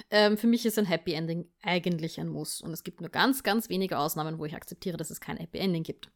Ähm, 0.09 0.37
für 0.37 0.47
mich 0.47 0.65
ist 0.65 0.79
ein 0.79 0.85
Happy 0.85 1.13
Ending 1.13 1.47
eigentlich 1.61 2.19
ein 2.19 2.29
Muss. 2.29 2.61
Und 2.61 2.71
es 2.71 2.83
gibt 2.83 2.99
nur 3.01 3.11
ganz, 3.11 3.43
ganz 3.43 3.69
wenige 3.69 3.99
Ausnahmen, 3.99 4.39
wo 4.39 4.45
ich 4.45 4.55
akzeptiere, 4.55 4.97
dass 4.97 5.11
es 5.11 5.21
kein 5.21 5.37
Happy 5.37 5.59
Ending 5.59 5.83
gibt. 5.83 6.09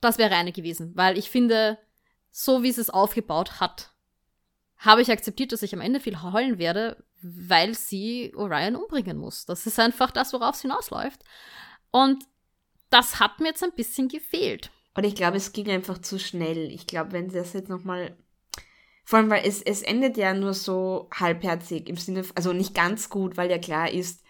Das 0.00 0.18
wäre 0.18 0.36
eine 0.36 0.52
gewesen, 0.52 0.92
weil 0.94 1.18
ich 1.18 1.30
finde, 1.30 1.78
so 2.30 2.62
wie 2.62 2.68
es 2.68 2.78
es 2.78 2.90
aufgebaut 2.90 3.58
hat, 3.58 3.90
habe 4.76 5.02
ich 5.02 5.10
akzeptiert, 5.10 5.50
dass 5.50 5.62
ich 5.62 5.74
am 5.74 5.80
Ende 5.80 5.98
viel 5.98 6.22
heulen 6.22 6.58
werde, 6.58 7.02
weil 7.24 7.74
sie 7.74 8.32
Orion 8.36 8.76
umbringen 8.76 9.16
muss. 9.16 9.46
Das 9.46 9.66
ist 9.66 9.80
einfach 9.80 10.10
das, 10.10 10.32
worauf 10.32 10.56
es 10.56 10.62
hinausläuft. 10.62 11.22
Und 11.90 12.24
das 12.90 13.18
hat 13.18 13.40
mir 13.40 13.48
jetzt 13.48 13.64
ein 13.64 13.74
bisschen 13.74 14.08
gefehlt. 14.08 14.70
Und 14.94 15.04
ich 15.04 15.14
glaube, 15.14 15.38
es 15.38 15.52
ging 15.52 15.68
einfach 15.70 15.98
zu 15.98 16.18
schnell. 16.18 16.70
Ich 16.70 16.86
glaube, 16.86 17.12
wenn 17.12 17.30
sie 17.30 17.38
das 17.38 17.54
jetzt 17.54 17.68
nochmal. 17.68 18.16
Vor 19.04 19.18
allem, 19.18 19.30
weil 19.30 19.46
es, 19.46 19.62
es 19.62 19.82
endet 19.82 20.16
ja 20.16 20.34
nur 20.34 20.54
so 20.54 21.08
halbherzig 21.12 21.88
im 21.88 21.96
Sinne, 21.96 22.24
also 22.34 22.52
nicht 22.52 22.74
ganz 22.74 23.10
gut, 23.10 23.36
weil 23.36 23.50
ja 23.50 23.58
klar 23.58 23.90
ist, 23.90 24.22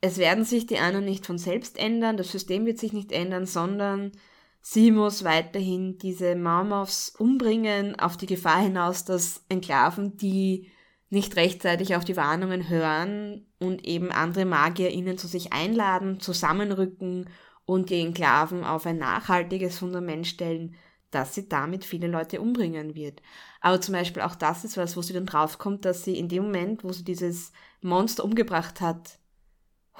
es 0.00 0.18
werden 0.18 0.44
sich 0.44 0.66
die 0.66 0.78
anderen 0.78 1.04
nicht 1.04 1.26
von 1.26 1.38
selbst 1.38 1.78
ändern, 1.78 2.16
das 2.16 2.32
System 2.32 2.66
wird 2.66 2.78
sich 2.78 2.92
nicht 2.92 3.12
ändern, 3.12 3.46
sondern 3.46 4.12
sie 4.60 4.90
muss 4.90 5.22
weiterhin 5.22 5.98
diese 5.98 6.34
Marmovs 6.34 7.10
umbringen, 7.10 7.98
auf 7.98 8.16
die 8.16 8.26
Gefahr 8.26 8.62
hinaus, 8.62 9.04
dass 9.04 9.44
Enklaven, 9.48 10.16
die 10.16 10.72
nicht 11.08 11.36
rechtzeitig 11.36 11.94
auf 11.94 12.04
die 12.04 12.16
Warnungen 12.16 12.68
hören 12.68 13.46
und 13.58 13.86
eben 13.86 14.10
andere 14.10 14.44
Magier 14.44 14.90
ihnen 14.90 15.18
zu 15.18 15.28
sich 15.28 15.52
einladen, 15.52 16.20
zusammenrücken 16.20 17.28
und 17.64 17.90
die 17.90 18.00
Enklaven 18.00 18.64
auf 18.64 18.86
ein 18.86 18.98
nachhaltiges 18.98 19.78
Fundament 19.78 20.26
stellen, 20.26 20.74
dass 21.10 21.34
sie 21.34 21.48
damit 21.48 21.84
viele 21.84 22.08
Leute 22.08 22.40
umbringen 22.40 22.94
wird. 22.94 23.22
Aber 23.60 23.80
zum 23.80 23.94
Beispiel 23.94 24.22
auch 24.22 24.34
das 24.34 24.64
ist 24.64 24.76
was, 24.76 24.96
wo 24.96 25.02
sie 25.02 25.12
dann 25.12 25.26
draufkommt, 25.26 25.84
dass 25.84 26.04
sie 26.04 26.18
in 26.18 26.28
dem 26.28 26.44
Moment, 26.44 26.84
wo 26.84 26.92
sie 26.92 27.04
dieses 27.04 27.52
Monster 27.80 28.24
umgebracht 28.24 28.80
hat, 28.80 29.18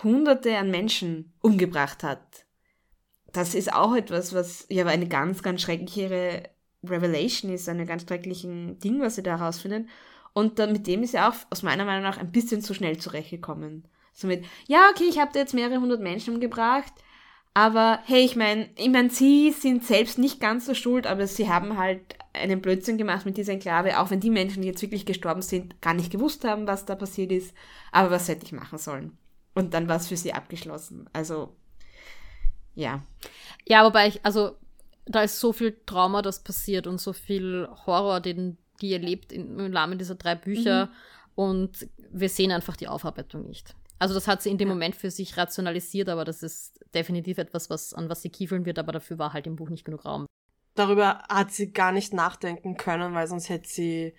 Hunderte 0.03 0.57
an 0.59 0.71
Menschen 0.71 1.33
umgebracht 1.41 2.03
hat. 2.03 2.47
Das 3.33 3.55
ist 3.55 3.73
auch 3.73 3.95
etwas, 3.95 4.35
was 4.35 4.67
ja 4.69 4.85
eine 4.87 5.09
ganz, 5.09 5.43
ganz 5.43 5.63
schreckliche 5.63 6.51
Revelation 6.85 7.53
ist, 7.53 7.69
eine 7.69 7.87
ganz 7.87 8.03
schrecklichen 8.03 8.79
Ding, 8.79 9.01
was 9.01 9.17
sie 9.17 9.23
da 9.23 9.39
herausfinden. 9.39 9.89
Und 10.37 10.59
dann 10.59 10.73
mit 10.73 10.87
dem 10.87 11.03
ist 11.03 11.15
er 11.15 11.31
auch 11.31 11.35
aus 11.49 11.63
meiner 11.63 11.87
Meinung 11.87 12.03
nach 12.03 12.19
ein 12.19 12.31
bisschen 12.31 12.61
zu 12.61 12.75
schnell 12.75 12.99
zurechtgekommen. 12.99 13.89
Somit, 14.13 14.45
ja, 14.67 14.91
okay, 14.91 15.05
ich 15.09 15.19
habe 15.19 15.31
da 15.33 15.39
jetzt 15.39 15.55
mehrere 15.55 15.81
hundert 15.81 16.03
Menschen 16.03 16.35
umgebracht, 16.35 16.93
aber 17.55 18.01
hey, 18.05 18.23
ich 18.23 18.37
meine, 18.37 18.69
ich 18.77 18.91
mein, 18.91 19.09
sie 19.09 19.51
sind 19.51 19.87
selbst 19.87 20.19
nicht 20.19 20.39
ganz 20.39 20.67
so 20.67 20.75
schuld, 20.75 21.07
aber 21.07 21.27
sie 21.27 21.49
haben 21.49 21.79
halt 21.79 22.03
einen 22.35 22.61
Blödsinn 22.61 22.99
gemacht 22.99 23.25
mit 23.25 23.39
dieser 23.39 23.55
Enklave, 23.55 23.99
auch 23.99 24.11
wenn 24.11 24.21
die 24.21 24.29
Menschen, 24.29 24.61
die 24.61 24.69
jetzt 24.69 24.83
wirklich 24.83 25.07
gestorben 25.07 25.41
sind, 25.41 25.81
gar 25.81 25.95
nicht 25.95 26.13
gewusst 26.13 26.45
haben, 26.45 26.67
was 26.67 26.85
da 26.85 26.97
passiert 26.97 27.33
ist. 27.33 27.55
Aber 27.91 28.11
was 28.11 28.29
hätte 28.29 28.45
ich 28.45 28.53
machen 28.53 28.77
sollen? 28.77 29.17
Und 29.55 29.73
dann 29.73 29.89
war 29.89 29.97
es 29.97 30.09
für 30.09 30.19
sie 30.19 30.35
abgeschlossen. 30.35 31.09
Also, 31.15 31.57
ja. 32.75 33.03
Ja, 33.65 33.87
wobei 33.87 34.09
ich, 34.09 34.21
also, 34.23 34.59
da 35.07 35.23
ist 35.23 35.41
so 35.41 35.55
viel 35.55 35.81
Trauma, 35.87 36.21
das 36.21 36.43
passiert 36.43 36.87
und 36.87 37.01
so 37.01 37.15
viel 37.15 37.71
Horror, 37.87 38.21
den 38.21 38.59
die 38.81 38.93
erlebt 38.93 39.33
im 39.33 39.75
Rahmen 39.75 39.99
dieser 39.99 40.15
drei 40.15 40.35
Bücher. 40.35 40.87
Mhm. 40.87 40.91
Und 41.35 41.89
wir 42.11 42.29
sehen 42.29 42.51
einfach 42.51 42.77
die 42.77 42.89
Aufarbeitung 42.89 43.47
nicht. 43.47 43.75
Also 43.99 44.15
das 44.15 44.29
hat 44.29 44.43
sie 44.43 44.51
in 44.51 44.59
dem 44.59 44.69
Moment 44.69 44.95
für 44.97 45.11
sich 45.11 45.37
rationalisiert, 45.37 46.09
aber 46.09 46.25
das 46.25 46.43
ist 46.43 46.81
definitiv 46.95 47.39
etwas, 47.39 47.71
was, 47.71 47.95
an 47.95 48.09
was 48.09 48.23
sie 48.23 48.31
kiefeln 48.31 48.67
wird, 48.67 48.79
aber 48.79 48.93
dafür 48.93 49.19
war 49.19 49.33
halt 49.33 49.47
im 49.47 49.57
Buch 49.57 49.71
nicht 49.71 49.85
genug 49.85 50.05
Raum. 50.05 50.27
Darüber 50.75 51.23
hat 51.29 51.53
sie 51.53 51.73
gar 51.73 51.93
nicht 51.93 52.13
nachdenken 52.13 52.77
können, 52.77 53.15
weil 53.15 53.27
sonst 53.27 53.49
hätte 53.49 53.69
sie 53.69 54.15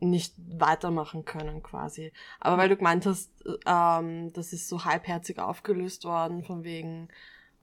nicht 0.00 0.34
weitermachen 0.36 1.24
können 1.24 1.62
quasi. 1.62 2.12
Aber 2.40 2.58
weil 2.58 2.68
du 2.68 2.76
gemeint 2.76 3.06
hast, 3.06 3.30
ähm, 3.66 4.32
das 4.32 4.52
ist 4.52 4.68
so 4.68 4.84
halbherzig 4.84 5.38
aufgelöst 5.38 6.04
worden, 6.04 6.42
von 6.42 6.64
wegen, 6.64 7.08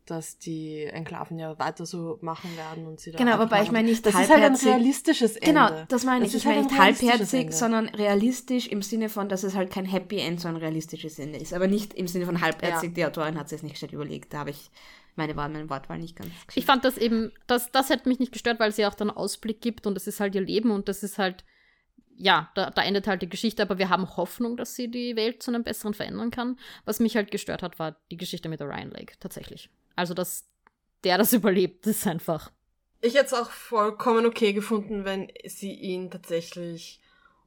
dass 0.09 0.37
die 0.37 0.83
Enklaven 0.83 1.39
ja 1.39 1.57
weiter 1.59 1.85
so 1.85 2.17
machen 2.21 2.55
werden 2.57 2.87
und 2.87 2.99
sie 2.99 3.11
da 3.11 3.17
Genau, 3.17 3.39
wobei 3.39 3.63
ich 3.63 3.71
meine 3.71 3.89
nicht 3.89 4.05
das 4.05 4.13
halbherzig. 4.13 4.41
Das 4.41 4.59
ist 4.59 4.65
halt 4.65 4.75
ein 4.75 4.81
realistisches 4.81 5.35
Ende. 5.35 5.45
Genau, 5.47 5.85
das 5.87 6.03
meine 6.03 6.25
ich. 6.25 6.35
ich 6.35 6.45
halt 6.45 6.55
meine 6.55 6.67
nicht 6.67 6.79
halbherzig, 6.79 7.41
Ende. 7.41 7.53
sondern 7.53 7.89
realistisch 7.89 8.67
im 8.67 8.81
Sinne 8.81 9.09
von, 9.09 9.29
dass 9.29 9.43
es 9.43 9.55
halt 9.55 9.71
kein 9.71 9.85
Happy 9.85 10.19
End, 10.19 10.41
sondern 10.41 10.61
ein 10.61 10.65
realistisches 10.65 11.19
Ende 11.19 11.39
ist. 11.39 11.53
Aber 11.53 11.67
nicht 11.67 11.93
im 11.93 12.07
Sinne 12.07 12.25
von 12.25 12.41
halbherzig. 12.41 12.89
Ja. 12.89 12.95
Die 12.95 13.05
Autorin 13.05 13.37
hat 13.37 13.45
es 13.45 13.51
sich 13.51 13.63
nicht 13.63 13.77
schnell 13.77 13.93
überlegt. 13.93 14.33
Da 14.33 14.39
habe 14.39 14.49
ich 14.51 14.69
meine 15.15 15.35
Wahl, 15.35 15.49
mein 15.49 15.69
Wortwahl 15.69 15.99
nicht 15.99 16.15
ganz. 16.15 16.29
Geschickt. 16.29 16.57
Ich 16.57 16.65
fand 16.65 16.85
das 16.85 16.97
eben, 16.97 17.31
das, 17.47 17.71
das 17.71 17.89
hätte 17.89 18.09
mich 18.09 18.19
nicht 18.19 18.31
gestört, 18.31 18.59
weil 18.59 18.71
sie 18.71 18.85
auch 18.85 18.95
dann 18.95 19.09
Ausblick 19.09 19.61
gibt 19.61 19.85
und 19.85 19.95
das 19.95 20.07
ist 20.07 20.19
halt 20.19 20.35
ihr 20.35 20.41
Leben 20.41 20.71
und 20.71 20.87
das 20.87 21.03
ist 21.03 21.17
halt 21.17 21.43
ja, 22.19 22.51
da, 22.53 22.69
da, 22.69 22.83
endet 22.83 23.07
halt 23.07 23.21
die 23.21 23.29
Geschichte, 23.29 23.61
aber 23.61 23.77
wir 23.77 23.89
haben 23.89 24.17
Hoffnung, 24.17 24.57
dass 24.57 24.75
sie 24.75 24.91
die 24.91 25.15
Welt 25.15 25.41
zu 25.41 25.51
einem 25.51 25.63
besseren 25.63 25.93
verändern 25.93 26.31
kann. 26.31 26.59
Was 26.83 26.99
mich 26.99 27.15
halt 27.15 27.31
gestört 27.31 27.63
hat, 27.63 27.79
war 27.79 27.95
die 28.11 28.17
Geschichte 28.17 28.49
mit 28.49 28.61
Orion 28.61 28.91
Lake, 28.91 29.13
tatsächlich. 29.21 29.69
Also, 29.95 30.13
dass 30.13 30.45
der 31.03 31.17
das 31.17 31.33
überlebt, 31.33 31.85
ist 31.87 32.07
einfach. 32.07 32.51
Ich 33.01 33.15
hätte 33.15 33.27
es 33.27 33.33
auch 33.33 33.49
vollkommen 33.49 34.25
okay 34.25 34.53
gefunden, 34.53 35.05
wenn 35.05 35.31
sie 35.45 35.73
ihn 35.73 36.11
tatsächlich 36.11 37.01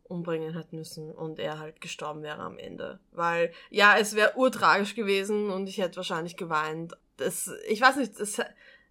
umbringen 0.04 0.54
hätte 0.54 0.76
müssen 0.76 1.10
und 1.10 1.38
er 1.38 1.58
halt 1.58 1.80
gestorben 1.80 2.22
wäre 2.22 2.40
am 2.40 2.58
Ende. 2.58 3.00
Weil, 3.12 3.52
ja, 3.70 3.96
es 3.98 4.14
wäre 4.14 4.36
urtragisch 4.36 4.94
gewesen 4.94 5.50
und 5.50 5.66
ich 5.68 5.78
hätte 5.78 5.96
wahrscheinlich 5.96 6.36
geweint. 6.36 6.94
Das, 7.16 7.50
ich 7.68 7.80
weiß 7.80 7.96
nicht, 7.96 8.18
es 8.18 8.38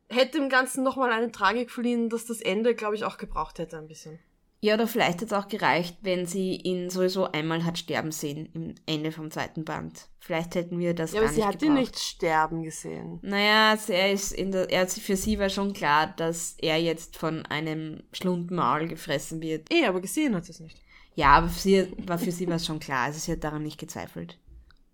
hätte 0.09 0.39
dem 0.39 0.49
Ganzen 0.49 0.83
nochmal 0.83 1.11
eine 1.11 1.31
Tragik 1.31 1.71
verliehen, 1.71 2.09
dass 2.09 2.25
das 2.25 2.41
Ende, 2.41 2.75
glaube 2.75 2.95
ich, 2.95 3.05
auch 3.05 3.17
gebraucht 3.17 3.59
hätte 3.59 3.77
ein 3.77 3.87
bisschen. 3.87 4.19
Ja, 4.64 4.76
oder 4.76 4.88
vielleicht 4.88 5.22
hätte 5.22 5.26
es 5.26 5.34
auch 5.34 5.47
gereicht, 5.47 5.97
wenn 6.01 6.28
sie 6.28 6.55
ihn 6.55 6.91
sowieso 6.91 7.32
einmal 7.32 7.66
hat 7.66 7.80
sterben 7.80 8.12
sehen 8.12 8.47
im 8.53 8.76
Ende 8.86 9.12
vom 9.12 9.32
zweiten 9.32 9.66
Band. 9.66 10.07
Vielleicht 10.20 10.53
hätten 10.53 10.78
wir 10.78 10.93
das 10.93 11.14
ja, 11.14 11.22
gar 11.22 11.30
nicht 11.30 11.38
Ja, 11.39 11.45
aber 11.45 11.53
sie 11.53 11.57
hat 11.57 11.64
ihn 11.64 11.74
nicht 11.74 11.99
sterben 11.99 12.62
gesehen. 12.62 13.20
Naja, 13.24 13.76
er 13.88 14.12
ist 14.12 14.32
in 14.32 14.51
der, 14.51 14.70
er, 14.70 14.88
für 14.88 15.16
sie 15.16 15.39
war 15.39 15.49
schon 15.49 15.74
klar, 15.74 16.14
dass 16.16 16.55
er 16.59 16.78
jetzt 16.78 17.18
von 17.18 17.43
einem 17.47 18.03
Schlundmaul 18.14 18.88
gefressen 18.88 19.41
wird. 19.41 19.74
Eh, 19.74 19.86
aber 19.88 19.99
gesehen 19.99 20.36
hat 20.36 20.45
sie 20.45 20.51
es 20.51 20.59
nicht. 20.59 20.78
Ja, 21.16 21.30
aber 21.30 21.49
für 21.49 21.59
sie, 21.59 21.88
war 22.05 22.20
für 22.20 22.32
sie 22.32 22.47
war 22.47 22.57
es 22.57 22.66
schon 22.68 22.80
klar. 22.80 23.05
Also 23.05 23.18
sie 23.18 23.32
hat 23.32 23.43
daran 23.43 23.64
nicht 23.64 23.80
gezweifelt. 23.80 24.38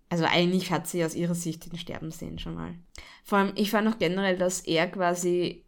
Also 0.08 0.24
eigentlich 0.24 0.70
hat 0.70 0.86
sie 0.86 1.04
aus 1.04 1.14
ihrer 1.14 1.34
Sicht 1.34 1.66
ihn 1.66 1.78
sterben 1.78 2.10
sehen 2.10 2.38
schon 2.38 2.54
mal. 2.54 2.74
Vor 3.22 3.36
allem, 3.36 3.52
ich 3.54 3.70
fand 3.70 3.86
auch 3.86 3.98
generell, 3.98 4.38
dass 4.38 4.60
er 4.60 4.88
quasi 4.88 5.66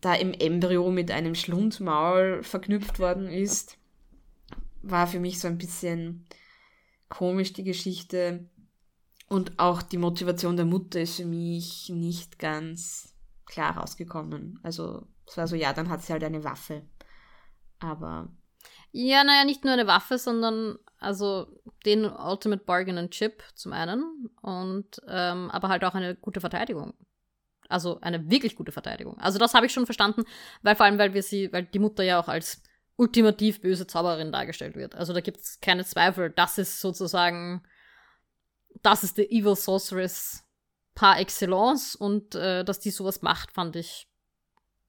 da 0.00 0.14
im 0.14 0.32
Embryo 0.32 0.90
mit 0.90 1.10
einem 1.10 1.34
Schlundmaul 1.34 2.42
verknüpft 2.42 2.98
worden 2.98 3.28
ist, 3.28 3.78
war 4.82 5.06
für 5.06 5.20
mich 5.20 5.40
so 5.40 5.48
ein 5.48 5.58
bisschen 5.58 6.26
komisch 7.08 7.52
die 7.52 7.64
Geschichte. 7.64 8.48
Und 9.28 9.58
auch 9.58 9.82
die 9.82 9.98
Motivation 9.98 10.56
der 10.56 10.66
Mutter 10.66 11.00
ist 11.00 11.16
für 11.16 11.24
mich 11.24 11.88
nicht 11.88 12.38
ganz 12.38 13.14
klar 13.46 13.76
rausgekommen. 13.76 14.60
Also 14.62 15.06
es 15.26 15.36
war 15.36 15.48
so, 15.48 15.56
ja, 15.56 15.72
dann 15.72 15.88
hat 15.88 16.02
sie 16.02 16.12
halt 16.12 16.22
eine 16.22 16.44
Waffe. 16.44 16.82
Aber. 17.80 18.28
Ja, 18.92 19.24
naja, 19.24 19.44
nicht 19.44 19.64
nur 19.64 19.72
eine 19.72 19.86
Waffe, 19.86 20.18
sondern 20.18 20.78
also 20.98 21.46
den 21.84 22.04
Ultimate 22.04 22.64
Bargain 22.64 22.98
and 22.98 23.10
Chip 23.10 23.42
zum 23.54 23.72
einen 23.72 24.30
und 24.42 25.00
ähm, 25.08 25.50
aber 25.50 25.68
halt 25.68 25.84
auch 25.84 25.94
eine 25.94 26.14
gute 26.16 26.40
Verteidigung. 26.40 26.94
Also 27.68 28.00
eine 28.00 28.30
wirklich 28.30 28.56
gute 28.56 28.72
Verteidigung. 28.72 29.18
Also 29.18 29.38
das 29.38 29.54
habe 29.54 29.66
ich 29.66 29.72
schon 29.72 29.86
verstanden, 29.86 30.24
weil 30.62 30.76
vor 30.76 30.86
allem, 30.86 30.98
weil 30.98 31.14
wir 31.14 31.22
sie, 31.22 31.52
weil 31.52 31.64
die 31.64 31.78
Mutter 31.78 32.02
ja 32.02 32.20
auch 32.20 32.28
als 32.28 32.62
ultimativ 32.96 33.60
böse 33.60 33.86
Zauberin 33.86 34.32
dargestellt 34.32 34.76
wird. 34.76 34.94
Also 34.94 35.12
da 35.12 35.20
gibt 35.20 35.38
es 35.38 35.60
keine 35.60 35.84
Zweifel. 35.84 36.30
Das 36.30 36.58
ist 36.58 36.80
sozusagen, 36.80 37.62
das 38.82 39.04
ist 39.04 39.18
der 39.18 39.30
Evil 39.30 39.56
Sorceress 39.56 40.44
par 40.94 41.20
excellence 41.20 41.94
und 41.94 42.34
äh, 42.34 42.64
dass 42.64 42.80
die 42.80 42.90
sowas 42.90 43.20
macht, 43.22 43.52
fand 43.52 43.76
ich 43.76 44.08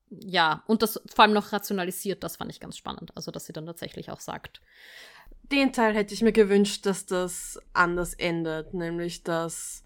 ja, 0.09 0.63
und 0.67 0.81
das 0.81 1.01
vor 1.13 1.25
allem 1.25 1.33
noch 1.33 1.51
rationalisiert, 1.51 2.23
das 2.23 2.37
fand 2.37 2.51
ich 2.51 2.59
ganz 2.59 2.77
spannend. 2.77 3.11
Also, 3.15 3.31
dass 3.31 3.45
sie 3.45 3.53
dann 3.53 3.65
tatsächlich 3.65 4.09
auch 4.09 4.19
sagt. 4.19 4.61
Den 5.51 5.73
Teil 5.73 5.93
hätte 5.93 6.13
ich 6.13 6.21
mir 6.21 6.31
gewünscht, 6.31 6.85
dass 6.85 7.05
das 7.05 7.59
anders 7.73 8.13
endet, 8.13 8.73
nämlich 8.73 9.23
dass 9.23 9.83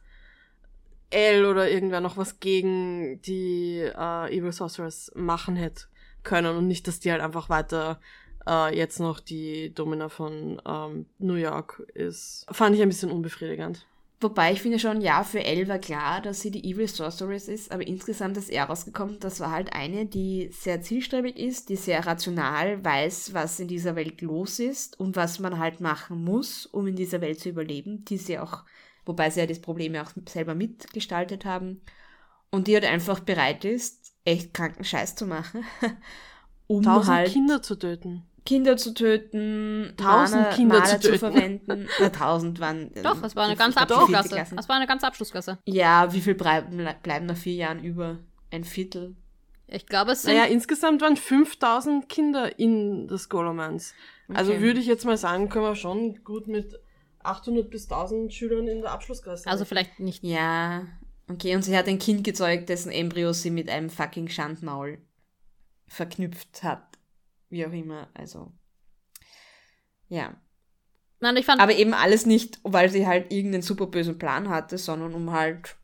L 1.11 1.45
oder 1.45 1.69
irgendwer 1.69 2.01
noch 2.01 2.17
was 2.17 2.39
gegen 2.39 3.21
die 3.21 3.79
äh, 3.79 4.35
Evil 4.35 4.51
Sorceress 4.51 5.11
machen 5.15 5.55
hätte 5.55 5.85
können 6.23 6.55
und 6.55 6.67
nicht, 6.67 6.87
dass 6.87 6.99
die 6.99 7.11
halt 7.11 7.21
einfach 7.21 7.49
weiter 7.49 7.99
äh, 8.47 8.75
jetzt 8.75 8.99
noch 8.99 9.19
die 9.19 9.73
Domina 9.73 10.09
von 10.09 10.61
ähm, 10.65 11.05
New 11.19 11.35
York 11.35 11.83
ist. 11.93 12.45
Fand 12.51 12.75
ich 12.75 12.81
ein 12.81 12.89
bisschen 12.89 13.11
unbefriedigend. 13.11 13.85
Wobei 14.23 14.51
ich 14.51 14.61
finde 14.61 14.77
schon, 14.77 15.01
ja, 15.01 15.23
für 15.23 15.43
Elle 15.43 15.67
war 15.67 15.79
klar, 15.79 16.21
dass 16.21 16.41
sie 16.41 16.51
die 16.51 16.63
Evil 16.63 16.87
Sorceress 16.87 17.47
ist, 17.47 17.71
aber 17.71 17.87
insgesamt 17.87 18.37
ist 18.37 18.51
er 18.51 18.65
rausgekommen, 18.65 19.19
das 19.19 19.39
war 19.39 19.49
halt 19.49 19.73
eine, 19.73 20.05
die 20.05 20.49
sehr 20.51 20.83
zielstrebig 20.83 21.39
ist, 21.39 21.69
die 21.69 21.75
sehr 21.75 22.05
rational 22.05 22.85
weiß, 22.85 23.33
was 23.33 23.59
in 23.59 23.67
dieser 23.67 23.95
Welt 23.95 24.21
los 24.21 24.59
ist 24.59 24.99
und 24.99 25.15
was 25.15 25.39
man 25.39 25.57
halt 25.57 25.81
machen 25.81 26.23
muss, 26.23 26.67
um 26.67 26.85
in 26.85 26.95
dieser 26.95 27.19
Welt 27.19 27.39
zu 27.39 27.49
überleben, 27.49 28.05
die 28.05 28.17
sie 28.17 28.37
auch 28.37 28.63
wobei 29.05 29.29
sie 29.29 29.39
ja 29.39 29.45
das 29.45 29.59
Problem 29.59 29.95
ja 29.95 30.03
auch 30.03 30.11
selber 30.27 30.55
mitgestaltet 30.55 31.45
haben. 31.45 31.81
Und 32.49 32.67
die 32.67 32.73
halt 32.73 32.85
einfach 32.85 33.21
bereit 33.21 33.63
ist, 33.63 34.13
echt 34.25 34.53
kranken 34.53 34.83
Scheiß 34.83 35.15
zu 35.15 35.25
machen, 35.25 35.63
um 36.67 36.83
Tausend 36.83 37.15
halt 37.15 37.31
Kinder 37.31 37.61
zu 37.61 37.77
töten. 37.77 38.23
Kinder 38.43 38.75
zu 38.75 38.93
töten, 38.93 39.93
tausend 39.97 40.41
Mana, 40.41 40.55
Kinder 40.55 40.79
Mana 40.79 40.99
zu, 40.99 41.11
zu, 41.11 41.19
verwenden. 41.19 41.87
Na, 41.99 42.09
tausend 42.09 42.59
waren. 42.59 42.91
Doch, 43.03 43.21
es 43.23 43.35
war 43.35 43.45
eine 43.45 43.55
ganze 43.55 43.79
Abschlussklasse. 43.79 44.55
Es 44.57 44.67
war 44.67 44.75
eine 44.75 44.87
ganze 44.87 45.05
Abschlussklasse. 45.05 45.59
Ja, 45.65 46.11
wie 46.11 46.21
viel 46.21 46.33
bleiben, 46.33 46.87
bleiben 47.03 47.27
nach 47.27 47.37
vier 47.37 47.53
Jahren 47.53 47.83
über? 47.83 48.17
Ein 48.49 48.63
Viertel. 48.63 49.15
Ich 49.67 49.85
glaube, 49.85 50.11
es 50.11 50.23
sind. 50.23 50.33
Naja, 50.33 50.45
insgesamt 50.45 51.01
waren 51.01 51.15
5000 51.15 52.09
Kinder 52.09 52.59
in 52.59 53.07
das 53.07 53.29
Golomans. 53.29 53.93
Also 54.27 54.51
okay. 54.51 54.57
Also 54.57 54.65
würde 54.65 54.79
ich 54.79 54.87
jetzt 54.87 55.05
mal 55.05 55.17
sagen, 55.17 55.49
können 55.49 55.65
wir 55.65 55.75
schon 55.75 56.23
gut 56.23 56.47
mit 56.47 56.79
800 57.23 57.69
bis 57.69 57.83
1000 57.83 58.33
Schülern 58.33 58.67
in 58.67 58.81
der 58.81 58.91
Abschlussklasse. 58.91 59.49
Also 59.49 59.65
vielleicht 59.65 59.99
nicht. 59.99 60.23
Ja, 60.23 60.87
okay. 61.27 61.55
Und 61.55 61.63
sie 61.63 61.77
hat 61.77 61.87
ein 61.87 61.99
Kind 61.99 62.23
gezeugt, 62.23 62.69
dessen 62.69 62.91
Embryo 62.91 63.33
sie 63.33 63.51
mit 63.51 63.69
einem 63.69 63.89
fucking 63.89 64.27
Schandmaul 64.27 64.99
verknüpft 65.87 66.63
hat. 66.63 66.97
Wie 67.49 67.65
auch 67.65 67.71
immer. 67.71 68.09
Also. 68.13 68.51
Ja. 70.07 70.35
Nein, 71.19 71.37
ich 71.37 71.45
fand 71.45 71.61
Aber 71.61 71.75
eben 71.75 71.93
alles 71.93 72.25
nicht, 72.25 72.59
weil 72.63 72.89
sie 72.89 73.05
halt 73.05 73.31
irgendeinen 73.31 73.61
super 73.61 73.87
bösen 73.87 74.17
Plan 74.17 74.49
hatte, 74.49 74.77
sondern 74.77 75.13
um 75.13 75.31
halt 75.31 75.75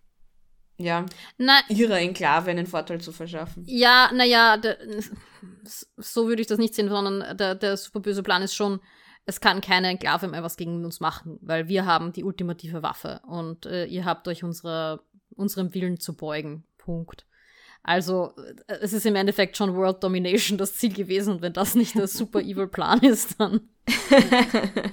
ja, 0.80 1.06
Na, 1.38 1.60
ihrer 1.70 2.00
Enklave 2.00 2.52
einen 2.52 2.68
Vorteil 2.68 3.02
zu 3.02 3.12
verschaffen. 3.12 3.64
Ja, 3.66 4.12
naja, 4.14 4.62
so 5.98 6.28
würde 6.28 6.42
ich 6.42 6.48
das 6.48 6.60
nicht 6.60 6.76
sehen, 6.76 6.88
sondern 6.90 7.36
der, 7.36 7.56
der 7.56 7.78
super 7.78 8.00
böse 8.00 8.22
Plan 8.22 8.44
ist 8.44 8.54
schon, 8.54 8.80
es 9.28 9.42
kann 9.42 9.62
keine 9.62 9.90
Enklave 9.90 10.28
mehr 10.28 10.42
was 10.42 10.58
gegen 10.58 10.84
uns 10.84 11.00
machen, 11.00 11.38
weil 11.42 11.68
wir 11.68 11.86
haben 11.86 12.14
die 12.14 12.24
ultimative 12.24 12.82
Waffe 12.82 13.22
und 13.28 13.66
äh, 13.66 13.86
ihr 13.86 14.06
habt 14.06 14.28
euch 14.28 14.44
unsere, 14.44 15.02
unserem 15.36 15.74
Willen 15.74 16.00
zu 16.00 16.16
beugen. 16.16 16.64
Punkt. 16.78 17.28
Also, 17.84 18.34
äh, 18.68 18.78
es 18.82 18.94
ist 18.94 19.06
im 19.06 19.16
Endeffekt 19.16 19.58
schon 19.58 19.76
World 19.76 20.02
Domination 20.02 20.58
das 20.58 20.76
Ziel 20.76 20.94
gewesen. 20.94 21.36
Und 21.36 21.42
wenn 21.42 21.54
das 21.54 21.76
nicht 21.76 21.96
der 21.96 22.08
super 22.08 22.42
evil 22.42 22.68
Plan 22.68 23.00
ist, 23.02 23.40
dann. 23.40 23.62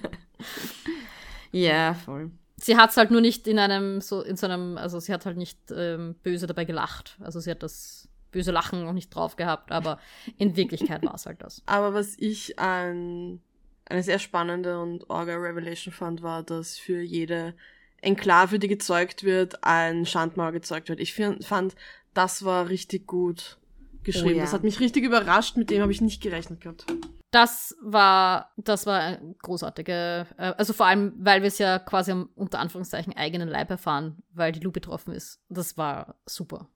ja, 1.52 1.94
voll. 1.94 2.32
Sie 2.56 2.76
hat 2.76 2.90
es 2.90 2.96
halt 2.96 3.10
nur 3.10 3.20
nicht 3.20 3.46
in 3.46 3.58
einem, 3.58 4.00
so, 4.00 4.22
in 4.22 4.36
so 4.36 4.46
einem, 4.46 4.78
also 4.78 4.98
sie 4.98 5.12
hat 5.12 5.26
halt 5.26 5.36
nicht 5.36 5.58
ähm, 5.70 6.16
böse 6.22 6.46
dabei 6.46 6.64
gelacht. 6.64 7.18
Also 7.20 7.38
sie 7.38 7.50
hat 7.50 7.62
das 7.62 8.08
böse 8.30 8.50
Lachen 8.50 8.84
noch 8.84 8.92
nicht 8.92 9.14
drauf 9.14 9.36
gehabt, 9.36 9.70
aber 9.70 9.98
in 10.38 10.56
Wirklichkeit 10.56 11.04
war 11.04 11.14
es 11.14 11.26
halt 11.26 11.42
das. 11.42 11.62
Aber 11.66 11.94
was 11.94 12.16
ich 12.18 12.58
ein, 12.58 13.40
eine 13.86 14.02
sehr 14.02 14.18
spannende 14.18 14.80
und 14.80 15.08
orga 15.10 15.36
Revelation 15.36 15.92
fand, 15.92 16.22
war, 16.22 16.42
dass 16.42 16.78
für 16.78 17.00
jede 17.00 17.54
Enklave, 18.00 18.58
die 18.58 18.68
gezeugt 18.68 19.24
wird, 19.24 19.64
ein 19.64 20.06
Schandmauer 20.06 20.52
gezeugt 20.52 20.88
wird. 20.88 21.00
Ich 21.00 21.14
fand, 21.14 21.74
das 22.12 22.44
war 22.44 22.68
richtig 22.68 23.06
gut 23.06 23.58
geschrieben. 24.02 24.34
Oh 24.34 24.36
ja. 24.38 24.42
Das 24.42 24.52
hat 24.52 24.62
mich 24.62 24.80
richtig 24.80 25.04
überrascht, 25.04 25.56
mit 25.56 25.70
dem 25.70 25.82
habe 25.82 25.92
ich 25.92 26.00
nicht 26.00 26.22
gerechnet 26.22 26.60
gehabt. 26.60 26.86
Das 27.30 27.74
war, 27.82 28.52
das 28.56 28.86
war 28.86 29.00
eine 29.00 29.34
großartige, 29.42 30.26
äh, 30.36 30.52
also 30.56 30.72
vor 30.72 30.86
allem, 30.86 31.14
weil 31.18 31.42
wir 31.42 31.48
es 31.48 31.58
ja 31.58 31.80
quasi 31.80 32.12
am 32.12 32.28
unter 32.36 32.60
Anführungszeichen 32.60 33.16
eigenen 33.16 33.48
Leib 33.48 33.70
erfahren, 33.70 34.22
weil 34.32 34.52
die 34.52 34.60
Lou 34.60 34.70
betroffen 34.70 35.12
ist. 35.12 35.40
Das 35.48 35.76
war 35.76 36.14
super. 36.26 36.68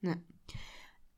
Ja. 0.00 0.16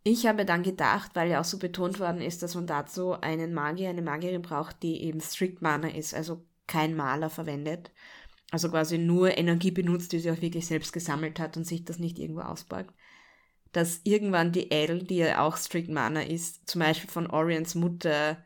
Ich 0.04 0.26
habe 0.26 0.44
dann 0.44 0.64
gedacht, 0.64 1.12
weil 1.14 1.30
ja 1.30 1.40
auch 1.40 1.44
so 1.44 1.58
betont 1.58 2.00
worden 2.00 2.20
ist, 2.20 2.42
dass 2.42 2.56
man 2.56 2.66
dazu 2.66 3.12
einen 3.12 3.54
Magier, 3.54 3.88
eine 3.90 4.02
Magierin 4.02 4.42
braucht, 4.42 4.82
die 4.82 5.02
eben 5.02 5.20
Strict 5.20 5.58
Mana 5.60 5.88
ist, 5.88 6.12
also 6.12 6.44
kein 6.66 6.96
Maler 6.96 7.30
verwendet. 7.30 7.92
Also 8.50 8.68
quasi 8.68 8.98
nur 8.98 9.38
Energie 9.38 9.70
benutzt, 9.70 10.12
die 10.12 10.18
sie 10.18 10.30
auch 10.30 10.40
wirklich 10.42 10.66
selbst 10.66 10.92
gesammelt 10.92 11.38
hat 11.38 11.56
und 11.56 11.66
sich 11.66 11.84
das 11.84 11.98
nicht 11.98 12.18
irgendwo 12.18 12.42
ausbeugt. 12.42 12.92
Dass 13.72 14.00
irgendwann 14.04 14.52
die 14.52 14.70
Elle, 14.70 15.04
die 15.04 15.16
ja 15.16 15.40
auch 15.40 15.56
Strict 15.56 15.88
Mana 15.88 16.22
ist, 16.22 16.68
zum 16.68 16.80
Beispiel 16.80 17.08
von 17.08 17.28
Orions 17.28 17.74
Mutter 17.74 18.36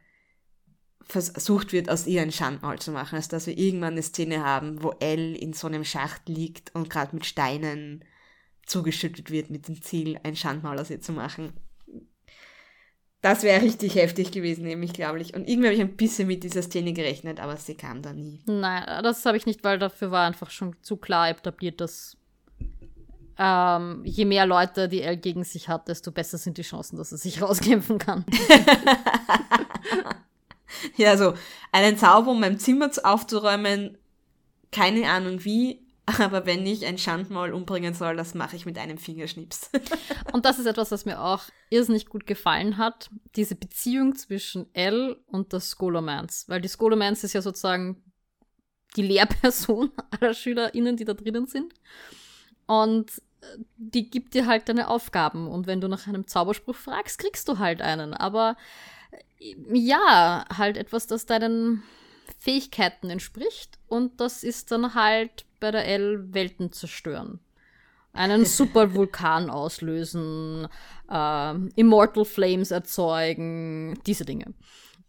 versucht 1.09 1.73
wird, 1.73 1.89
aus 1.89 2.07
ihr 2.07 2.23
ein 2.23 2.33
Schandmaul 2.33 2.79
zu 2.79 2.93
machen. 2.93 3.17
Also 3.17 3.31
dass 3.31 3.47
wir 3.47 3.57
irgendwann 3.57 3.95
eine 3.95 4.03
Szene 4.03 4.45
haben, 4.45 4.83
wo 4.83 4.95
Elle 5.01 5.37
in 5.37 5.55
so 5.55 5.67
einem 5.67 5.85
Schacht 5.85 6.29
liegt 6.29 6.75
und 6.75 6.91
gerade 6.91 7.15
mit 7.15 7.27
Steinen 7.27 8.05
zugeschüttet 8.67 9.31
wird 9.31 9.51
mit 9.51 9.69
dem 9.69 9.81
Ziel, 9.81 10.19
ein 10.23 10.37
Schandmaul 10.37 10.79
aus 10.79 10.91
ihr 10.91 11.01
zu 11.01 11.13
machen. 11.13 11.53
Das 13.23 13.43
wäre 13.43 13.63
richtig 13.63 13.95
heftig 13.97 14.31
gewesen, 14.31 14.65
nämlich, 14.65 14.93
glaube 14.93 15.21
ich. 15.21 15.35
Und 15.35 15.49
irgendwie 15.49 15.69
habe 15.69 15.75
ich 15.75 15.81
ein 15.81 15.97
bisschen 15.97 16.29
mit 16.29 16.45
dieser 16.45 16.63
Szene 16.63 16.93
gerechnet, 16.93 17.41
aber 17.41 17.57
sie 17.57 17.75
kam 17.75 18.03
da 18.03 18.13
nie. 18.13 18.41
Nein, 18.47 19.03
das 19.03 19.25
habe 19.25 19.37
ich 19.37 19.47
nicht, 19.47 19.65
weil 19.65 19.79
dafür 19.79 20.11
war 20.11 20.27
einfach 20.27 20.51
schon 20.51 20.77
zu 20.83 20.97
klar 20.97 21.31
etabliert, 21.31 21.81
dass 21.81 22.17
ähm, 23.39 24.03
je 24.05 24.25
mehr 24.25 24.47
Leute 24.47 24.89
die 24.89 25.03
L 25.03 25.17
gegen 25.17 25.45
sich 25.45 25.69
hat, 25.69 25.89
desto 25.89 26.11
besser 26.11 26.39
sind 26.39 26.59
die 26.59 26.63
Chancen, 26.63 26.97
dass 26.97 27.13
er 27.13 27.19
sich 27.19 27.43
rauskämpfen 27.43 27.99
kann. 27.99 28.25
ja, 30.97 31.17
so 31.17 31.35
einen 31.73 31.99
Zauber, 31.99 32.31
um 32.31 32.41
mein 32.41 32.59
Zimmer 32.59 32.91
aufzuräumen, 33.03 33.99
keine 34.73 35.09
Ahnung 35.11 35.45
wie, 35.45 35.86
aber 36.07 36.47
wenn 36.47 36.65
ich 36.65 36.87
ein 36.87 36.99
Schandmaul 36.99 37.53
umbringen 37.53 37.93
soll, 37.93 38.17
das 38.17 38.35
mache 38.35 38.55
ich 38.55 38.65
mit 38.65 38.79
einem 38.79 38.97
Fingerschnips. 38.97 39.71
und 40.33 40.45
das 40.45 40.61
ist 40.61 40.67
etwas, 40.67 40.93
was 40.93 41.05
mir 41.05 41.21
auch 41.21 41.43
irrsinnig 41.69 42.07
gut 42.07 42.27
gefallen 42.27 42.79
hat. 42.79 43.11
Diese 43.35 43.57
Beziehung 43.57 44.15
zwischen 44.15 44.73
Elle 44.73 45.17
und 45.27 45.53
der 45.53 45.61
Scholomance. 45.61 46.45
Weil 46.49 46.61
die 46.61 46.69
Scholomance 46.69 47.27
ist 47.27 47.33
ja 47.33 47.43
sozusagen 47.43 48.05
die 48.95 49.03
Lehrperson 49.03 49.91
aller 50.11 50.33
SchülerInnen, 50.33 50.97
die 50.97 51.05
da 51.05 51.15
drinnen 51.15 51.49
sind. 51.49 51.75
Und 52.67 53.11
äh, 53.41 53.59
die 53.77 54.09
gibt 54.09 54.35
dir 54.35 54.47
halt 54.47 54.69
deine 54.69 54.89
Aufgaben. 54.89 55.49
Und 55.49 55.67
wenn 55.67 55.81
du 55.81 55.89
nach 55.89 56.07
einem 56.07 56.29
Zauberspruch 56.29 56.77
fragst, 56.77 57.19
kriegst 57.19 57.49
du 57.49 57.59
halt 57.59 57.83
einen. 57.83 58.15
Aber 58.15 58.57
äh, 59.41 59.57
ja, 59.73 60.45
halt 60.57 60.77
etwas, 60.77 61.09
das 61.09 61.27
deinen 61.27 61.83
Fähigkeiten 62.39 63.11
entspricht. 63.11 63.81
Und 63.89 64.21
das 64.21 64.45
ist 64.45 64.71
dann 64.71 64.95
halt 64.95 65.47
bei 65.61 65.71
der 65.71 65.87
L 65.87 66.33
Welten 66.33 66.73
zerstören. 66.73 67.41
Einen 68.13 68.45
Supervulkan 68.47 69.51
auslösen, 69.51 70.69
äh, 71.11 71.55
Immortal 71.77 72.25
Flames 72.25 72.71
erzeugen, 72.71 73.99
diese 74.07 74.25
Dinge. 74.25 74.55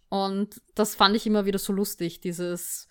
Und 0.09 0.61
das 0.75 0.95
fand 0.95 1.15
ich 1.15 1.27
immer 1.27 1.45
wieder 1.45 1.59
so 1.59 1.73
lustig, 1.73 2.21
dieses, 2.21 2.87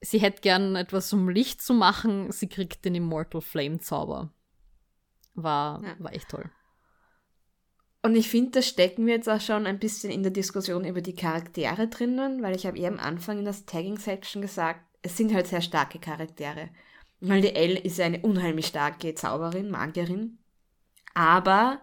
sie 0.00 0.18
hätte 0.18 0.42
gern 0.42 0.76
etwas 0.76 1.12
um 1.12 1.28
Licht 1.28 1.62
zu 1.62 1.74
machen, 1.74 2.30
sie 2.30 2.48
kriegt 2.48 2.84
den 2.84 2.94
Immortal 2.94 3.40
Flame 3.40 3.78
Zauber. 3.78 4.32
War, 5.34 5.82
ja. 5.84 5.94
war 5.98 6.12
echt 6.12 6.28
toll. 6.28 6.50
Und 8.02 8.14
ich 8.14 8.28
finde, 8.28 8.52
da 8.52 8.62
stecken 8.62 9.06
wir 9.06 9.14
jetzt 9.14 9.28
auch 9.28 9.40
schon 9.40 9.66
ein 9.66 9.78
bisschen 9.78 10.10
in 10.10 10.22
der 10.22 10.32
Diskussion 10.32 10.84
über 10.84 11.00
die 11.00 11.14
Charaktere 11.14 11.88
drinnen, 11.88 12.42
weil 12.42 12.54
ich 12.54 12.66
habe 12.66 12.78
eher 12.78 12.90
am 12.90 12.98
Anfang 12.98 13.38
in 13.38 13.44
der 13.44 13.54
Tagging-Section 13.54 14.40
gesagt, 14.40 14.80
es 15.02 15.16
sind 15.16 15.34
halt 15.34 15.46
sehr 15.46 15.62
starke 15.62 15.98
Charaktere. 15.98 16.70
Weil 17.20 17.40
die 17.40 17.54
Elle 17.54 17.78
ist 17.78 18.00
eine 18.00 18.20
unheimlich 18.20 18.66
starke 18.66 19.14
Zauberin, 19.14 19.70
Magierin. 19.70 20.38
Aber 21.14 21.80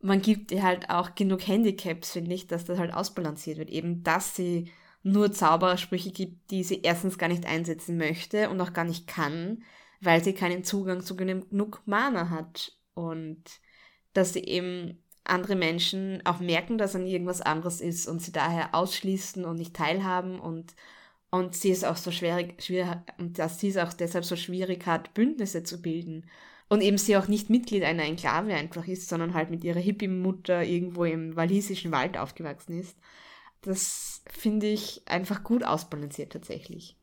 man 0.00 0.20
gibt 0.20 0.50
ihr 0.50 0.62
halt 0.62 0.90
auch 0.90 1.14
genug 1.14 1.46
Handicaps, 1.46 2.12
finde 2.12 2.34
ich, 2.34 2.46
dass 2.46 2.64
das 2.64 2.78
halt 2.78 2.92
ausbalanciert 2.92 3.58
wird. 3.58 3.70
Eben, 3.70 4.02
dass 4.02 4.34
sie 4.34 4.70
nur 5.02 5.32
Zaubersprüche 5.32 6.10
gibt, 6.10 6.50
die 6.50 6.64
sie 6.64 6.80
erstens 6.82 7.18
gar 7.18 7.28
nicht 7.28 7.46
einsetzen 7.46 7.96
möchte 7.96 8.50
und 8.50 8.60
auch 8.60 8.72
gar 8.72 8.84
nicht 8.84 9.06
kann, 9.06 9.62
weil 10.00 10.24
sie 10.24 10.34
keinen 10.34 10.64
Zugang 10.64 11.02
zu 11.02 11.14
genug 11.14 11.82
Mana 11.86 12.30
hat. 12.30 12.72
Und 12.94 13.42
dass 14.12 14.32
sie 14.32 14.44
eben 14.44 14.98
andere 15.24 15.56
Menschen 15.56 16.20
auch 16.24 16.40
merken, 16.40 16.78
dass 16.78 16.94
an 16.94 17.06
irgendwas 17.06 17.40
anderes 17.40 17.80
ist 17.80 18.06
und 18.06 18.20
sie 18.20 18.32
daher 18.32 18.74
ausschließen 18.74 19.44
und 19.44 19.56
nicht 19.56 19.74
teilhaben 19.74 20.38
und 20.38 20.74
und 21.34 21.56
sie 21.56 21.70
ist 21.70 21.84
auch 21.84 21.96
so 21.96 22.12
schwierig, 22.12 22.62
schwierig 22.62 22.96
dass 23.18 23.58
sie 23.58 23.66
es 23.66 23.76
auch 23.76 23.92
deshalb 23.92 24.24
so 24.24 24.36
schwierig 24.36 24.86
hat, 24.86 25.14
Bündnisse 25.14 25.64
zu 25.64 25.82
bilden. 25.82 26.30
Und 26.68 26.80
eben 26.80 26.96
sie 26.96 27.16
auch 27.16 27.26
nicht 27.26 27.50
Mitglied 27.50 27.82
einer 27.82 28.04
Enklave 28.04 28.54
einfach 28.54 28.86
ist, 28.86 29.08
sondern 29.08 29.34
halt 29.34 29.50
mit 29.50 29.64
ihrer 29.64 29.80
Hippie-Mutter 29.80 30.62
irgendwo 30.62 31.02
im 31.02 31.34
walisischen 31.34 31.90
Wald 31.90 32.16
aufgewachsen 32.16 32.78
ist. 32.78 32.96
Das 33.62 34.22
finde 34.32 34.68
ich 34.68 35.02
einfach 35.06 35.42
gut 35.42 35.64
ausbalanciert 35.64 36.32
tatsächlich. 36.32 36.96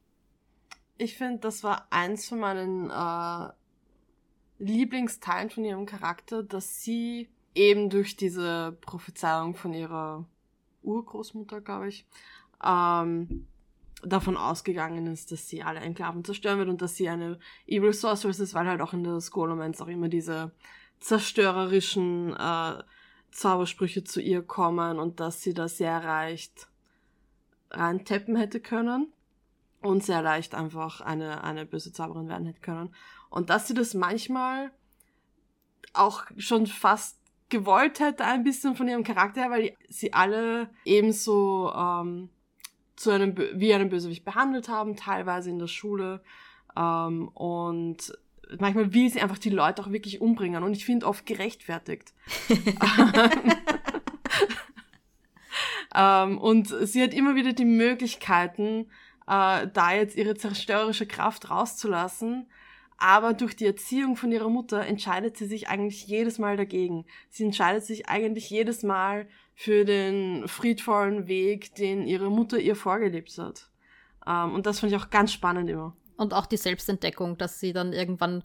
Ich 0.97 1.17
finde, 1.17 1.39
das 1.39 1.61
war 1.65 1.87
eins 1.89 2.29
von 2.29 2.39
meinen 2.39 2.89
äh, 2.89 3.51
Lieblingsteilen 4.59 5.49
von 5.49 5.65
ihrem 5.65 5.85
Charakter, 5.85 6.41
dass 6.41 6.81
sie 6.81 7.27
eben 7.53 7.89
durch 7.89 8.15
diese 8.15 8.77
Prophezeiung 8.79 9.55
von 9.55 9.73
ihrer 9.73 10.25
Urgroßmutter, 10.83 11.59
glaube 11.59 11.89
ich, 11.89 12.05
ähm, 12.63 13.47
davon 14.03 14.37
ausgegangen 14.37 15.07
ist, 15.07 15.31
dass 15.31 15.47
sie 15.47 15.63
alle 15.63 15.79
Enklaven 15.79 16.23
zerstören 16.23 16.59
wird 16.59 16.69
und 16.69 16.81
dass 16.81 16.95
sie 16.95 17.09
eine 17.09 17.39
Evil 17.67 17.93
Sorceress 17.93 18.39
ist, 18.39 18.53
weil 18.53 18.67
halt 18.67 18.81
auch 18.81 18.93
in 18.93 19.03
der 19.03 19.19
Scholomance 19.21 19.83
auch 19.83 19.87
immer 19.87 20.09
diese 20.09 20.51
zerstörerischen 20.99 22.35
äh, 22.35 22.83
Zaubersprüche 23.31 24.03
zu 24.03 24.21
ihr 24.21 24.41
kommen 24.41 24.99
und 24.99 25.19
dass 25.19 25.41
sie 25.41 25.53
da 25.53 25.67
sehr 25.67 26.01
leicht 26.01 26.67
reintappen 27.71 28.35
hätte 28.35 28.59
können 28.59 29.11
und 29.81 30.03
sehr 30.03 30.21
leicht 30.21 30.53
einfach 30.53 31.01
eine, 31.01 31.43
eine 31.43 31.65
böse 31.65 31.91
Zauberin 31.91 32.27
werden 32.27 32.45
hätte 32.45 32.61
können. 32.61 32.93
Und 33.29 33.49
dass 33.49 33.67
sie 33.67 33.73
das 33.73 33.93
manchmal 33.93 34.71
auch 35.93 36.25
schon 36.37 36.67
fast 36.67 37.17
gewollt 37.49 37.99
hätte, 37.99 38.23
ein 38.25 38.43
bisschen 38.43 38.75
von 38.75 38.87
ihrem 38.87 39.03
Charakter 39.03 39.41
her, 39.41 39.51
weil 39.51 39.77
sie 39.89 40.13
alle 40.13 40.69
ebenso 40.85 41.71
ähm, 41.75 42.29
zu 42.95 43.11
einem, 43.11 43.35
wie 43.53 43.73
einen 43.73 43.89
Bösewicht 43.89 44.25
behandelt 44.25 44.69
haben, 44.69 44.95
teilweise 44.95 45.49
in 45.49 45.59
der 45.59 45.67
Schule. 45.67 46.21
Ähm, 46.77 47.27
und 47.29 48.13
manchmal 48.59 48.93
will 48.93 49.09
sie 49.09 49.21
einfach 49.21 49.37
die 49.37 49.49
Leute 49.49 49.81
auch 49.81 49.91
wirklich 49.91 50.21
umbringen 50.21 50.63
und 50.63 50.73
ich 50.73 50.85
finde 50.85 51.07
oft 51.07 51.25
gerechtfertigt. 51.25 52.13
ähm, 55.95 56.37
und 56.37 56.67
sie 56.67 57.03
hat 57.03 57.13
immer 57.13 57.35
wieder 57.35 57.53
die 57.53 57.65
Möglichkeiten, 57.65 58.89
äh, 59.27 59.67
da 59.67 59.93
jetzt 59.93 60.15
ihre 60.15 60.35
zerstörerische 60.35 61.05
Kraft 61.05 61.49
rauszulassen. 61.49 62.47
Aber 63.03 63.33
durch 63.33 63.55
die 63.55 63.65
Erziehung 63.65 64.15
von 64.15 64.31
ihrer 64.31 64.47
Mutter 64.47 64.85
entscheidet 64.85 65.35
sie 65.35 65.47
sich 65.47 65.69
eigentlich 65.69 66.05
jedes 66.05 66.37
Mal 66.37 66.55
dagegen. 66.55 67.05
Sie 67.31 67.43
entscheidet 67.43 67.83
sich 67.83 68.07
eigentlich 68.07 68.51
jedes 68.51 68.83
Mal 68.83 69.27
für 69.55 69.85
den 69.85 70.47
friedvollen 70.47 71.27
Weg, 71.27 71.73
den 71.73 72.05
ihre 72.05 72.29
Mutter 72.29 72.59
ihr 72.59 72.75
vorgelebt 72.75 73.35
hat. 73.39 73.71
Ähm, 74.27 74.53
und 74.53 74.67
das 74.67 74.79
fand 74.79 74.91
ich 74.93 74.99
auch 74.99 75.09
ganz 75.09 75.33
spannend 75.33 75.67
immer. 75.67 75.97
Und 76.15 76.35
auch 76.35 76.45
die 76.45 76.57
Selbstentdeckung, 76.57 77.39
dass 77.39 77.59
sie 77.59 77.73
dann 77.73 77.91
irgendwann 77.91 78.43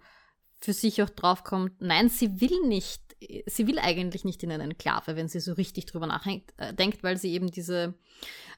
für 0.59 0.72
sich 0.72 1.02
auch 1.02 1.11
draufkommt, 1.11 1.82
nein, 1.82 2.09
sie 2.09 2.40
will 2.40 2.66
nicht, 2.66 3.02
sie 3.44 3.66
will 3.66 3.78
eigentlich 3.78 4.24
nicht 4.24 4.42
in 4.42 4.52
eine 4.52 4.64
Enklave, 4.64 5.16
wenn 5.16 5.28
sie 5.28 5.40
so 5.40 5.52
richtig 5.52 5.84
drüber 5.84 6.07
nachdenkt, 6.07 6.54
äh, 6.57 6.72
weil 7.02 7.18
sie 7.18 7.34
eben 7.34 7.50
diese 7.50 7.92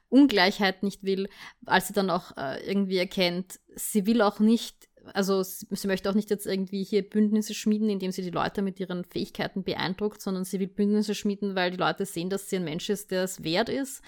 Ungleichheit 0.07 0.81
nicht 0.81 1.03
will, 1.03 1.27
als 1.65 1.87
sie 1.87 1.93
dann 1.93 2.09
auch 2.09 2.37
äh, 2.37 2.65
irgendwie 2.65 2.97
erkennt, 2.97 3.59
sie 3.75 4.05
will 4.05 4.21
auch 4.21 4.39
nicht 4.39 4.88
also 5.13 5.43
sie 5.43 5.87
möchte 5.87 6.09
auch 6.09 6.13
nicht 6.13 6.29
jetzt 6.29 6.45
irgendwie 6.45 6.83
hier 6.83 7.07
Bündnisse 7.07 7.53
schmieden, 7.53 7.89
indem 7.89 8.11
sie 8.11 8.21
die 8.21 8.29
Leute 8.29 8.61
mit 8.61 8.79
ihren 8.79 9.05
Fähigkeiten 9.05 9.63
beeindruckt, 9.63 10.21
sondern 10.21 10.45
sie 10.45 10.59
will 10.59 10.67
Bündnisse 10.67 11.15
schmieden, 11.15 11.55
weil 11.55 11.71
die 11.71 11.77
Leute 11.77 12.05
sehen, 12.05 12.29
dass 12.29 12.49
sie 12.49 12.57
ein 12.57 12.63
Mensch 12.63 12.89
ist, 12.89 13.11
der 13.11 13.23
es 13.23 13.43
wert 13.43 13.69
ist. 13.69 14.01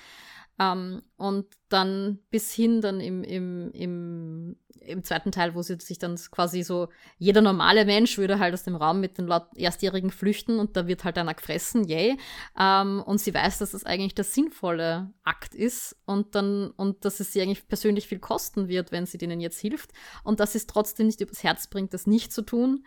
Ähm, 0.61 1.01
und 1.17 1.47
dann 1.69 2.19
bis 2.29 2.51
hin 2.51 2.81
dann 2.81 2.99
im, 2.99 3.23
im, 3.23 3.71
im, 3.71 4.55
im 4.81 5.03
zweiten 5.03 5.31
Teil, 5.31 5.55
wo 5.55 5.63
sie 5.63 5.77
sich 5.79 5.97
dann 5.97 6.15
quasi 6.29 6.61
so, 6.61 6.89
jeder 7.17 7.41
normale 7.41 7.85
Mensch 7.85 8.17
würde 8.17 8.37
halt 8.37 8.53
aus 8.53 8.63
dem 8.63 8.75
Raum 8.75 8.99
mit 8.99 9.17
den 9.17 9.31
Erstjährigen 9.55 10.11
flüchten 10.11 10.59
und 10.59 10.77
da 10.77 10.87
wird 10.87 11.03
halt 11.03 11.17
einer 11.17 11.33
gefressen, 11.33 11.85
yay. 11.87 12.17
Ähm, 12.59 13.01
und 13.03 13.19
sie 13.19 13.33
weiß, 13.33 13.57
dass 13.57 13.71
das 13.71 13.85
eigentlich 13.85 14.13
der 14.13 14.25
sinnvolle 14.25 15.11
Akt 15.23 15.55
ist 15.55 15.95
und 16.05 16.35
dann, 16.35 16.69
und 16.71 17.05
dass 17.05 17.19
es 17.19 17.33
sie 17.33 17.41
eigentlich 17.41 17.67
persönlich 17.67 18.07
viel 18.07 18.19
kosten 18.19 18.67
wird, 18.67 18.91
wenn 18.91 19.07
sie 19.07 19.17
denen 19.17 19.39
jetzt 19.39 19.59
hilft 19.59 19.91
und 20.23 20.39
dass 20.39 20.51
sie 20.51 20.59
es 20.59 20.67
trotzdem 20.67 21.07
nicht 21.07 21.21
übers 21.21 21.43
Herz 21.43 21.67
bringt, 21.67 21.93
das 21.93 22.05
nicht 22.05 22.31
zu 22.31 22.43
tun 22.43 22.85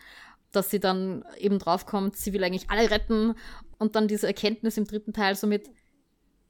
dass 0.53 0.71
sie 0.71 0.79
dann 0.79 1.25
eben 1.37 1.59
draufkommt, 1.59 2.17
sie 2.17 2.33
will 2.33 2.45
eigentlich 2.45 2.71
alle 2.71 2.89
retten 2.89 3.35
und 3.79 3.97
dann 3.97 4.07
diese 4.07 4.29
Erkenntnis 4.29 4.77
im 4.77 4.85
dritten 4.85 5.13
Teil 5.13 5.35
so 5.35 5.49
mit, 5.49 5.69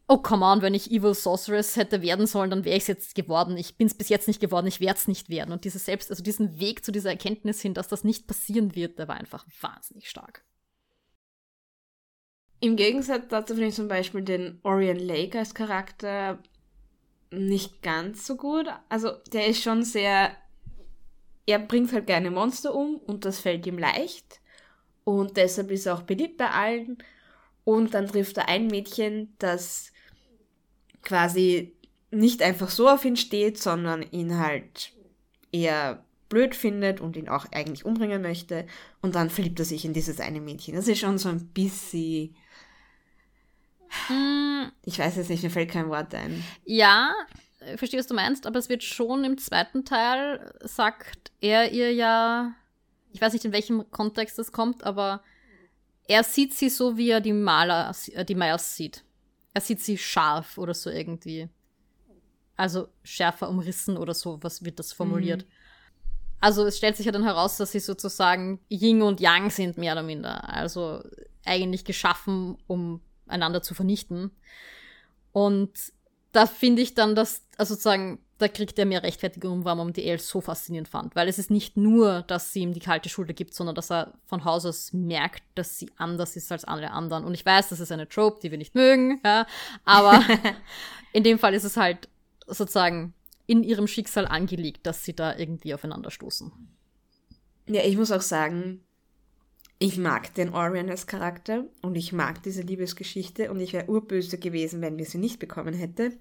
oh 0.06 0.18
come 0.18 0.44
on, 0.44 0.62
wenn 0.62 0.74
ich 0.74 0.90
Evil 0.90 1.14
Sorceress 1.14 1.76
hätte 1.76 2.02
werden 2.02 2.26
sollen, 2.26 2.50
dann 2.50 2.64
wäre 2.64 2.76
ich 2.76 2.82
es 2.82 2.88
jetzt 2.88 3.14
geworden. 3.14 3.56
Ich 3.56 3.76
bin 3.76 3.86
es 3.86 3.94
bis 3.94 4.08
jetzt 4.08 4.28
nicht 4.28 4.40
geworden, 4.40 4.66
ich 4.66 4.80
werde 4.80 4.98
es 4.98 5.08
nicht 5.08 5.30
werden. 5.30 5.52
Und 5.52 5.64
dieses 5.64 5.84
selbst, 5.84 6.10
also 6.10 6.22
diesen 6.22 6.58
Weg 6.60 6.84
zu 6.84 6.92
dieser 6.92 7.10
Erkenntnis 7.10 7.60
hin, 7.60 7.74
dass 7.74 7.88
das 7.88 8.04
nicht 8.04 8.26
passieren 8.26 8.74
wird, 8.74 8.98
der 8.98 9.08
war 9.08 9.16
einfach 9.16 9.46
wahnsinnig 9.60 10.08
stark. 10.08 10.44
Im 12.60 12.76
Gegensatz 12.76 13.24
dazu 13.28 13.54
finde 13.54 13.68
ich 13.68 13.74
zum 13.74 13.88
Beispiel 13.88 14.22
den 14.22 14.60
Orion 14.62 14.98
Lake 14.98 15.38
als 15.38 15.54
Charakter 15.54 16.38
nicht 17.30 17.82
ganz 17.82 18.26
so 18.26 18.36
gut. 18.36 18.68
Also 18.88 19.10
der 19.32 19.46
ist 19.46 19.62
schon 19.62 19.82
sehr, 19.82 20.36
er 21.46 21.58
bringt 21.58 21.92
halt 21.92 22.06
gerne 22.06 22.30
Monster 22.30 22.74
um 22.74 22.96
und 22.96 23.24
das 23.24 23.40
fällt 23.40 23.66
ihm 23.66 23.78
leicht. 23.78 24.40
Und 25.04 25.36
deshalb 25.36 25.70
ist 25.70 25.86
er 25.86 25.94
auch 25.94 26.02
beliebt 26.02 26.38
bei 26.38 26.50
allen. 26.50 26.98
Und 27.64 27.94
dann 27.94 28.06
trifft 28.06 28.36
er 28.36 28.48
ein 28.48 28.66
Mädchen, 28.66 29.34
das 29.38 29.92
quasi 31.04 31.74
nicht 32.10 32.42
einfach 32.42 32.70
so 32.70 32.88
auf 32.88 33.04
ihn 33.04 33.16
steht, 33.16 33.58
sondern 33.58 34.02
ihn 34.02 34.38
halt 34.38 34.92
eher 35.52 36.04
blöd 36.28 36.54
findet 36.54 37.00
und 37.00 37.16
ihn 37.16 37.28
auch 37.28 37.46
eigentlich 37.52 37.84
umbringen 37.84 38.22
möchte. 38.22 38.66
Und 39.02 39.14
dann 39.14 39.30
verliebt 39.30 39.58
er 39.58 39.64
sich 39.64 39.84
in 39.84 39.92
dieses 39.92 40.20
eine 40.20 40.40
Mädchen. 40.40 40.74
Das 40.74 40.88
ist 40.88 41.00
schon 41.00 41.18
so 41.18 41.28
ein 41.28 41.46
bisschen. 41.48 42.34
Mm. 44.08 44.64
Ich 44.84 44.98
weiß 44.98 45.16
jetzt 45.16 45.30
nicht, 45.30 45.42
mir 45.42 45.50
fällt 45.50 45.70
kein 45.70 45.88
Wort 45.88 46.14
ein. 46.14 46.42
Ja, 46.64 47.12
ich 47.72 47.78
verstehe, 47.78 48.00
was 48.00 48.06
du 48.06 48.14
meinst, 48.14 48.46
aber 48.46 48.58
es 48.58 48.68
wird 48.68 48.82
schon 48.82 49.24
im 49.24 49.38
zweiten 49.38 49.84
Teil, 49.84 50.52
sagt 50.60 51.32
er 51.40 51.72
ihr 51.72 51.92
ja, 51.92 52.54
ich 53.12 53.20
weiß 53.20 53.32
nicht, 53.32 53.44
in 53.44 53.52
welchem 53.52 53.90
Kontext 53.90 54.38
das 54.38 54.52
kommt, 54.52 54.84
aber 54.84 55.22
er 56.08 56.24
sieht 56.24 56.54
sie 56.54 56.68
so, 56.68 56.96
wie 56.96 57.10
er 57.10 57.20
die 57.20 57.32
Maler, 57.32 57.94
äh, 58.12 58.24
die 58.24 58.34
Miles 58.34 58.76
sieht 58.76 59.04
er 59.54 59.60
sieht 59.60 59.80
sie 59.80 59.96
scharf 59.96 60.58
oder 60.58 60.74
so 60.74 60.90
irgendwie. 60.90 61.48
Also 62.56 62.88
schärfer 63.02 63.48
umrissen 63.48 63.96
oder 63.96 64.14
so, 64.14 64.42
was 64.42 64.64
wird 64.64 64.78
das 64.78 64.92
formuliert. 64.92 65.42
Mhm. 65.42 65.48
Also 66.40 66.66
es 66.66 66.76
stellt 66.76 66.96
sich 66.96 67.06
ja 67.06 67.12
dann 67.12 67.24
heraus, 67.24 67.56
dass 67.56 67.72
sie 67.72 67.80
sozusagen 67.80 68.60
Yin 68.68 69.00
und 69.00 69.20
Yang 69.20 69.50
sind, 69.50 69.78
mehr 69.78 69.92
oder 69.94 70.02
minder. 70.02 70.48
Also 70.52 71.02
eigentlich 71.44 71.84
geschaffen, 71.84 72.58
um 72.66 73.00
einander 73.26 73.62
zu 73.62 73.74
vernichten. 73.74 74.30
Und 75.32 75.72
da 76.32 76.46
finde 76.46 76.82
ich 76.82 76.94
dann, 76.94 77.14
dass, 77.14 77.46
also 77.56 77.74
sozusagen, 77.74 78.23
da 78.38 78.48
kriegt 78.48 78.78
er 78.78 78.86
mehr 78.86 79.02
Rechtfertigung, 79.02 79.64
warum 79.64 79.88
er 79.88 79.92
die 79.92 80.06
El 80.06 80.18
so 80.18 80.40
faszinierend 80.40 80.88
fand. 80.88 81.14
Weil 81.14 81.28
es 81.28 81.38
ist 81.38 81.50
nicht 81.50 81.76
nur, 81.76 82.22
dass 82.22 82.52
sie 82.52 82.60
ihm 82.60 82.72
die 82.72 82.80
kalte 82.80 83.08
Schulter 83.08 83.32
gibt, 83.32 83.54
sondern 83.54 83.76
dass 83.76 83.90
er 83.90 84.14
von 84.26 84.44
Haus 84.44 84.66
aus 84.66 84.92
merkt, 84.92 85.42
dass 85.54 85.78
sie 85.78 85.90
anders 85.96 86.34
ist 86.36 86.50
als 86.50 86.64
alle 86.64 86.90
anderen. 86.90 87.24
Und 87.24 87.34
ich 87.34 87.46
weiß, 87.46 87.68
das 87.68 87.80
ist 87.80 87.92
eine 87.92 88.08
Trope, 88.08 88.40
die 88.42 88.50
wir 88.50 88.58
nicht 88.58 88.74
mögen, 88.74 89.20
ja, 89.24 89.46
aber 89.84 90.22
in 91.12 91.22
dem 91.22 91.38
Fall 91.38 91.54
ist 91.54 91.64
es 91.64 91.76
halt 91.76 92.08
sozusagen 92.46 93.14
in 93.46 93.62
ihrem 93.62 93.86
Schicksal 93.86 94.26
angelegt, 94.26 94.86
dass 94.86 95.04
sie 95.04 95.14
da 95.14 95.36
irgendwie 95.36 95.74
aufeinander 95.74 96.10
stoßen. 96.10 96.50
Ja, 97.68 97.82
ich 97.82 97.96
muss 97.96 98.10
auch 98.10 98.20
sagen, 98.20 98.80
ich 99.78 99.98
mag 99.98 100.34
den 100.34 100.54
Orion 100.54 100.90
als 100.90 101.06
Charakter 101.06 101.64
und 101.82 101.94
ich 101.94 102.12
mag 102.12 102.42
diese 102.42 102.62
Liebesgeschichte 102.62 103.50
und 103.50 103.60
ich 103.60 103.72
wäre 103.72 103.88
urböse 103.88 104.38
gewesen, 104.38 104.80
wenn 104.80 104.98
wir 104.98 105.04
sie 105.04 105.18
nicht 105.18 105.38
bekommen 105.38 105.74
hätte. 105.74 106.12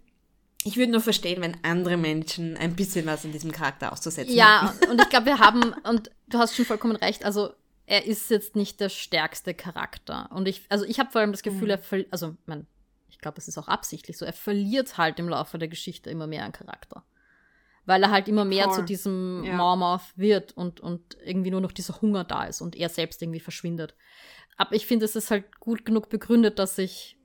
Ich 0.65 0.77
würde 0.77 0.91
nur 0.91 1.01
verstehen, 1.01 1.41
wenn 1.41 1.57
andere 1.63 1.97
Menschen 1.97 2.57
ein 2.57 2.75
bisschen 2.75 3.05
was 3.05 3.25
in 3.25 3.31
diesem 3.31 3.51
Charakter 3.51 3.91
auszusetzen 3.91 4.33
Ja, 4.33 4.73
hätten. 4.79 4.91
und 4.91 5.01
ich 5.01 5.09
glaube, 5.09 5.25
wir 5.25 5.39
haben, 5.39 5.73
und 5.83 6.11
du 6.27 6.37
hast 6.37 6.55
schon 6.55 6.65
vollkommen 6.65 6.95
recht, 6.95 7.25
also 7.25 7.53
er 7.85 8.05
ist 8.05 8.29
jetzt 8.29 8.55
nicht 8.55 8.79
der 8.79 8.89
stärkste 8.89 9.53
Charakter. 9.53 10.29
Und 10.31 10.47
ich, 10.47 10.63
also 10.69 10.85
ich 10.85 10.99
habe 10.99 11.11
vor 11.11 11.21
allem 11.21 11.31
das 11.31 11.43
Gefühl, 11.43 11.65
mhm. 11.65 11.69
er 11.71 11.77
verliert, 11.79 12.13
also 12.13 12.35
man, 12.45 12.67
ich 13.09 13.19
glaube, 13.19 13.37
es 13.37 13.47
ist 13.47 13.57
auch 13.57 13.67
absichtlich 13.67 14.17
so, 14.17 14.25
er 14.25 14.33
verliert 14.33 14.97
halt 14.97 15.19
im 15.19 15.29
Laufe 15.29 15.57
der 15.57 15.67
Geschichte 15.67 16.09
immer 16.09 16.27
mehr 16.27 16.45
an 16.45 16.51
Charakter. 16.51 17.03
Weil 17.85 18.01
er 18.01 18.11
halt 18.11 18.29
immer 18.29 18.45
mehr 18.45 18.65
Core. 18.65 18.77
zu 18.77 18.83
diesem 18.83 19.43
ja. 19.43 19.53
Marmouth 19.55 20.13
wird 20.15 20.53
und, 20.53 20.79
und 20.79 21.17
irgendwie 21.25 21.51
nur 21.51 21.59
noch 21.59 21.73
dieser 21.73 22.01
Hunger 22.01 22.23
da 22.23 22.45
ist 22.45 22.61
und 22.61 22.77
er 22.77 22.87
selbst 22.87 23.21
irgendwie 23.21 23.41
verschwindet. 23.41 23.93
Aber 24.55 24.73
ich 24.75 24.85
finde, 24.85 25.03
es 25.03 25.17
ist 25.17 25.31
halt 25.31 25.59
gut 25.59 25.83
genug 25.83 26.09
begründet, 26.09 26.59
dass 26.59 26.77
ich 26.77 27.17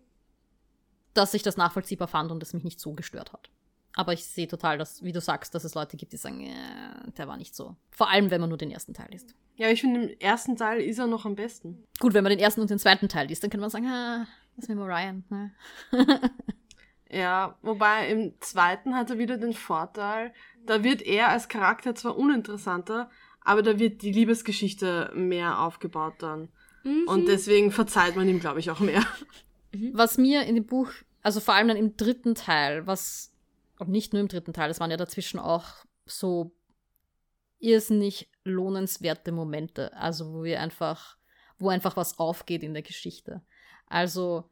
dass 1.19 1.35
ich 1.35 1.43
das 1.43 1.57
nachvollziehbar 1.57 2.09
fand 2.09 2.33
und 2.33 2.43
es 2.43 2.55
mich 2.55 2.65
nicht 2.65 2.81
so 2.81 2.95
gestört 2.95 3.33
hat. 3.33 3.51
Aber 3.95 4.13
ich 4.13 4.25
sehe 4.25 4.47
total, 4.47 4.79
dass, 4.79 5.03
wie 5.03 5.13
du 5.13 5.21
sagst, 5.21 5.55
dass 5.55 5.65
es 5.65 5.75
Leute 5.75 5.97
gibt, 5.97 6.13
die 6.13 6.17
sagen, 6.19 6.41
äh, 6.43 7.11
der 7.17 7.27
war 7.27 7.37
nicht 7.37 7.55
so. 7.55 7.75
Vor 7.91 8.09
allem, 8.09 8.31
wenn 8.31 8.41
man 8.41 8.49
nur 8.49 8.59
den 8.59 8.71
ersten 8.71 8.95
Teil 8.95 9.09
liest. 9.11 9.35
Ja, 9.57 9.69
ich 9.71 9.81
finde, 9.81 10.03
im 10.03 10.19
ersten 10.21 10.57
Teil 10.57 10.81
ist 10.81 10.99
er 10.99 11.09
noch 11.09 11.27
am 11.27 11.35
besten. 11.35 11.85
Gut, 11.99 12.15
wenn 12.15 12.23
man 12.23 12.31
den 12.31 12.39
ersten 12.39 12.61
und 12.61 12.71
den 12.71 12.79
zweiten 12.79 13.09
Teil 13.09 13.27
liest, 13.27 13.43
dann 13.43 13.51
kann 13.51 13.61
man 13.61 13.71
sagen, 13.71 13.89
ah, 13.89 14.27
das 14.55 14.65
ist 14.65 14.69
mit 14.69 14.79
Ryan. 14.79 15.25
Ne? 15.31 15.53
ja, 17.11 17.59
wobei 17.63 18.09
im 18.09 18.35
zweiten 18.41 18.95
hat 18.95 19.11
er 19.11 19.19
wieder 19.19 19.37
den 19.37 19.53
Vorteil, 19.53 20.33
da 20.65 20.85
wird 20.85 21.03
er 21.03 21.31
als 21.31 21.49
Charakter 21.49 21.97
zwar 21.97 22.17
uninteressanter, 22.17 23.11
aber 23.41 23.63
da 23.63 23.81
wird 23.81 24.03
die 24.03 24.13
Liebesgeschichte 24.13 25.11
mehr 25.15 25.61
aufgebaut 25.61 26.15
dann. 26.21 26.51
Mhm. 26.85 27.09
Und 27.09 27.27
deswegen 27.27 27.73
verzeiht 27.73 28.15
man 28.15 28.29
ihm, 28.29 28.39
glaube 28.39 28.61
ich, 28.61 28.71
auch 28.71 28.81
mehr. 28.81 29.05
Was 29.93 30.19
mir 30.19 30.45
in 30.45 30.55
dem 30.55 30.67
Buch 30.67 30.91
also 31.23 31.41
vor 31.41 31.55
allem 31.55 31.69
dann 31.69 31.77
im 31.77 31.97
dritten 31.97 32.35
Teil, 32.35 32.87
was, 32.87 33.33
und 33.79 33.89
nicht 33.89 34.13
nur 34.13 34.21
im 34.21 34.29
dritten 34.29 34.53
Teil, 34.53 34.71
es 34.71 34.81
waren 34.81 34.91
ja 34.91 34.97
dazwischen 34.97 35.39
auch 35.39 35.85
so 36.07 36.53
irrsinnig 37.59 38.31
lohnenswerte 38.45 39.33
Momente, 39.33 39.93
also 39.97 40.33
wo 40.33 40.43
wir 40.45 40.61
einfach, 40.61 41.17
wo 41.59 41.69
einfach 41.69 41.97
was 41.97 42.19
aufgeht 42.19 42.63
in 42.63 42.73
der 42.73 42.83
Geschichte. 42.83 43.43
Also 43.87 44.51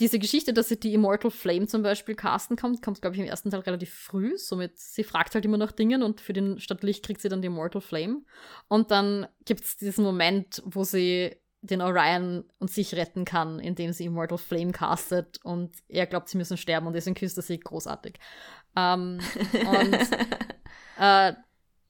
diese 0.00 0.18
Geschichte, 0.18 0.52
dass 0.52 0.68
sie 0.68 0.80
die 0.80 0.92
Immortal 0.94 1.30
Flame 1.30 1.66
zum 1.66 1.82
Beispiel 1.82 2.16
casten 2.16 2.56
kommt, 2.56 2.82
kommt, 2.82 3.00
glaube 3.00 3.14
ich, 3.14 3.22
im 3.22 3.28
ersten 3.28 3.50
Teil 3.50 3.60
relativ 3.60 3.94
früh. 3.94 4.36
Somit, 4.36 4.78
sie 4.78 5.04
fragt 5.04 5.34
halt 5.34 5.44
immer 5.44 5.56
nach 5.56 5.70
Dingen 5.70 6.02
und 6.02 6.20
für 6.20 6.32
den 6.32 6.58
statt 6.58 6.82
Licht 6.82 7.04
kriegt 7.04 7.20
sie 7.20 7.28
dann 7.28 7.42
die 7.42 7.46
Immortal 7.46 7.80
Flame. 7.80 8.22
Und 8.66 8.90
dann 8.90 9.28
gibt 9.44 9.62
es 9.62 9.76
diesen 9.76 10.02
Moment, 10.02 10.62
wo 10.64 10.82
sie 10.82 11.36
den 11.64 11.80
Orion 11.80 12.44
und 12.58 12.70
sich 12.70 12.94
retten 12.94 13.24
kann, 13.24 13.58
indem 13.58 13.92
sie 13.92 14.04
Immortal 14.04 14.38
Flame 14.38 14.72
castet 14.72 15.38
und 15.42 15.76
er 15.88 16.06
glaubt, 16.06 16.28
sie 16.28 16.36
müssen 16.36 16.56
sterben 16.56 16.86
und 16.86 16.92
deswegen 16.92 17.14
küsst 17.14 17.38
er 17.38 17.42
sie 17.42 17.58
großartig. 17.58 18.14
Ähm, 18.76 19.18
und 19.66 19.98
äh, 20.98 21.32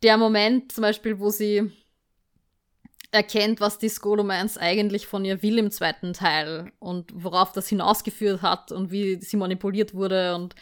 der 0.03 0.17
Moment 0.17 0.73
zum 0.73 0.83
Beispiel, 0.83 1.19
wo 1.19 1.31
sie 1.31 1.73
erkennt, 3.11 3.61
was 3.61 3.79
die 3.79 3.89
Skolomance 3.89 4.61
eigentlich 4.61 5.07
von 5.07 5.25
ihr 5.25 5.43
will 5.43 5.59
im 5.59 5.71
zweiten 5.71 6.13
Teil 6.13 6.73
und 6.79 7.11
worauf 7.15 7.53
das 7.53 7.69
hinausgeführt 7.69 8.43
hat 8.43 8.73
und 8.73 8.91
wie 8.91 9.21
sie 9.21 9.37
manipuliert 9.37 9.95
wurde 9.95 10.35
und 10.35 10.55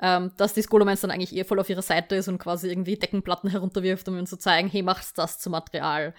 ähm, 0.00 0.32
dass 0.36 0.54
die 0.54 0.62
Skolomance 0.62 1.02
dann 1.02 1.10
eigentlich 1.10 1.34
eher 1.34 1.44
voll 1.44 1.60
auf 1.60 1.70
ihrer 1.70 1.82
Seite 1.82 2.16
ist 2.16 2.28
und 2.28 2.38
quasi 2.38 2.68
irgendwie 2.68 2.96
Deckenplatten 2.96 3.50
herunterwirft, 3.50 4.08
um 4.08 4.16
ihnen 4.16 4.26
zu 4.26 4.38
zeigen, 4.38 4.68
hey, 4.68 4.82
machst 4.82 5.18
das 5.18 5.38
zum 5.38 5.52
Material. 5.52 6.14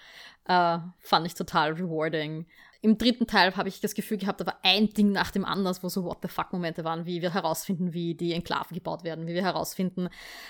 Äh, 0.48 0.78
fand 1.00 1.26
ich 1.26 1.34
total 1.34 1.74
rewarding. 1.74 2.46
Im 2.86 3.00
dritten 3.00 3.26
Teil 3.26 3.56
habe 3.58 3.68
ich 3.68 3.80
das 3.80 3.96
Gefühl 3.96 4.20
gehabt, 4.20 4.46
war 4.46 4.60
ein 4.62 4.90
Ding 4.90 5.12
nach 5.12 5.32
dem 5.32 5.44
anderen, 5.44 5.76
wo 5.82 5.90
so 5.90 6.04
What 6.04 6.20
the 6.22 6.28
fuck-Momente 6.28 6.84
waren, 6.84 7.08
wie 7.08 7.24
wir 7.24 7.34
herausfinden, 7.34 7.94
wie 7.94 8.14
die 8.14 8.32
Enklaven 8.32 8.76
gebaut 8.76 9.04
werden, 9.04 9.26
wie 9.26 9.34
wir 9.34 9.42
herausfinden, 9.42 10.08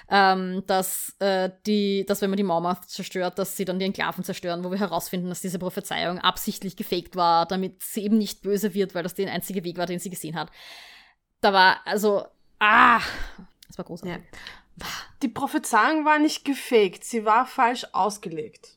ähm, 0.09 0.61
dass, 0.67 1.15
äh, 1.19 1.49
die, 1.65 2.05
dass 2.05 2.21
wenn 2.21 2.29
man 2.29 2.35
die 2.35 2.43
Mauer 2.43 2.81
zerstört, 2.85 3.39
dass 3.39 3.55
sie 3.55 3.63
dann 3.63 3.79
die 3.79 3.85
Enklaven 3.85 4.25
zerstören, 4.25 4.65
wo 4.65 4.71
wir 4.71 4.79
herausfinden, 4.79 5.29
dass 5.29 5.39
diese 5.39 5.59
Prophezeiung 5.59 6.19
absichtlich 6.19 6.75
gefaked 6.75 7.15
war, 7.15 7.45
damit 7.45 7.81
sie 7.81 8.03
eben 8.03 8.17
nicht 8.17 8.41
böse 8.41 8.73
wird, 8.73 8.95
weil 8.95 9.03
das 9.03 9.13
der 9.13 9.31
einzige 9.31 9.63
Weg 9.63 9.77
war, 9.77 9.85
den 9.85 9.99
sie 9.99 10.09
gesehen 10.09 10.35
hat. 10.35 10.51
Da 11.39 11.53
war, 11.53 11.77
also, 11.85 12.25
ah, 12.65 13.01
das 13.67 13.77
war 13.77 13.85
großartig. 13.85 14.15
Ja. 14.15 14.85
Die 15.21 15.27
Prophezeiung 15.29 16.03
war 16.05 16.19
nicht 16.19 16.43
gefaked, 16.45 17.03
sie 17.03 17.23
war 17.25 17.45
falsch 17.45 17.85
ausgelegt. 17.93 18.71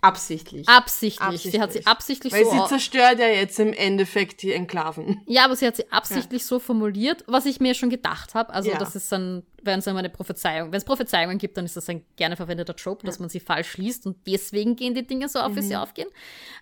Absichtlich. 0.00 0.68
Absichtlich. 0.68 1.20
Absichtlich. 1.22 1.52
Sie 1.54 1.60
hat 1.62 1.72
sie 1.72 1.86
absichtlich 1.86 2.32
Weil 2.34 2.44
so. 2.44 2.50
sie 2.50 2.58
au- 2.60 2.66
zerstört 2.66 3.18
ja 3.20 3.26
jetzt 3.28 3.58
im 3.58 3.72
Endeffekt 3.72 4.42
die 4.42 4.52
Enklaven. 4.52 5.22
ja, 5.26 5.46
aber 5.46 5.56
sie 5.56 5.66
hat 5.66 5.76
sie 5.76 5.90
absichtlich 5.90 6.44
so 6.44 6.58
formuliert, 6.58 7.24
was 7.26 7.46
ich 7.46 7.58
mir 7.58 7.72
schon 7.72 7.88
gedacht 7.88 8.34
habe. 8.34 8.52
Also, 8.52 8.70
Ja. 8.70 8.76
das 8.78 8.96
ist 8.96 9.10
dann, 9.10 9.44
wenn 9.62 9.78
es 9.78 9.88
einmal 9.88 10.02
eine 10.04 10.10
Prophezeiung, 10.12 10.72
wenn 10.72 10.76
es 10.76 10.84
Prophezeiungen 10.84 11.38
gibt, 11.38 11.56
dann 11.56 11.64
ist 11.64 11.76
das 11.78 11.88
ein 11.88 12.04
gerne 12.16 12.36
verwendeter 12.36 12.76
Trope, 12.76 13.06
dass 13.06 13.18
man 13.18 13.30
sie 13.30 13.40
falsch 13.40 13.78
liest 13.78 14.04
und 14.06 14.18
deswegen 14.26 14.76
gehen 14.76 14.94
die 14.94 15.06
Dinge 15.06 15.26
so 15.30 15.38
auf, 15.38 15.52
wie 15.56 15.60
Mhm. 15.62 15.68
sie 15.68 15.76
aufgehen. 15.76 16.08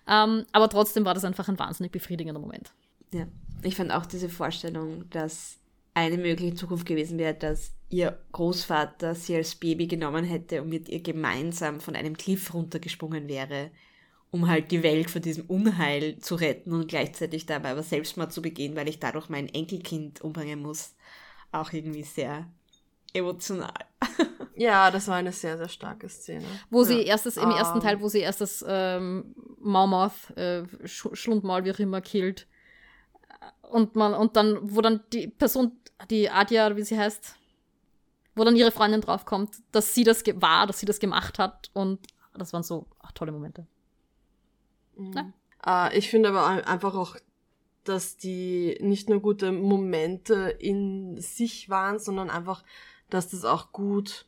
Ähm, 0.07 0.45
aber 0.53 0.69
trotzdem 0.69 1.03
war 1.03 1.13
das 1.13 1.25
einfach 1.25 1.49
ein 1.49 1.59
wahnsinnig 1.59 1.91
befriedigender 1.91 2.39
Moment. 2.39 2.71
Ja, 3.11 3.25
ich 3.61 3.75
fand 3.75 3.91
auch 3.91 4.05
diese 4.05 4.29
Vorstellung, 4.29 5.09
dass 5.09 5.57
eine 5.93 6.17
mögliche 6.17 6.55
Zukunft 6.55 6.85
gewesen 6.85 7.17
wäre, 7.17 7.33
dass 7.33 7.73
ihr 7.89 8.17
Großvater 8.31 9.13
sie 9.13 9.35
als 9.35 9.55
Baby 9.55 9.87
genommen 9.87 10.25
hätte 10.25 10.61
und 10.61 10.69
mit 10.69 10.89
ihr 10.89 11.01
gemeinsam 11.01 11.79
von 11.79 11.95
einem 11.95 12.17
Cliff 12.17 12.53
runtergesprungen 12.53 13.27
wäre, 13.27 13.69
um 14.31 14.47
halt 14.47 14.71
die 14.71 14.81
Welt 14.81 15.11
vor 15.11 15.21
diesem 15.21 15.45
Unheil 15.45 16.17
zu 16.17 16.35
retten 16.35 16.73
und 16.73 16.87
gleichzeitig 16.87 17.45
dabei 17.45 17.71
aber 17.71 17.83
Selbstmord 17.83 18.33
zu 18.33 18.41
begehen, 18.41 18.75
weil 18.75 18.89
ich 18.89 18.99
dadurch 18.99 19.29
mein 19.29 19.47
Enkelkind 19.47 20.21
umbringen 20.21 20.61
muss. 20.61 20.95
Auch 21.51 21.71
irgendwie 21.71 22.03
sehr 22.03 22.49
emotional. 23.13 23.73
Ja, 24.55 24.91
das 24.91 25.07
war 25.07 25.15
eine 25.15 25.31
sehr, 25.31 25.57
sehr 25.57 25.67
starke 25.67 26.07
Szene. 26.09 26.45
Wo 26.69 26.83
sie 26.83 26.99
ja. 26.99 27.05
erstes, 27.05 27.37
im 27.37 27.49
ersten 27.49 27.79
Ähm. 27.79 27.83
Teil, 27.83 28.01
wo 28.01 28.07
sie 28.07 28.19
erst 28.19 28.41
das 28.41 28.63
ähm, 28.67 29.33
Maumoth, 29.59 30.29
äh, 30.37 30.63
Sch 30.85 31.07
Schlundmaul, 31.13 31.65
wie 31.65 31.71
auch 31.71 31.79
immer, 31.79 32.01
killt. 32.01 32.47
Und 33.61 33.95
man, 33.95 34.13
und 34.13 34.35
dann, 34.35 34.59
wo 34.61 34.81
dann 34.81 35.01
die 35.11 35.27
Person, 35.27 35.71
die 36.09 36.29
Adja, 36.29 36.65
oder 36.67 36.77
wie 36.77 36.83
sie 36.83 36.97
heißt, 36.97 37.35
wo 38.35 38.43
dann 38.43 38.55
ihre 38.55 38.71
Freundin 38.71 39.01
draufkommt, 39.01 39.57
dass 39.71 39.93
sie 39.93 40.03
das 40.03 40.23
war, 40.35 40.67
dass 40.67 40.79
sie 40.79 40.85
das 40.85 40.99
gemacht 40.99 41.39
hat. 41.39 41.69
Und 41.73 41.99
das 42.33 42.53
waren 42.53 42.63
so 42.63 42.87
ach, 42.99 43.11
tolle 43.11 43.31
Momente. 43.31 43.65
Mhm. 44.95 45.33
Äh, 45.65 45.97
ich 45.97 46.09
finde 46.09 46.29
aber 46.29 46.45
ein- 46.47 46.63
einfach 46.65 46.95
auch, 46.95 47.15
dass 47.83 48.17
die 48.17 48.77
nicht 48.81 49.09
nur 49.09 49.21
gute 49.21 49.51
Momente 49.51 50.55
in 50.59 51.19
sich 51.19 51.69
waren, 51.69 51.99
sondern 51.99 52.29
einfach, 52.29 52.63
dass 53.09 53.29
das 53.29 53.43
auch 53.45 53.71
gut 53.71 54.25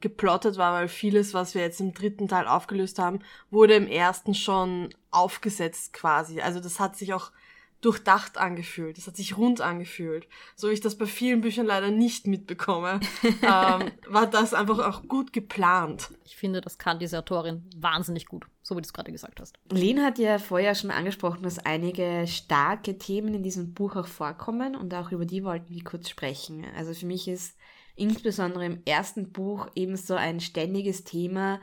geplottet 0.00 0.56
war, 0.56 0.74
weil 0.74 0.88
vieles, 0.88 1.34
was 1.34 1.54
wir 1.54 1.62
jetzt 1.62 1.80
im 1.80 1.92
dritten 1.94 2.28
Teil 2.28 2.46
aufgelöst 2.46 2.98
haben, 2.98 3.20
wurde 3.50 3.74
im 3.74 3.88
ersten 3.88 4.34
schon 4.34 4.94
aufgesetzt 5.10 5.92
quasi. 5.94 6.40
Also 6.40 6.60
das 6.60 6.78
hat 6.78 6.96
sich 6.96 7.12
auch 7.14 7.32
durchdacht 7.80 8.38
angefühlt, 8.38 8.96
das 8.96 9.06
hat 9.06 9.16
sich 9.16 9.36
rund 9.36 9.60
angefühlt. 9.60 10.26
So 10.54 10.68
wie 10.68 10.72
ich 10.72 10.80
das 10.80 10.96
bei 10.96 11.06
vielen 11.06 11.40
Büchern 11.40 11.66
leider 11.66 11.90
nicht 11.90 12.26
mitbekomme, 12.26 13.00
ähm, 13.24 13.92
war 14.08 14.26
das 14.30 14.54
einfach 14.54 14.78
auch 14.78 15.06
gut 15.06 15.32
geplant. 15.32 16.10
Ich 16.24 16.36
finde, 16.36 16.60
das 16.60 16.78
kann 16.78 16.98
diese 16.98 17.18
Autorin 17.18 17.68
wahnsinnig 17.76 18.26
gut, 18.26 18.46
so 18.62 18.76
wie 18.76 18.80
du 18.80 18.86
es 18.86 18.92
gerade 18.92 19.12
gesagt 19.12 19.40
hast. 19.40 19.56
Len 19.70 20.02
hat 20.02 20.18
ja 20.18 20.38
vorher 20.38 20.74
schon 20.74 20.90
angesprochen, 20.90 21.42
dass 21.42 21.58
einige 21.58 22.26
starke 22.26 22.98
Themen 22.98 23.34
in 23.34 23.42
diesem 23.42 23.74
Buch 23.74 23.96
auch 23.96 24.08
vorkommen 24.08 24.74
und 24.74 24.94
auch 24.94 25.12
über 25.12 25.26
die 25.26 25.44
wollten 25.44 25.72
wir 25.72 25.84
kurz 25.84 26.08
sprechen. 26.08 26.66
Also 26.76 26.94
für 26.94 27.06
mich 27.06 27.28
ist 27.28 27.56
insbesondere 27.94 28.66
im 28.66 28.82
ersten 28.84 29.32
Buch 29.32 29.68
eben 29.74 29.96
so 29.96 30.14
ein 30.14 30.40
ständiges 30.40 31.04
Thema, 31.04 31.60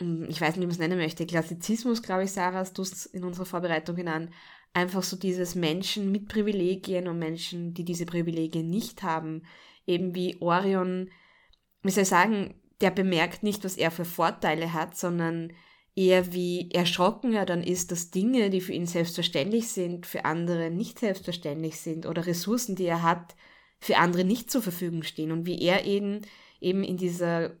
hm, 0.00 0.26
ich 0.28 0.40
weiß 0.40 0.50
nicht, 0.50 0.62
wie 0.62 0.66
man 0.66 0.70
es 0.70 0.78
nennen 0.78 0.98
möchte, 0.98 1.26
Klassizismus, 1.26 2.02
glaube 2.02 2.24
ich, 2.24 2.32
Sarah, 2.32 2.58
hast 2.58 2.78
du 2.78 2.82
es 2.82 3.06
in 3.06 3.24
unserer 3.24 3.46
Vorbereitung 3.46 3.96
genannt, 3.96 4.30
einfach 4.72 5.02
so 5.02 5.16
dieses 5.16 5.54
Menschen 5.54 6.12
mit 6.12 6.28
Privilegien 6.28 7.08
und 7.08 7.18
Menschen, 7.18 7.74
die 7.74 7.84
diese 7.84 8.06
Privilegien 8.06 8.70
nicht 8.70 9.02
haben, 9.02 9.42
eben 9.86 10.14
wie 10.14 10.40
Orion, 10.40 11.10
wie 11.82 11.90
soll 11.90 12.04
ich 12.04 12.08
sagen, 12.08 12.54
der 12.80 12.90
bemerkt 12.90 13.42
nicht, 13.42 13.64
was 13.64 13.76
er 13.76 13.90
für 13.90 14.04
Vorteile 14.04 14.72
hat, 14.72 14.96
sondern 14.96 15.52
eher 15.96 16.32
wie 16.32 16.70
erschrocken 16.70 17.34
er 17.34 17.44
dann 17.44 17.62
ist, 17.62 17.90
dass 17.90 18.10
Dinge, 18.10 18.50
die 18.50 18.60
für 18.60 18.72
ihn 18.72 18.86
selbstverständlich 18.86 19.68
sind, 19.68 20.06
für 20.06 20.24
andere 20.24 20.70
nicht 20.70 20.98
selbstverständlich 20.98 21.78
sind 21.80 22.06
oder 22.06 22.26
Ressourcen, 22.26 22.76
die 22.76 22.86
er 22.86 23.02
hat, 23.02 23.34
für 23.80 23.96
andere 23.96 24.24
nicht 24.24 24.50
zur 24.50 24.62
Verfügung 24.62 25.02
stehen. 25.02 25.32
Und 25.32 25.46
wie 25.46 25.60
er 25.60 25.84
eben, 25.84 26.20
eben 26.60 26.84
in 26.84 26.96
dieser, 26.96 27.56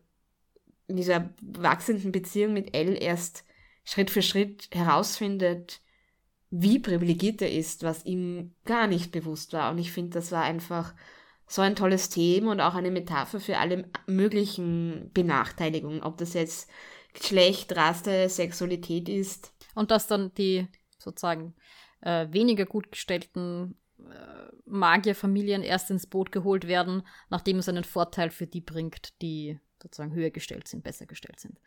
in 0.86 0.96
dieser 0.96 1.30
wachsenden 1.42 2.12
Beziehung 2.12 2.52
mit 2.52 2.74
Elle 2.74 2.96
erst 2.96 3.44
Schritt 3.84 4.10
für 4.10 4.22
Schritt 4.22 4.68
herausfindet, 4.72 5.80
wie 6.50 6.78
privilegiert 6.78 7.42
er 7.42 7.52
ist, 7.52 7.82
was 7.82 8.04
ihm 8.04 8.54
gar 8.64 8.86
nicht 8.86 9.12
bewusst 9.12 9.52
war. 9.52 9.70
Und 9.70 9.78
ich 9.78 9.92
finde, 9.92 10.10
das 10.10 10.32
war 10.32 10.42
einfach 10.42 10.94
so 11.46 11.62
ein 11.62 11.76
tolles 11.76 12.08
Thema 12.08 12.52
und 12.52 12.60
auch 12.60 12.74
eine 12.74 12.90
Metapher 12.90 13.40
für 13.40 13.58
alle 13.58 13.88
möglichen 14.06 15.10
Benachteiligungen, 15.12 16.02
ob 16.02 16.18
das 16.18 16.34
jetzt 16.34 16.68
Geschlecht, 17.12 17.76
Rasse, 17.76 18.28
Sexualität 18.28 19.08
ist. 19.08 19.52
Und 19.74 19.90
dass 19.90 20.06
dann 20.06 20.32
die 20.34 20.68
sozusagen 20.98 21.54
äh, 22.02 22.26
weniger 22.30 22.66
gut 22.66 22.92
gestellten 22.92 23.76
äh, 23.98 24.50
Magierfamilien 24.66 25.62
erst 25.62 25.90
ins 25.90 26.06
Boot 26.06 26.30
geholt 26.30 26.66
werden, 26.66 27.02
nachdem 27.30 27.58
es 27.58 27.68
einen 27.68 27.84
Vorteil 27.84 28.30
für 28.30 28.46
die 28.46 28.60
bringt, 28.60 29.20
die 29.22 29.58
sozusagen 29.82 30.14
höher 30.14 30.30
gestellt 30.30 30.68
sind, 30.68 30.84
besser 30.84 31.06
gestellt 31.06 31.40
sind. 31.40 31.58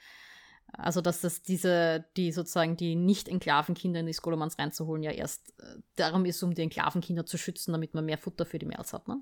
Also 0.75 1.01
dass 1.01 1.21
das 1.21 1.43
diese, 1.43 2.05
die 2.17 2.31
sozusagen 2.31 2.75
die 2.75 2.95
nicht-Enklavenkinder 2.95 3.99
in 3.99 4.07
die 4.07 4.13
Skolomans 4.13 4.57
reinzuholen, 4.57 5.03
ja 5.03 5.11
erst 5.11 5.53
äh, 5.59 5.77
darum 5.95 6.25
ist, 6.25 6.41
um 6.41 6.53
die 6.53 6.63
Enklavenkinder 6.63 7.25
zu 7.25 7.37
schützen, 7.37 7.71
damit 7.71 7.93
man 7.93 8.05
mehr 8.05 8.17
Futter 8.17 8.45
für 8.45 8.59
die 8.59 8.65
März 8.65 8.93
hat, 8.93 9.07
ne? 9.07 9.21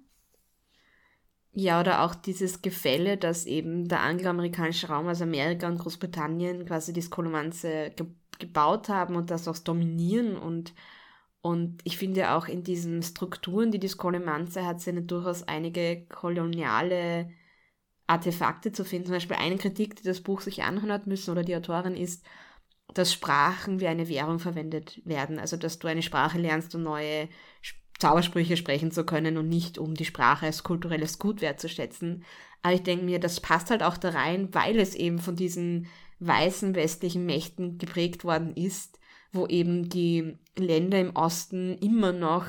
Ja, 1.53 1.81
oder 1.81 2.03
auch 2.03 2.15
dieses 2.15 2.61
Gefälle, 2.61 3.17
dass 3.17 3.45
eben 3.45 3.89
der 3.89 3.99
angloamerikanische 3.99 4.87
Raum, 4.87 5.07
also 5.07 5.25
Amerika 5.25 5.67
und 5.67 5.79
Großbritannien, 5.79 6.65
quasi 6.65 6.93
die 6.93 7.01
Skolomanze 7.01 7.91
ge 7.95 8.07
gebaut 8.39 8.89
haben 8.89 9.15
und 9.15 9.29
das 9.29 9.47
auch 9.47 9.57
dominieren. 9.59 10.35
Und, 10.35 10.73
und 11.41 11.79
ich 11.83 11.97
finde 11.97 12.31
auch 12.31 12.47
in 12.47 12.63
diesen 12.63 13.03
Strukturen, 13.03 13.69
die 13.69 13.77
die 13.77 13.87
Skolomanze 13.87 14.65
hat, 14.65 14.81
sind 14.81 15.11
durchaus 15.11 15.43
einige 15.43 16.07
koloniale 16.07 17.29
Artefakte 18.11 18.71
zu 18.71 18.83
finden. 18.83 19.07
Zum 19.07 19.15
Beispiel 19.15 19.37
eine 19.37 19.57
Kritik, 19.57 19.95
die 19.95 20.03
das 20.03 20.21
Buch 20.21 20.41
sich 20.41 20.63
anhören 20.63 20.91
hat 20.91 21.07
müssen 21.07 21.31
oder 21.31 21.43
die 21.43 21.55
Autorin 21.55 21.95
ist, 21.95 22.25
dass 22.93 23.13
Sprachen 23.13 23.79
wie 23.79 23.87
eine 23.87 24.09
Währung 24.09 24.39
verwendet 24.39 25.01
werden. 25.05 25.39
Also 25.39 25.55
dass 25.57 25.79
du 25.79 25.87
eine 25.87 26.01
Sprache 26.01 26.37
lernst, 26.37 26.75
um 26.75 26.83
neue 26.83 27.29
Zaubersprüche 27.99 28.57
sprechen 28.57 28.91
zu 28.91 29.05
können 29.05 29.37
und 29.37 29.47
nicht 29.47 29.77
um 29.77 29.93
die 29.93 30.05
Sprache 30.05 30.47
als 30.47 30.63
kulturelles 30.63 31.19
Gut 31.19 31.39
wertzuschätzen. 31.39 32.25
Aber 32.61 32.73
ich 32.73 32.83
denke 32.83 33.05
mir, 33.05 33.19
das 33.19 33.39
passt 33.39 33.69
halt 33.69 33.81
auch 33.81 33.97
da 33.97 34.09
rein, 34.09 34.53
weil 34.53 34.77
es 34.79 34.93
eben 34.93 35.19
von 35.19 35.35
diesen 35.35 35.87
weißen 36.19 36.75
westlichen 36.75 37.25
Mächten 37.25 37.77
geprägt 37.77 38.23
worden 38.23 38.55
ist, 38.55 38.99
wo 39.31 39.47
eben 39.47 39.89
die 39.89 40.37
Länder 40.57 40.99
im 40.99 41.15
Osten 41.15 41.77
immer 41.77 42.11
noch 42.11 42.45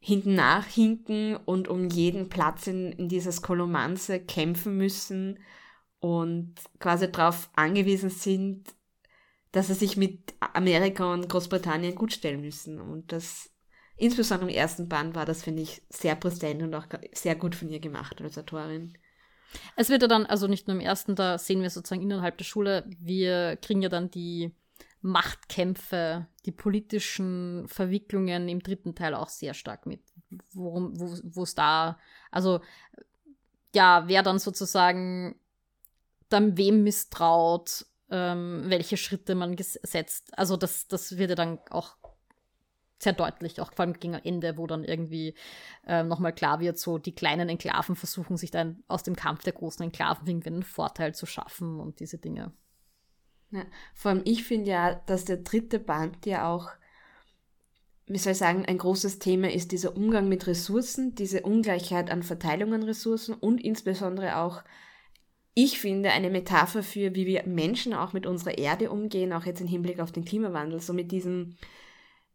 hinten 0.00 0.34
nachhinken 0.34 1.36
und 1.36 1.68
um 1.68 1.88
jeden 1.88 2.28
Platz 2.28 2.66
in, 2.66 2.92
in 2.92 3.08
dieser 3.08 3.32
Skolomanze 3.32 4.20
kämpfen 4.20 4.76
müssen 4.76 5.38
und 6.00 6.54
quasi 6.78 7.10
darauf 7.10 7.50
angewiesen 7.54 8.10
sind, 8.10 8.74
dass 9.52 9.68
sie 9.68 9.74
sich 9.74 9.96
mit 9.96 10.34
Amerika 10.40 11.12
und 11.12 11.28
Großbritannien 11.28 11.94
gut 11.94 12.12
stellen 12.12 12.40
müssen. 12.40 12.80
Und 12.80 13.12
das, 13.12 13.50
insbesondere 13.96 14.50
im 14.50 14.56
ersten 14.56 14.88
Band, 14.88 15.14
war 15.14 15.24
das, 15.24 15.42
finde 15.42 15.62
ich, 15.62 15.82
sehr 15.88 16.14
präsent 16.14 16.62
und 16.62 16.74
auch 16.74 16.86
sehr 17.12 17.34
gut 17.34 17.54
von 17.54 17.68
ihr 17.68 17.80
gemacht 17.80 18.20
als 18.20 18.38
Autorin. 18.38 18.96
Es 19.76 19.88
wird 19.88 20.02
ja 20.02 20.08
dann, 20.08 20.26
also 20.26 20.46
nicht 20.46 20.68
nur 20.68 20.76
im 20.76 20.82
ersten, 20.82 21.16
da 21.16 21.38
sehen 21.38 21.62
wir 21.62 21.70
sozusagen 21.70 22.02
innerhalb 22.02 22.36
der 22.36 22.44
Schule, 22.44 22.84
wir 22.98 23.56
kriegen 23.56 23.82
ja 23.82 23.88
dann 23.88 24.10
die 24.10 24.52
Machtkämpfe, 25.00 26.26
die 26.44 26.52
politischen 26.52 27.66
Verwicklungen 27.68 28.48
im 28.48 28.60
dritten 28.60 28.94
Teil 28.94 29.14
auch 29.14 29.28
sehr 29.28 29.54
stark 29.54 29.86
mit. 29.86 30.02
Worum, 30.52 30.98
wo 30.98 31.42
es 31.42 31.54
da, 31.54 31.98
also 32.30 32.60
ja, 33.74 34.04
wer 34.06 34.22
dann 34.22 34.38
sozusagen 34.38 35.38
dann 36.28 36.56
wem 36.56 36.82
misstraut, 36.82 37.86
ähm, 38.10 38.64
welche 38.66 38.96
Schritte 38.96 39.34
man 39.34 39.56
setzt. 39.58 40.36
Also 40.36 40.56
das, 40.56 40.88
das 40.88 41.16
wird 41.16 41.30
ja 41.30 41.36
dann 41.36 41.58
auch 41.70 41.96
sehr 42.98 43.12
deutlich, 43.12 43.60
auch 43.60 43.72
vor 43.72 43.84
allem 43.84 43.94
gegen 43.94 44.14
Ende, 44.14 44.58
wo 44.58 44.66
dann 44.66 44.84
irgendwie 44.84 45.34
äh, 45.86 46.02
nochmal 46.02 46.34
klar 46.34 46.60
wird, 46.60 46.78
so 46.78 46.98
die 46.98 47.14
kleinen 47.14 47.48
Enklaven 47.48 47.94
versuchen 47.94 48.36
sich 48.36 48.50
dann 48.50 48.82
aus 48.88 49.04
dem 49.04 49.14
Kampf 49.14 49.44
der 49.44 49.52
großen 49.52 49.84
Enklaven 49.84 50.26
irgendwie 50.26 50.48
einen 50.48 50.62
Vorteil 50.64 51.14
zu 51.14 51.24
schaffen 51.26 51.78
und 51.78 52.00
diese 52.00 52.18
Dinge. 52.18 52.52
Ja, 53.50 53.64
vor 53.94 54.10
allem 54.10 54.22
ich 54.24 54.44
finde 54.44 54.70
ja, 54.70 54.94
dass 55.06 55.24
der 55.24 55.38
dritte 55.38 55.78
Band 55.78 56.26
ja 56.26 56.52
auch, 56.52 56.68
wie 58.06 58.18
soll 58.18 58.32
ich 58.32 58.38
sagen, 58.38 58.66
ein 58.66 58.78
großes 58.78 59.18
Thema 59.18 59.50
ist 59.50 59.72
dieser 59.72 59.96
Umgang 59.96 60.28
mit 60.28 60.46
Ressourcen, 60.46 61.14
diese 61.14 61.42
Ungleichheit 61.42 62.10
an 62.10 62.22
Verteilung 62.22 62.74
an 62.74 62.82
Ressourcen 62.82 63.34
und 63.34 63.62
insbesondere 63.62 64.36
auch, 64.36 64.62
ich 65.54 65.80
finde, 65.80 66.10
eine 66.10 66.30
Metapher 66.30 66.82
für, 66.82 67.14
wie 67.14 67.26
wir 67.26 67.44
Menschen 67.46 67.92
auch 67.92 68.12
mit 68.12 68.26
unserer 68.26 68.58
Erde 68.58 68.90
umgehen, 68.90 69.32
auch 69.32 69.44
jetzt 69.44 69.60
im 69.60 69.66
Hinblick 69.66 69.98
auf 69.98 70.12
den 70.12 70.24
Klimawandel, 70.24 70.80
so 70.80 70.92
mit 70.92 71.10
diesem, 71.10 71.56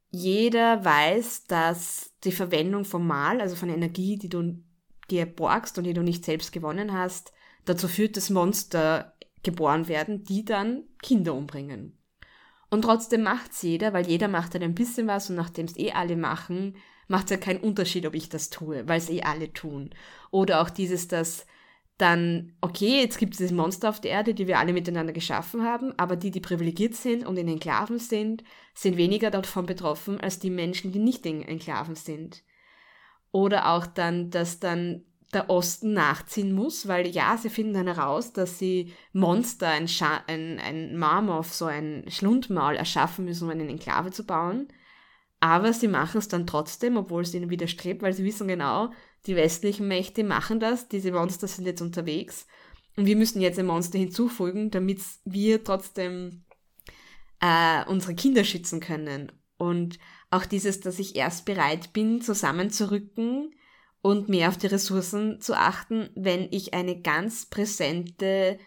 jeder 0.09 0.83
weiß, 0.83 1.45
dass 1.45 2.13
die 2.23 2.31
Verwendung 2.31 2.85
vom 2.85 3.07
Mal, 3.07 3.39
also 3.39 3.55
von 3.55 3.69
Energie, 3.69 4.17
die 4.17 4.29
du 4.29 4.61
dir 5.09 5.25
borgst 5.25 5.77
und 5.77 5.85
die 5.85 5.93
du 5.93 6.01
nicht 6.01 6.25
selbst 6.25 6.51
gewonnen 6.51 6.93
hast, 6.93 7.33
dazu 7.65 7.87
führt, 7.87 8.17
dass 8.17 8.29
Monster 8.29 9.12
geboren 9.43 9.87
werden, 9.87 10.23
die 10.23 10.45
dann 10.45 10.83
Kinder 11.01 11.33
umbringen. 11.33 11.97
Und 12.69 12.81
trotzdem 12.81 13.23
macht's 13.23 13.61
jeder, 13.61 13.93
weil 13.93 14.07
jeder 14.07 14.27
macht 14.27 14.53
halt 14.53 14.63
ein 14.63 14.73
bisschen 14.73 15.07
was 15.07 15.29
und 15.29 15.35
nachdem 15.35 15.65
es 15.65 15.77
eh 15.77 15.91
alle 15.91 16.15
machen, 16.15 16.75
macht 17.07 17.25
es 17.25 17.31
ja 17.31 17.37
keinen 17.37 17.59
Unterschied, 17.59 18.05
ob 18.07 18.15
ich 18.15 18.29
das 18.29 18.49
tue, 18.49 18.87
weil 18.87 18.97
es 18.97 19.09
eh 19.09 19.21
alle 19.21 19.53
tun. 19.53 19.91
Oder 20.31 20.61
auch 20.61 20.69
dieses, 20.69 21.07
dass 21.07 21.45
dann, 21.97 22.53
okay, 22.61 23.01
jetzt 23.01 23.19
gibt 23.19 23.33
es 23.33 23.37
diese 23.37 23.53
Monster 23.53 23.89
auf 23.89 24.01
der 24.01 24.11
Erde, 24.11 24.33
die 24.33 24.47
wir 24.47 24.57
alle 24.57 24.73
miteinander 24.73 25.13
geschaffen 25.13 25.63
haben, 25.63 25.93
aber 25.97 26.15
die, 26.15 26.31
die 26.31 26.39
privilegiert 26.39 26.95
sind 26.95 27.25
und 27.25 27.37
in 27.37 27.47
Enklaven 27.47 27.99
sind, 27.99 28.43
sind 28.73 28.97
weniger 28.97 29.29
davon 29.29 29.65
betroffen 29.65 30.19
als 30.19 30.39
die 30.39 30.49
Menschen, 30.49 30.91
die 30.91 30.99
nicht 30.99 31.25
in 31.25 31.43
Enklaven 31.43 31.95
sind. 31.95 32.43
Oder 33.31 33.69
auch 33.69 33.85
dann, 33.85 34.31
dass 34.31 34.59
dann 34.59 35.05
der 35.33 35.49
Osten 35.49 35.93
nachziehen 35.93 36.53
muss, 36.53 36.87
weil 36.87 37.07
ja, 37.07 37.37
sie 37.37 37.49
finden 37.49 37.73
dann 37.73 37.87
heraus, 37.87 38.33
dass 38.33 38.59
sie 38.59 38.93
Monster, 39.11 39.69
ein, 39.69 39.87
ein, 40.27 40.59
ein 40.59 40.97
Marmor, 40.97 41.43
so 41.43 41.65
ein 41.65 42.05
Schlundmaul 42.07 42.75
erschaffen 42.75 43.25
müssen, 43.25 43.45
um 43.45 43.49
eine 43.49 43.67
Enklave 43.67 44.11
zu 44.11 44.25
bauen. 44.25 44.67
Aber 45.39 45.73
sie 45.73 45.87
machen 45.87 46.19
es 46.19 46.27
dann 46.27 46.47
trotzdem, 46.47 46.95
obwohl 46.97 47.23
es 47.23 47.33
ihnen 47.33 47.49
widerstrebt, 47.49 48.01
weil 48.01 48.13
sie 48.13 48.23
wissen 48.23 48.47
genau, 48.47 48.91
die 49.25 49.35
westlichen 49.35 49.87
Mächte 49.87 50.23
machen 50.23 50.59
das, 50.59 50.87
diese 50.87 51.11
Monster 51.11 51.47
sind 51.47 51.65
jetzt 51.65 51.81
unterwegs 51.81 52.47
und 52.95 53.05
wir 53.05 53.15
müssen 53.15 53.41
jetzt 53.41 53.59
ein 53.59 53.65
Monster 53.65 53.97
hinzufügen, 53.97 54.69
damit 54.69 55.01
wir 55.25 55.63
trotzdem 55.63 56.43
äh, 57.39 57.83
unsere 57.85 58.15
Kinder 58.15 58.43
schützen 58.43 58.79
können. 58.79 59.31
Und 59.57 59.97
auch 60.29 60.45
dieses, 60.45 60.79
dass 60.79 60.99
ich 60.99 61.15
erst 61.15 61.45
bereit 61.45 61.93
bin, 61.93 62.21
zusammenzurücken 62.21 63.53
und 64.03 64.29
mehr 64.29 64.49
auf 64.49 64.57
die 64.57 64.67
Ressourcen 64.67 65.41
zu 65.41 65.55
achten, 65.55 66.11
wenn 66.13 66.47
ich 66.51 66.75
eine 66.75 67.01
ganz 67.01 67.47
präsente 67.47 68.59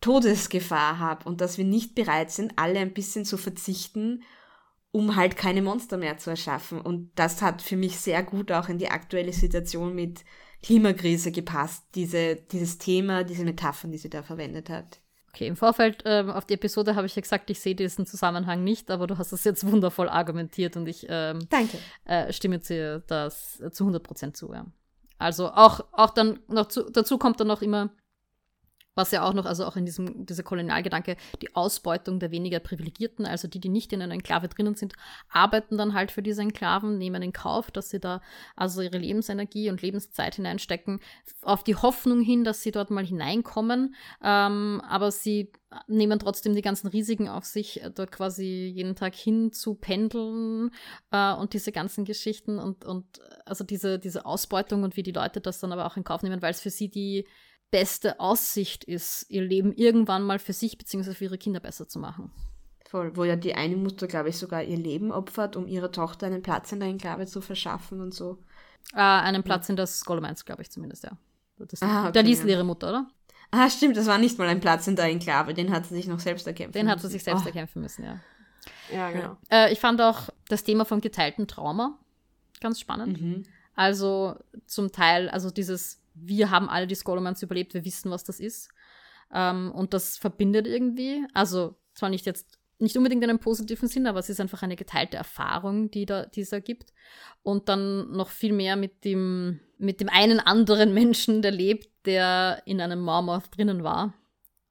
Todesgefahr 0.00 0.98
habe 0.98 1.28
und 1.28 1.42
dass 1.42 1.58
wir 1.58 1.66
nicht 1.66 1.94
bereit 1.94 2.30
sind, 2.30 2.54
alle 2.56 2.78
ein 2.78 2.94
bisschen 2.94 3.26
zu 3.26 3.36
verzichten 3.36 4.22
um 4.92 5.16
halt 5.16 5.36
keine 5.36 5.62
Monster 5.62 5.96
mehr 5.96 6.18
zu 6.18 6.30
erschaffen. 6.30 6.80
Und 6.80 7.12
das 7.14 7.42
hat 7.42 7.62
für 7.62 7.76
mich 7.76 7.98
sehr 7.98 8.22
gut 8.22 8.50
auch 8.50 8.68
in 8.68 8.78
die 8.78 8.90
aktuelle 8.90 9.32
Situation 9.32 9.94
mit 9.94 10.24
Klimakrise 10.62 11.32
gepasst, 11.32 11.84
diese, 11.94 12.36
dieses 12.36 12.78
Thema, 12.78 13.24
diese 13.24 13.44
Metaphern, 13.44 13.92
die 13.92 13.98
sie 13.98 14.10
da 14.10 14.22
verwendet 14.22 14.68
hat. 14.68 14.99
Okay, 15.32 15.46
im 15.46 15.56
Vorfeld 15.56 16.02
ähm, 16.06 16.30
auf 16.30 16.44
die 16.44 16.54
Episode 16.54 16.96
habe 16.96 17.06
ich 17.06 17.14
ja 17.14 17.22
gesagt, 17.22 17.50
ich 17.50 17.60
sehe 17.60 17.76
diesen 17.76 18.04
Zusammenhang 18.04 18.64
nicht, 18.64 18.90
aber 18.90 19.06
du 19.06 19.16
hast 19.16 19.32
es 19.32 19.44
jetzt 19.44 19.64
wundervoll 19.70 20.08
argumentiert 20.08 20.76
und 20.76 20.88
ich 20.88 21.06
ähm, 21.08 21.46
Danke. 21.48 21.78
Äh, 22.04 22.32
stimme 22.32 22.58
dir 22.58 23.02
das 23.06 23.62
zu 23.70 23.84
100% 23.84 24.34
zu. 24.34 24.52
Ja. 24.52 24.66
Also 25.18 25.50
auch, 25.50 25.84
auch 25.92 26.10
dann 26.10 26.40
noch 26.48 26.66
zu, 26.68 26.90
dazu 26.90 27.18
kommt 27.18 27.38
dann 27.40 27.46
noch 27.46 27.62
immer 27.62 27.90
was 28.94 29.12
ja 29.12 29.22
auch 29.22 29.32
noch, 29.32 29.46
also 29.46 29.64
auch 29.64 29.76
in 29.76 29.86
diesem, 29.86 30.26
dieser 30.26 30.42
Kolonialgedanke, 30.42 31.16
die 31.40 31.54
Ausbeutung 31.54 32.18
der 32.18 32.30
weniger 32.30 32.58
Privilegierten, 32.58 33.24
also 33.24 33.48
die, 33.48 33.60
die 33.60 33.68
nicht 33.68 33.92
in 33.92 34.02
einer 34.02 34.14
Enklave 34.14 34.48
drinnen 34.48 34.74
sind, 34.74 34.94
arbeiten 35.28 35.78
dann 35.78 35.94
halt 35.94 36.10
für 36.10 36.22
diese 36.22 36.42
Enklaven, 36.42 36.98
nehmen 36.98 37.22
in 37.22 37.32
Kauf, 37.32 37.70
dass 37.70 37.90
sie 37.90 38.00
da 38.00 38.20
also 38.56 38.82
ihre 38.82 38.98
Lebensenergie 38.98 39.70
und 39.70 39.82
Lebenszeit 39.82 40.34
hineinstecken, 40.34 41.00
auf 41.42 41.64
die 41.64 41.76
Hoffnung 41.76 42.20
hin, 42.20 42.44
dass 42.44 42.62
sie 42.62 42.72
dort 42.72 42.90
mal 42.90 43.04
hineinkommen, 43.04 43.94
ähm, 44.22 44.82
aber 44.86 45.10
sie 45.10 45.52
nehmen 45.86 46.18
trotzdem 46.18 46.54
die 46.54 46.62
ganzen 46.62 46.88
Risiken 46.88 47.28
auf 47.28 47.44
sich, 47.44 47.82
äh, 47.82 47.90
dort 47.90 48.10
quasi 48.10 48.72
jeden 48.74 48.96
Tag 48.96 49.14
hin 49.14 49.52
zu 49.52 49.74
pendeln 49.74 50.70
äh, 51.12 51.32
und 51.34 51.52
diese 51.52 51.70
ganzen 51.70 52.04
Geschichten 52.04 52.58
und, 52.58 52.84
und 52.84 53.06
also 53.46 53.62
diese, 53.62 53.98
diese 53.98 54.26
Ausbeutung 54.26 54.82
und 54.82 54.96
wie 54.96 55.04
die 55.04 55.12
Leute 55.12 55.40
das 55.40 55.60
dann 55.60 55.72
aber 55.72 55.86
auch 55.86 55.96
in 55.96 56.04
Kauf 56.04 56.22
nehmen, 56.22 56.42
weil 56.42 56.50
es 56.50 56.60
für 56.60 56.70
sie 56.70 56.88
die 56.88 57.24
beste 57.70 58.20
Aussicht 58.20 58.84
ist, 58.84 59.26
ihr 59.28 59.42
Leben 59.42 59.72
irgendwann 59.72 60.22
mal 60.22 60.38
für 60.38 60.52
sich 60.52 60.78
bzw. 60.78 61.14
für 61.14 61.24
ihre 61.24 61.38
Kinder 61.38 61.60
besser 61.60 61.88
zu 61.88 61.98
machen. 61.98 62.30
Voll, 62.88 63.16
wo 63.16 63.24
ja 63.24 63.36
die 63.36 63.54
eine 63.54 63.76
Mutter, 63.76 64.08
glaube 64.08 64.30
ich, 64.30 64.36
sogar 64.36 64.64
ihr 64.64 64.76
Leben 64.76 65.12
opfert, 65.12 65.54
um 65.54 65.68
ihrer 65.68 65.92
Tochter 65.92 66.26
einen 66.26 66.42
Platz 66.42 66.72
in 66.72 66.80
der 66.80 66.88
Enklave 66.88 67.26
zu 67.26 67.40
verschaffen 67.40 68.00
und 68.00 68.12
so. 68.12 68.38
Äh, 68.94 68.98
einen 68.98 69.44
Platz 69.44 69.68
in 69.68 69.76
der 69.76 69.86
Scholomance, 69.86 70.44
glaube 70.44 70.62
ich 70.62 70.70
zumindest, 70.70 71.04
ja. 71.04 71.12
Das, 71.58 71.82
ah, 71.82 72.04
okay, 72.04 72.12
der 72.12 72.22
Liesel 72.22 72.48
ja. 72.48 72.56
ihre 72.56 72.64
Mutter, 72.64 72.88
oder? 72.88 73.06
Ah, 73.50 73.68
stimmt, 73.68 73.96
das 73.96 74.06
war 74.06 74.18
nicht 74.18 74.38
mal 74.38 74.48
ein 74.48 74.60
Platz 74.60 74.86
in 74.86 74.96
der 74.96 75.04
Enklave, 75.04 75.54
den 75.54 75.70
hat 75.70 75.86
sie 75.86 75.94
sich 75.94 76.06
noch 76.06 76.20
selbst 76.20 76.46
erkämpfen 76.46 76.72
Den 76.72 76.86
müssen. 76.86 76.92
hat 76.92 77.02
sie 77.02 77.08
sich 77.08 77.22
selbst 77.22 77.44
oh. 77.44 77.48
erkämpfen 77.48 77.82
müssen, 77.82 78.04
ja. 78.04 78.20
Ja, 78.92 79.10
genau. 79.10 79.36
Äh, 79.50 79.72
ich 79.72 79.78
fand 79.78 80.00
auch 80.00 80.30
das 80.48 80.64
Thema 80.64 80.84
vom 80.84 81.00
geteilten 81.00 81.46
Trauma 81.46 81.98
ganz 82.60 82.80
spannend. 82.80 83.20
Mhm. 83.20 83.42
Also 83.74 84.36
zum 84.66 84.92
Teil, 84.92 85.28
also 85.30 85.50
dieses 85.50 85.99
wir 86.22 86.50
haben 86.50 86.68
alle 86.68 86.86
die 86.86 86.96
Scholomans 86.96 87.42
überlebt, 87.42 87.74
wir 87.74 87.84
wissen, 87.84 88.10
was 88.10 88.24
das 88.24 88.40
ist. 88.40 88.68
Ähm, 89.32 89.72
und 89.72 89.94
das 89.94 90.16
verbindet 90.16 90.66
irgendwie. 90.66 91.24
Also 91.34 91.76
zwar 91.94 92.08
nicht 92.08 92.26
jetzt 92.26 92.58
nicht 92.80 92.96
unbedingt 92.96 93.22
in 93.22 93.30
einem 93.30 93.38
positiven 93.38 93.88
Sinn, 93.88 94.06
aber 94.06 94.20
es 94.20 94.30
ist 94.30 94.40
einfach 94.40 94.62
eine 94.62 94.76
geteilte 94.76 95.16
Erfahrung, 95.18 95.90
die 95.90 96.06
da 96.06 96.24
dieser 96.24 96.60
gibt. 96.60 96.92
Und 97.42 97.68
dann 97.68 98.10
noch 98.10 98.30
viel 98.30 98.52
mehr 98.52 98.76
mit 98.76 99.04
dem, 99.04 99.60
mit 99.78 100.00
dem 100.00 100.08
einen 100.08 100.40
anderen 100.40 100.94
Menschen, 100.94 101.42
der 101.42 101.52
lebt, 101.52 101.88
der 102.06 102.62
in 102.64 102.80
einem 102.80 103.00
Marmoth 103.00 103.56
drinnen 103.56 103.84
war. 103.84 104.14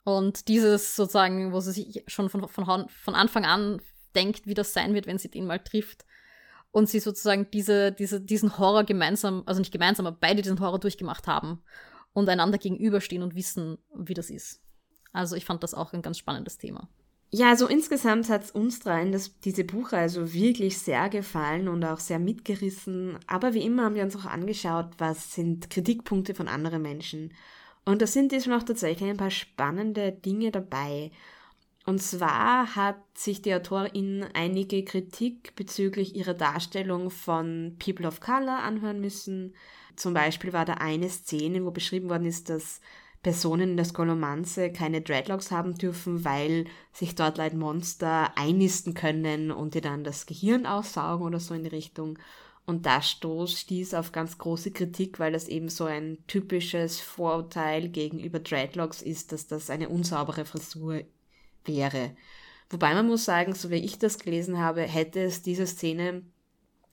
Und 0.03 0.47
dieses 0.47 0.95
sozusagen, 0.95 1.53
wo 1.53 1.59
sie 1.59 1.71
sich 1.71 2.03
schon 2.07 2.29
von, 2.29 2.47
von, 2.47 2.89
von 2.89 3.15
Anfang 3.15 3.45
an 3.45 3.79
denkt, 4.15 4.47
wie 4.47 4.55
das 4.55 4.73
sein 4.73 4.95
wird, 4.95 5.05
wenn 5.05 5.19
sie 5.19 5.29
den 5.29 5.45
mal 5.45 5.59
trifft, 5.59 6.05
und 6.71 6.89
sie 6.89 6.99
sozusagen 6.99 7.47
diese, 7.51 7.91
diese, 7.91 8.21
diesen 8.21 8.57
Horror 8.57 8.83
gemeinsam, 8.83 9.43
also 9.45 9.59
nicht 9.59 9.71
gemeinsam, 9.71 10.05
aber 10.05 10.17
beide 10.19 10.41
diesen 10.41 10.59
Horror 10.59 10.79
durchgemacht 10.79 11.27
haben 11.27 11.61
und 12.13 12.29
einander 12.29 12.57
gegenüberstehen 12.57 13.23
und 13.23 13.35
wissen, 13.35 13.77
wie 13.95 14.13
das 14.13 14.29
ist. 14.29 14.61
Also 15.11 15.35
ich 15.35 15.45
fand 15.45 15.63
das 15.63 15.73
auch 15.73 15.93
ein 15.93 16.01
ganz 16.01 16.17
spannendes 16.17 16.57
Thema. 16.57 16.87
Ja, 17.31 17.49
also 17.49 17.67
insgesamt 17.67 18.27
hat 18.29 18.43
es 18.43 18.51
uns 18.51 18.79
dreien 18.79 19.11
das, 19.11 19.39
diese 19.39 19.63
Buchreise 19.63 20.33
wirklich 20.33 20.79
sehr 20.79 21.09
gefallen 21.09 21.67
und 21.67 21.83
auch 21.85 21.99
sehr 21.99 22.17
mitgerissen. 22.17 23.19
Aber 23.27 23.53
wie 23.53 23.63
immer 23.63 23.83
haben 23.83 23.95
wir 23.95 24.03
uns 24.03 24.15
auch 24.15 24.25
angeschaut, 24.25 24.89
was 24.97 25.33
sind 25.33 25.69
Kritikpunkte 25.69 26.33
von 26.33 26.47
anderen 26.47 26.81
Menschen. 26.81 27.33
Und 27.85 28.01
da 28.01 28.07
sind 28.07 28.31
diesmal 28.31 28.59
auch 28.59 28.63
tatsächlich 28.63 29.09
ein 29.09 29.17
paar 29.17 29.29
spannende 29.29 30.11
Dinge 30.11 30.51
dabei. 30.51 31.11
Und 31.89 32.03
zwar 32.03 32.75
hat 32.75 32.99
sich 33.15 33.41
die 33.41 33.55
Autorin 33.55 34.23
einige 34.35 34.85
Kritik 34.85 35.55
bezüglich 35.55 36.15
ihrer 36.15 36.35
Darstellung 36.35 37.09
von 37.09 37.77
People 37.83 38.07
of 38.07 38.19
Color 38.19 38.59
anhören 38.59 39.01
müssen. 39.01 39.55
Zum 39.95 40.13
Beispiel 40.13 40.53
war 40.53 40.65
da 40.65 40.75
eine 40.75 41.09
Szene, 41.09 41.65
wo 41.65 41.71
beschrieben 41.71 42.11
worden 42.11 42.27
ist, 42.27 42.47
dass 42.51 42.79
Personen 43.23 43.71
in 43.71 43.75
der 43.75 43.87
Skolomanze 43.87 44.71
keine 44.71 45.01
Dreadlocks 45.01 45.49
haben 45.49 45.79
dürfen, 45.79 46.23
weil 46.23 46.65
sich 46.93 47.15
dort 47.15 47.39
leider 47.39 47.57
Monster 47.57 48.37
einnisten 48.37 48.93
können 48.93 49.49
und 49.49 49.73
dir 49.73 49.81
dann 49.81 50.03
das 50.03 50.27
Gehirn 50.27 50.67
aussaugen 50.67 51.25
oder 51.25 51.39
so 51.39 51.55
in 51.55 51.63
die 51.63 51.69
Richtung. 51.69 52.19
Und 52.67 52.85
das 52.85 53.09
Stoß 53.09 53.61
stieß 53.61 53.95
auf 53.95 54.11
ganz 54.11 54.37
große 54.37 54.69
Kritik, 54.69 55.19
weil 55.19 55.31
das 55.31 55.47
eben 55.47 55.69
so 55.69 55.85
ein 55.85 56.19
typisches 56.27 56.99
Vorurteil 56.99 57.89
gegenüber 57.89 58.37
Dreadlocks 58.37 59.01
ist, 59.01 59.31
dass 59.31 59.47
das 59.47 59.71
eine 59.71 59.89
unsaubere 59.89 60.45
Frisur 60.45 61.01
wäre. 61.65 62.11
Wobei 62.69 62.93
man 62.93 63.07
muss 63.07 63.25
sagen, 63.25 63.55
so 63.55 63.71
wie 63.71 63.75
ich 63.75 63.97
das 63.97 64.19
gelesen 64.19 64.59
habe, 64.59 64.81
hätte 64.81 65.21
es 65.21 65.41
diese 65.41 65.65
Szene 65.65 66.21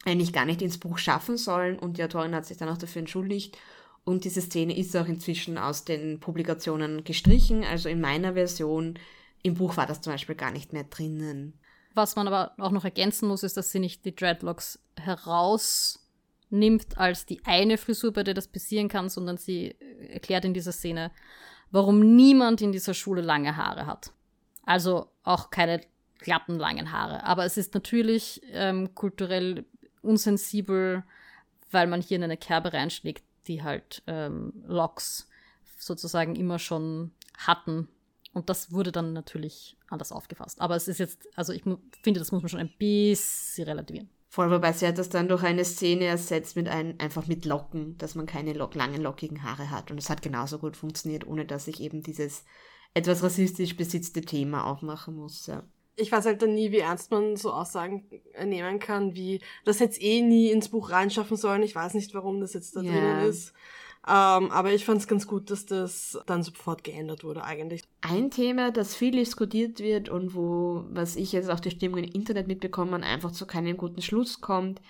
eigentlich 0.04 0.32
gar 0.32 0.46
nicht 0.46 0.62
ins 0.62 0.78
Buch 0.78 0.98
schaffen 0.98 1.36
sollen 1.36 1.78
und 1.78 1.98
die 1.98 2.04
Autorin 2.04 2.34
hat 2.34 2.46
sich 2.46 2.56
dann 2.56 2.68
auch 2.68 2.78
dafür 2.78 3.00
entschuldigt. 3.00 3.58
Und 4.04 4.24
diese 4.24 4.40
Szene 4.40 4.76
ist 4.76 4.96
auch 4.96 5.08
inzwischen 5.08 5.58
aus 5.58 5.84
den 5.84 6.20
Publikationen 6.20 7.02
gestrichen. 7.02 7.64
Also 7.64 7.88
in 7.88 8.00
meiner 8.00 8.34
Version 8.34 8.98
im 9.42 9.54
Buch 9.54 9.76
war 9.76 9.86
das 9.86 10.00
zum 10.00 10.12
Beispiel 10.12 10.36
gar 10.36 10.52
nicht 10.52 10.72
mehr 10.72 10.84
drinnen. 10.84 11.58
Was 11.92 12.14
man 12.14 12.28
aber 12.28 12.52
auch 12.58 12.70
noch 12.70 12.84
ergänzen 12.84 13.26
muss, 13.26 13.42
ist, 13.42 13.56
dass 13.56 13.72
sie 13.72 13.80
nicht 13.80 14.04
die 14.04 14.14
Dreadlocks 14.14 14.78
herausnimmt 14.96 16.96
als 16.96 17.26
die 17.26 17.40
eine 17.44 17.78
Frisur, 17.78 18.12
bei 18.12 18.22
der 18.22 18.34
das 18.34 18.48
passieren 18.48 18.88
kann, 18.88 19.08
sondern 19.08 19.38
sie 19.38 19.74
erklärt 20.10 20.44
in 20.44 20.54
dieser 20.54 20.72
Szene, 20.72 21.10
warum 21.70 22.14
niemand 22.14 22.60
in 22.60 22.70
dieser 22.70 22.94
Schule 22.94 23.22
lange 23.22 23.56
Haare 23.56 23.86
hat. 23.86 24.12
Also 24.66 25.10
auch 25.22 25.48
keine 25.48 25.80
glatten, 26.18 26.58
langen 26.58 26.92
Haare. 26.92 27.24
Aber 27.24 27.46
es 27.46 27.56
ist 27.56 27.72
natürlich 27.72 28.42
ähm, 28.52 28.94
kulturell 28.94 29.64
unsensibel, 30.02 31.04
weil 31.70 31.86
man 31.86 32.02
hier 32.02 32.16
in 32.16 32.24
eine 32.24 32.36
Kerbe 32.36 32.72
reinschlägt, 32.72 33.24
die 33.46 33.62
halt 33.62 34.02
ähm, 34.06 34.52
Locks 34.66 35.28
sozusagen 35.78 36.36
immer 36.36 36.58
schon 36.58 37.12
hatten. 37.38 37.88
Und 38.32 38.50
das 38.50 38.72
wurde 38.72 38.92
dann 38.92 39.12
natürlich 39.12 39.76
anders 39.88 40.12
aufgefasst. 40.12 40.60
Aber 40.60 40.76
es 40.76 40.88
ist 40.88 40.98
jetzt, 40.98 41.26
also 41.36 41.52
ich 41.52 41.62
finde, 41.62 42.20
das 42.20 42.32
muss 42.32 42.42
man 42.42 42.48
schon 42.48 42.60
ein 42.60 42.74
bisschen 42.76 43.64
relativieren. 43.64 44.10
Voll, 44.28 44.50
wobei 44.50 44.72
sie 44.72 44.86
hat 44.86 44.98
das 44.98 45.08
dann 45.08 45.28
durch 45.28 45.44
eine 45.44 45.64
Szene 45.64 46.04
ersetzt 46.04 46.56
mit 46.56 46.68
ein, 46.68 46.98
einfach 47.00 47.26
mit 47.26 47.44
Locken, 47.46 47.96
dass 47.96 48.14
man 48.14 48.26
keine 48.26 48.52
lock, 48.52 48.74
langen, 48.74 49.00
lockigen 49.00 49.42
Haare 49.42 49.70
hat. 49.70 49.90
Und 49.90 49.98
es 49.98 50.10
hat 50.10 50.20
genauso 50.20 50.58
gut 50.58 50.76
funktioniert, 50.76 51.26
ohne 51.26 51.46
dass 51.46 51.68
ich 51.68 51.80
eben 51.80 52.02
dieses 52.02 52.44
etwas 52.97 53.22
rassistisch 53.22 53.76
besetzte 53.76 54.22
Thema 54.22 54.64
aufmachen 54.64 55.16
muss. 55.16 55.47
Ja. 55.47 55.62
Ich 55.97 56.11
weiß 56.11 56.24
halt 56.24 56.40
dann 56.40 56.55
nie, 56.55 56.72
wie 56.72 56.78
ernst 56.78 57.11
man 57.11 57.36
so 57.36 57.53
Aussagen 57.53 58.07
nehmen 58.42 58.78
kann, 58.78 59.14
wie 59.14 59.40
das 59.64 59.80
jetzt 59.80 60.01
eh 60.03 60.22
nie 60.22 60.51
ins 60.51 60.70
Buch 60.70 60.90
reinschaffen 60.90 61.36
sollen. 61.36 61.62
Ich 61.62 61.74
weiß 61.74 61.92
nicht, 61.94 62.14
warum 62.14 62.40
das 62.40 62.55
jetzt 62.55 62.74
da 62.74 62.80
ja. 62.80 62.92
drinnen 62.92 63.20
ist. 63.28 63.53
Ähm, 64.07 64.51
aber 64.51 64.72
ich 64.72 64.84
fand 64.84 65.01
es 65.01 65.09
ganz 65.09 65.26
gut, 65.26 65.51
dass 65.51 65.66
das 65.66 66.18
dann 66.26 66.42
sofort 66.42 66.84
geändert 66.84 67.22
wurde 67.22 67.44
eigentlich. 67.44 67.82
Ein 68.01 68.30
Thema, 68.30 68.70
das 68.70 68.94
viel 68.94 69.11
diskutiert 69.11 69.80
wird 69.80 70.09
und 70.09 70.34
wo, 70.34 70.84
was 70.88 71.16
ich 71.16 71.32
jetzt 71.32 71.51
auch 71.51 71.61
die 71.61 71.72
Stimmung 71.72 71.99
im 71.99 72.12
Internet 72.12 72.47
mitbekommen, 72.47 73.03
einfach 73.03 73.32
zu 73.32 73.47
keinem 73.47 73.76
guten 73.76 74.01
Schluss 74.01 74.40
kommt, 74.40 74.80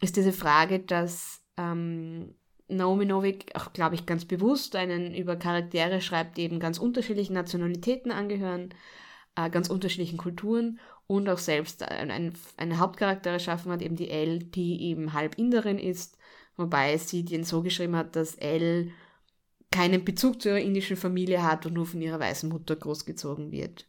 ist 0.00 0.16
diese 0.16 0.32
Frage, 0.32 0.80
dass 0.80 1.40
ähm, 1.56 2.34
Naomi 2.68 3.06
Novik 3.06 3.50
auch, 3.54 3.72
glaube 3.72 3.94
ich, 3.94 4.06
ganz 4.06 4.24
bewusst 4.24 4.76
einen 4.76 5.14
über 5.14 5.36
Charaktere 5.36 6.00
schreibt, 6.00 6.36
die 6.36 6.42
eben 6.42 6.60
ganz 6.60 6.78
unterschiedlichen 6.78 7.32
Nationalitäten 7.32 8.12
angehören, 8.12 8.74
äh, 9.36 9.50
ganz 9.50 9.68
unterschiedlichen 9.68 10.18
Kulturen 10.18 10.78
und 11.06 11.28
auch 11.28 11.38
selbst 11.38 11.82
einen, 11.82 12.34
einen 12.56 12.78
Hauptcharakter 12.78 13.30
erschaffen 13.30 13.72
hat, 13.72 13.82
eben 13.82 13.96
die 13.96 14.10
Elle, 14.10 14.38
die 14.38 14.82
eben 14.82 15.14
halb 15.14 15.38
Inderin 15.38 15.78
ist, 15.78 16.18
wobei 16.56 16.96
sie 16.98 17.24
den 17.24 17.44
so 17.44 17.62
geschrieben 17.62 17.96
hat, 17.96 18.14
dass 18.14 18.34
Elle 18.34 18.90
keinen 19.70 20.04
Bezug 20.04 20.42
zu 20.42 20.50
ihrer 20.50 20.60
indischen 20.60 20.96
Familie 20.96 21.42
hat 21.42 21.66
und 21.66 21.74
nur 21.74 21.86
von 21.86 22.02
ihrer 22.02 22.20
weißen 22.20 22.48
Mutter 22.48 22.76
großgezogen 22.76 23.50
wird. 23.52 23.86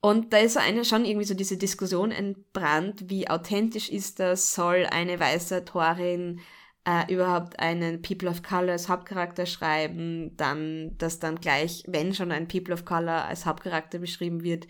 Und 0.00 0.32
da 0.32 0.38
ist 0.38 0.56
eine 0.56 0.84
schon 0.84 1.04
irgendwie 1.04 1.26
so 1.26 1.34
diese 1.34 1.56
Diskussion 1.56 2.10
entbrannt, 2.10 3.08
wie 3.08 3.28
authentisch 3.28 3.88
ist 3.88 4.18
das, 4.18 4.54
soll 4.54 4.86
eine 4.90 5.20
weiße 5.20 5.58
Autorin 5.58 6.40
äh, 6.84 7.12
überhaupt 7.12 7.58
einen 7.60 8.02
People 8.02 8.28
of 8.28 8.42
Color 8.42 8.72
als 8.72 8.88
Hauptcharakter 8.88 9.46
schreiben, 9.46 10.36
dann, 10.36 10.96
dass 10.98 11.18
dann 11.18 11.36
gleich, 11.40 11.84
wenn 11.86 12.14
schon 12.14 12.32
ein 12.32 12.48
People 12.48 12.74
of 12.74 12.84
Color 12.84 13.24
als 13.24 13.46
Hauptcharakter 13.46 13.98
beschrieben 13.98 14.42
wird, 14.42 14.66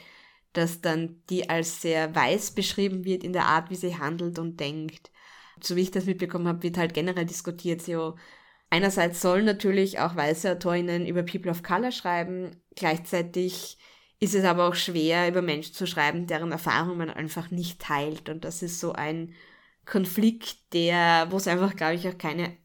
dass 0.52 0.80
dann 0.82 1.22
die 1.30 1.48
als 1.48 1.80
sehr 1.80 2.14
weiß 2.14 2.52
beschrieben 2.52 3.04
wird 3.04 3.24
in 3.24 3.32
der 3.32 3.46
Art, 3.46 3.70
wie 3.70 3.76
sie 3.76 3.96
handelt 3.98 4.38
und 4.38 4.60
denkt. 4.60 5.10
So 5.62 5.76
wie 5.76 5.82
ich 5.82 5.90
das 5.90 6.04
mitbekommen 6.04 6.48
habe, 6.48 6.62
wird 6.62 6.76
halt 6.76 6.92
generell 6.94 7.24
diskutiert, 7.24 7.82
so 7.82 8.16
einerseits 8.68 9.20
sollen 9.20 9.44
natürlich 9.44 9.98
auch 10.00 10.16
weiße 10.16 10.52
Autorinnen 10.52 11.06
über 11.06 11.22
People 11.22 11.50
of 11.50 11.62
Color 11.62 11.92
schreiben, 11.92 12.56
gleichzeitig 12.74 13.78
ist 14.20 14.34
es 14.34 14.44
aber 14.44 14.68
auch 14.68 14.74
schwer, 14.74 15.28
über 15.28 15.42
Menschen 15.42 15.74
zu 15.74 15.86
schreiben, 15.86 16.26
deren 16.26 16.52
Erfahrungen 16.52 16.98
man 16.98 17.10
einfach 17.10 17.50
nicht 17.50 17.80
teilt. 17.80 18.28
Und 18.28 18.44
das 18.44 18.62
ist 18.62 18.78
so 18.78 18.92
ein 18.92 19.34
Konflikt, 19.84 20.72
der, 20.72 21.26
wo 21.30 21.36
es 21.36 21.48
einfach, 21.48 21.74
glaube 21.76 21.94
ich, 21.94 22.08
auch 22.08 22.18
keine 22.18 22.56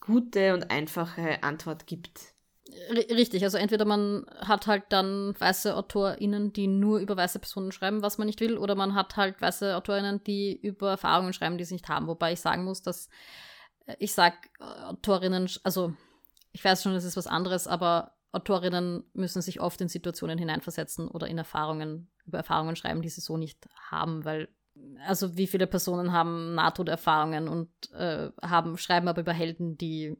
gute 0.00 0.54
und 0.54 0.70
einfache 0.70 1.42
Antwort 1.42 1.86
gibt. 1.86 2.34
Richtig, 2.90 3.44
also 3.44 3.56
entweder 3.56 3.84
man 3.84 4.26
hat 4.38 4.66
halt 4.66 4.84
dann 4.88 5.34
weiße 5.38 5.76
AutorInnen, 5.76 6.52
die 6.52 6.66
nur 6.66 6.98
über 6.98 7.16
weiße 7.16 7.38
Personen 7.38 7.72
schreiben, 7.72 8.02
was 8.02 8.18
man 8.18 8.26
nicht 8.26 8.40
will, 8.40 8.58
oder 8.58 8.74
man 8.74 8.94
hat 8.94 9.16
halt 9.16 9.40
weiße 9.40 9.76
AutorInnen, 9.76 10.24
die 10.24 10.56
über 10.56 10.90
Erfahrungen 10.90 11.32
schreiben, 11.32 11.56
die 11.56 11.64
sie 11.64 11.74
nicht 11.74 11.88
haben. 11.88 12.06
Wobei 12.06 12.32
ich 12.32 12.40
sagen 12.40 12.64
muss, 12.64 12.82
dass 12.82 13.08
äh, 13.86 13.96
ich 13.98 14.12
sage 14.12 14.36
Autorinnen, 14.58 15.48
also 15.62 15.94
ich 16.52 16.64
weiß 16.64 16.82
schon, 16.82 16.94
das 16.94 17.04
ist 17.04 17.16
was 17.16 17.26
anderes, 17.26 17.66
aber 17.66 18.16
Autorinnen 18.32 19.04
müssen 19.12 19.42
sich 19.42 19.60
oft 19.60 19.80
in 19.80 19.88
Situationen 19.88 20.38
hineinversetzen 20.38 21.06
oder 21.08 21.28
in 21.28 21.38
Erfahrungen, 21.38 22.10
über 22.26 22.38
Erfahrungen 22.38 22.76
schreiben, 22.76 23.02
die 23.02 23.08
sie 23.08 23.20
so 23.20 23.36
nicht 23.36 23.68
haben, 23.90 24.24
weil 24.24 24.48
also 25.06 25.36
wie 25.36 25.46
viele 25.46 25.66
Personen 25.66 26.12
haben 26.12 26.54
Nahtoderfahrungen 26.54 27.48
und 27.48 27.68
äh, 27.92 28.30
haben, 28.42 28.76
schreiben 28.78 29.08
aber 29.08 29.22
über 29.22 29.32
Helden, 29.32 29.76
die 29.76 30.16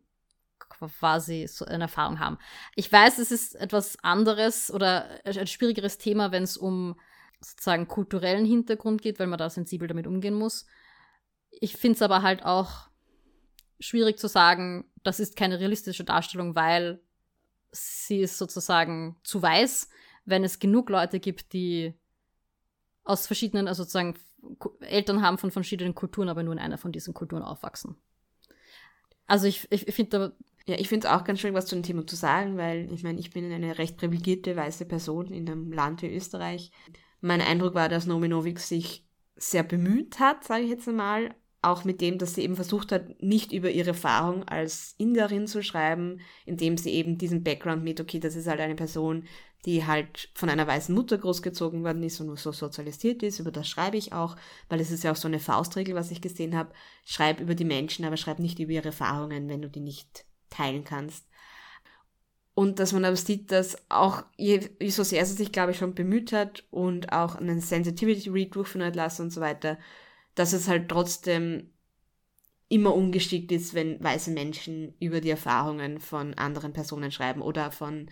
quasi 0.59 1.47
so 1.47 1.65
eine 1.65 1.85
Erfahrung 1.85 2.19
haben. 2.19 2.39
Ich 2.75 2.91
weiß, 2.91 3.19
es 3.19 3.31
ist 3.31 3.55
etwas 3.55 3.99
anderes 4.03 4.73
oder 4.73 5.09
ein 5.25 5.47
schwierigeres 5.47 5.99
Thema, 5.99 6.33
wenn 6.33 6.43
es 6.43 6.57
um 6.57 6.99
sozusagen 7.41 7.89
kulturellen 7.89 8.45
Hintergrund 8.45 9.03
geht, 9.03 9.19
weil 9.19 9.27
man 9.27 9.39
da 9.39 9.51
sensibel 9.51 9.89
damit 9.89 10.07
umgehen 10.07 10.35
muss. 10.35 10.67
Ich 11.51 11.77
finde 11.77 11.97
es 11.97 12.03
aber 12.03 12.23
halt 12.23 12.45
auch 12.45 12.89
schwierig 13.79 14.19
zu 14.19 14.29
sagen, 14.29 14.91
das 15.03 15.21
ist 15.21 15.37
keine 15.37 15.61
realistische 15.61 16.05
Darstellung, 16.05 16.55
weil 16.55 17.01
sie 17.71 18.21
ist 18.21 18.39
sozusagen 18.39 19.17
zu 19.23 19.43
weiß, 19.43 19.89
wenn 20.25 20.45
es 20.45 20.59
genug 20.59 20.89
Leute 20.89 21.21
gibt, 21.21 21.53
die 21.53 21.95
aus 23.05 23.27
verschiedenen, 23.27 23.69
also 23.69 23.83
sozusagen 23.83 24.15
Eltern 24.81 25.23
haben 25.23 25.39
von 25.39 25.51
verschiedenen 25.51 25.95
Kulturen, 25.95 26.29
aber 26.29 26.43
nur 26.43 26.53
in 26.53 26.59
einer 26.59 26.79
von 26.79 26.93
diesen 26.93 27.15
Kulturen 27.15 27.43
aufwachsen. 27.43 27.97
Also 29.27 29.47
ich, 29.47 29.67
ich, 29.71 29.89
ich 29.89 29.95
finde 29.95 30.35
ja, 30.67 30.77
ich 30.79 30.89
finde 30.89 31.07
es 31.07 31.13
auch 31.13 31.25
ganz 31.25 31.41
schön, 31.41 31.55
was 31.55 31.67
zu 31.67 31.77
dem 31.77 31.83
Thema 31.83 32.07
zu 32.07 32.17
sagen, 32.17 32.57
weil 32.57 32.91
ich 32.93 33.03
meine, 33.03 33.21
ich 33.21 33.31
bin 33.31 33.51
eine 33.53 33.77
recht 33.77 33.99
privilegierte 33.99 34.57
weiße 34.57 34.87
Person 34.87 35.27
in 35.27 35.49
einem 35.49 35.71
Land 35.73 36.01
wie 36.03 36.15
Österreich. 36.15 36.73
Mein 37.21 37.43
Eindruck 37.43 37.75
war, 37.75 37.89
dass 37.89 38.07
Nominovic 38.07 38.59
sich 38.61 39.07
sehr 39.37 39.63
bemüht 39.63 40.21
hat, 40.21 40.45
sage 40.45 40.65
ich 40.65 40.71
jetzt 40.71 40.89
einmal, 40.89 41.35
auch 41.61 41.85
mit 41.85 42.01
dem, 42.01 42.19
dass 42.19 42.35
sie 42.35 42.43
eben 42.43 42.57
versucht 42.57 42.93
hat, 42.93 43.23
nicht 43.23 43.53
über 43.53 43.71
ihre 43.71 43.89
Erfahrung 43.89 44.45
als 44.45 44.95
Inderin 44.99 45.47
zu 45.47 45.63
schreiben, 45.63 46.21
indem 46.47 46.77
sie 46.77 46.91
eben 46.91 47.19
diesen 47.19 47.43
Background 47.43 47.83
mit, 47.83 48.01
okay, 48.01 48.21
das 48.21 48.37
ist 48.37 48.47
halt 48.47 48.61
eine 48.61 48.75
Person, 48.75 49.25
die 49.65 49.87
halt 49.87 50.29
von 50.35 50.51
einer 50.51 50.67
weißen 50.67 50.95
Mutter 50.95 51.17
großgezogen 51.17 51.85
worden 51.85 52.03
ist 52.03 52.21
und 52.21 52.39
so 52.39 52.53
sozialisiert 52.53 53.23
ist, 53.23 53.39
über 53.39 53.51
das 53.51 53.69
schreibe 53.69 53.97
ich 53.97 54.13
auch, 54.13 54.37
weil 54.69 54.81
es 54.81 54.91
ist 54.91 55.05
ja 55.05 55.13
auch 55.13 55.17
so 55.17 55.29
eine 55.29 55.41
Faustregel, 55.41 55.95
was 55.95 56.11
ich 56.11 56.21
gesehen 56.21 56.55
habe, 56.55 56.75
schreib 57.05 57.41
über 57.41 57.55
die 57.55 57.65
Menschen, 57.65 58.05
aber 58.05 58.17
schreib 58.17 58.39
nicht 58.39 58.59
über 58.59 58.73
ihre 58.73 58.87
Erfahrungen, 58.87 59.49
wenn 59.49 59.63
du 59.63 59.71
die 59.71 59.81
nicht 59.81 60.27
teilen 60.51 60.85
kannst. 60.85 61.27
Und 62.55 62.79
dass 62.79 62.93
man 62.93 63.05
aber 63.05 63.17
sieht, 63.17 63.51
dass 63.51 63.77
auch, 63.91 64.23
je, 64.37 64.61
so 64.89 65.03
sehr 65.03 65.27
sie 65.27 65.35
sich, 65.35 65.51
glaube 65.51 65.73
ich, 65.73 65.79
schon 65.79 65.95
bemüht 65.95 66.33
hat 66.33 66.65
und 66.71 67.13
auch 67.13 67.35
einen 67.35 67.61
Sensitivity 67.61 68.31
Read 68.31 68.55
durchführen 68.55 68.87
hat 68.87 68.95
lassen 68.95 69.23
und 69.23 69.31
so 69.31 69.41
weiter, 69.41 69.79
dass 70.37 70.53
es 70.53 70.69
halt 70.69 70.89
trotzdem 70.89 71.71
immer 72.69 72.95
ungeschickt 72.95 73.51
ist, 73.51 73.75
wenn 73.75 74.03
weiße 74.03 74.31
Menschen 74.31 74.95
über 75.01 75.21
die 75.21 75.31
Erfahrungen 75.31 76.01
von 76.01 76.35
anderen 76.35 76.73
Personen 76.73 77.11
schreiben 77.11 77.43
oder 77.43 77.73
von 77.73 78.09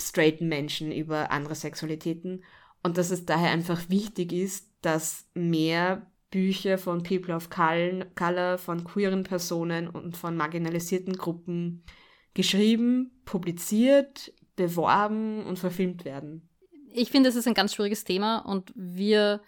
straighten 0.00 0.48
Menschen 0.48 0.92
über 0.92 1.30
andere 1.30 1.54
Sexualitäten. 1.54 2.44
Und 2.82 2.98
dass 2.98 3.10
es 3.10 3.24
daher 3.24 3.50
einfach 3.50 3.88
wichtig 3.88 4.32
ist, 4.32 4.70
dass 4.82 5.28
mehr 5.34 6.10
Bücher 6.30 6.78
von 6.78 7.02
People 7.02 7.34
of 7.34 7.48
Color, 7.50 8.58
von 8.58 8.84
queeren 8.84 9.24
Personen 9.24 9.88
und 9.88 10.16
von 10.16 10.36
marginalisierten 10.36 11.14
Gruppen 11.14 11.84
geschrieben, 12.34 13.22
publiziert, 13.24 14.32
beworben 14.54 15.44
und 15.44 15.58
verfilmt 15.58 16.04
werden. 16.04 16.48
Ich 16.92 17.10
finde, 17.10 17.28
es 17.28 17.36
ist 17.36 17.48
ein 17.48 17.54
ganz 17.54 17.74
schwieriges 17.74 18.04
Thema 18.04 18.38
und 18.38 18.72
wir 18.74 19.40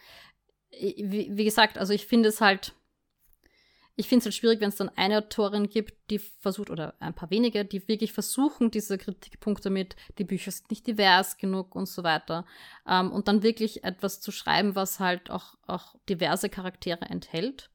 wie, 0.72 1.44
gesagt, 1.44 1.78
also 1.78 1.92
ich 1.92 2.06
finde 2.06 2.28
es 2.28 2.40
halt, 2.40 2.74
ich 3.96 4.08
finde 4.08 4.20
es 4.20 4.24
halt 4.26 4.34
schwierig, 4.34 4.60
wenn 4.60 4.70
es 4.70 4.76
dann 4.76 4.90
eine 4.96 5.18
Autorin 5.18 5.68
gibt, 5.68 5.94
die 6.10 6.18
versucht, 6.18 6.70
oder 6.70 6.94
ein 7.00 7.14
paar 7.14 7.30
wenige, 7.30 7.64
die 7.64 7.86
wirklich 7.88 8.12
versuchen, 8.12 8.70
diese 8.70 8.98
Kritikpunkte 8.98 9.70
mit, 9.70 9.96
die 10.18 10.24
Bücher 10.24 10.50
sind 10.50 10.70
nicht 10.70 10.86
divers 10.86 11.36
genug 11.36 11.74
und 11.74 11.86
so 11.86 12.02
weiter, 12.02 12.46
ähm, 12.88 13.12
und 13.12 13.28
dann 13.28 13.42
wirklich 13.42 13.84
etwas 13.84 14.20
zu 14.20 14.32
schreiben, 14.32 14.74
was 14.74 15.00
halt 15.00 15.30
auch, 15.30 15.54
auch 15.66 15.96
diverse 16.08 16.48
Charaktere 16.48 17.06
enthält. 17.06 17.70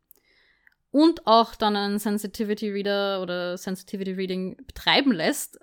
Und 0.92 1.28
auch 1.28 1.56
dann 1.56 1.76
einen 1.76 2.00
Sensitivity 2.00 2.72
Reader 2.72 3.22
oder 3.22 3.58
Sensitivity 3.58 4.14
Reading 4.14 4.56
betreiben 4.66 5.12
lässt, 5.12 5.60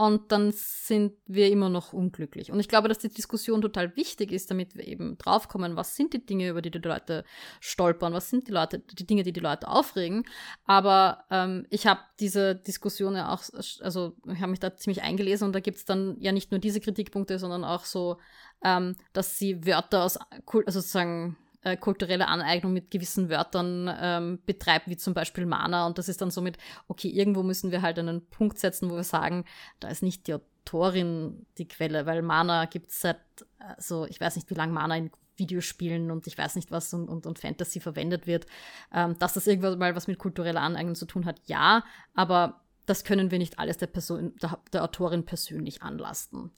und 0.00 0.32
dann 0.32 0.50
sind 0.54 1.12
wir 1.26 1.50
immer 1.50 1.68
noch 1.68 1.92
unglücklich. 1.92 2.50
Und 2.50 2.58
ich 2.58 2.68
glaube, 2.68 2.88
dass 2.88 3.00
die 3.00 3.10
Diskussion 3.10 3.60
total 3.60 3.96
wichtig 3.96 4.32
ist, 4.32 4.50
damit 4.50 4.74
wir 4.74 4.88
eben 4.88 5.18
draufkommen, 5.18 5.76
was 5.76 5.94
sind 5.94 6.14
die 6.14 6.24
Dinge, 6.24 6.48
über 6.48 6.62
die 6.62 6.70
die 6.70 6.78
Leute 6.78 7.22
stolpern, 7.60 8.14
was 8.14 8.30
sind 8.30 8.48
die 8.48 8.52
Leute, 8.52 8.78
die 8.78 9.06
Dinge, 9.06 9.24
die 9.24 9.34
die 9.34 9.40
Leute 9.40 9.68
aufregen. 9.68 10.24
Aber 10.64 11.24
ähm, 11.30 11.66
ich 11.68 11.86
habe 11.86 12.00
diese 12.18 12.54
Diskussion 12.54 13.14
ja 13.14 13.30
auch, 13.30 13.42
also 13.52 14.16
ich 14.26 14.40
habe 14.40 14.50
mich 14.52 14.60
da 14.60 14.74
ziemlich 14.74 15.02
eingelesen 15.02 15.46
und 15.46 15.52
da 15.52 15.60
gibt 15.60 15.76
es 15.76 15.84
dann 15.84 16.16
ja 16.18 16.32
nicht 16.32 16.50
nur 16.50 16.60
diese 16.60 16.80
Kritikpunkte, 16.80 17.38
sondern 17.38 17.62
auch 17.62 17.84
so, 17.84 18.16
ähm, 18.64 18.96
dass 19.12 19.36
sie 19.36 19.66
Wörter 19.66 20.04
aus, 20.04 20.16
also 20.16 20.80
sozusagen 20.80 21.36
äh, 21.62 21.76
kulturelle 21.76 22.28
Aneignung 22.28 22.72
mit 22.72 22.90
gewissen 22.90 23.28
Wörtern 23.28 23.90
ähm, 24.00 24.38
betreibt, 24.46 24.88
wie 24.88 24.96
zum 24.96 25.14
Beispiel 25.14 25.46
Mana. 25.46 25.86
Und 25.86 25.98
das 25.98 26.08
ist 26.08 26.20
dann 26.20 26.30
somit, 26.30 26.58
okay, 26.88 27.08
irgendwo 27.08 27.42
müssen 27.42 27.70
wir 27.70 27.82
halt 27.82 27.98
einen 27.98 28.26
Punkt 28.26 28.58
setzen, 28.58 28.90
wo 28.90 28.96
wir 28.96 29.04
sagen, 29.04 29.44
da 29.78 29.88
ist 29.88 30.02
nicht 30.02 30.26
die 30.26 30.34
Autorin 30.34 31.46
die 31.58 31.68
Quelle, 31.68 32.06
weil 32.06 32.22
Mana 32.22 32.66
gibt 32.66 32.90
es 32.90 33.00
seit, 33.00 33.20
also 33.58 34.06
ich 34.06 34.20
weiß 34.20 34.36
nicht, 34.36 34.50
wie 34.50 34.54
lange 34.54 34.72
Mana 34.72 34.96
in 34.96 35.10
Videospielen 35.36 36.10
und 36.10 36.26
ich 36.26 36.36
weiß 36.36 36.54
nicht 36.54 36.70
was 36.70 36.92
und, 36.94 37.08
und, 37.08 37.26
und 37.26 37.38
Fantasy 37.38 37.80
verwendet 37.80 38.26
wird. 38.26 38.46
Ähm, 38.92 39.18
dass 39.18 39.34
das 39.34 39.46
irgendwann 39.46 39.78
mal 39.78 39.96
was 39.96 40.06
mit 40.06 40.18
kultureller 40.18 40.60
Aneignung 40.60 40.94
zu 40.94 41.06
tun 41.06 41.24
hat, 41.26 41.40
ja, 41.46 41.82
aber 42.14 42.60
das 42.86 43.04
können 43.04 43.30
wir 43.30 43.38
nicht 43.38 43.58
alles 43.58 43.78
der 43.78 43.86
Person, 43.86 44.34
der, 44.42 44.58
der 44.72 44.84
Autorin 44.84 45.24
persönlich 45.24 45.82
anlasten. 45.82 46.50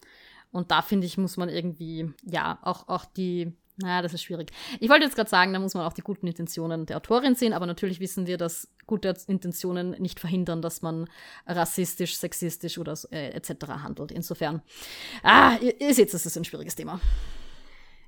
Und 0.50 0.70
da 0.70 0.82
finde 0.82 1.06
ich, 1.06 1.16
muss 1.16 1.36
man 1.36 1.48
irgendwie, 1.48 2.12
ja, 2.24 2.58
auch, 2.62 2.88
auch 2.88 3.04
die, 3.04 3.52
naja, 3.76 4.02
das 4.02 4.12
ist 4.12 4.22
schwierig. 4.22 4.50
Ich 4.80 4.90
wollte 4.90 5.04
jetzt 5.04 5.16
gerade 5.16 5.30
sagen, 5.30 5.52
da 5.52 5.58
muss 5.58 5.74
man 5.74 5.86
auch 5.86 5.94
die 5.94 6.02
guten 6.02 6.26
Intentionen 6.26 6.84
der 6.84 6.98
Autorin 6.98 7.34
sehen, 7.34 7.52
aber 7.52 7.66
natürlich 7.66 8.00
wissen 8.00 8.26
wir, 8.26 8.36
dass 8.36 8.68
gute 8.86 9.14
Intentionen 9.26 9.92
nicht 9.92 10.20
verhindern, 10.20 10.60
dass 10.60 10.82
man 10.82 11.08
rassistisch, 11.46 12.16
sexistisch 12.16 12.78
oder 12.78 12.96
äh, 13.10 13.30
etc. 13.30 13.66
handelt. 13.68 14.12
Insofern, 14.12 14.62
ah, 15.22 15.56
ihr, 15.60 15.80
ihr 15.80 15.94
seht, 15.94 16.12
es 16.12 16.26
ist 16.26 16.36
ein 16.36 16.44
schwieriges 16.44 16.74
Thema. 16.74 17.00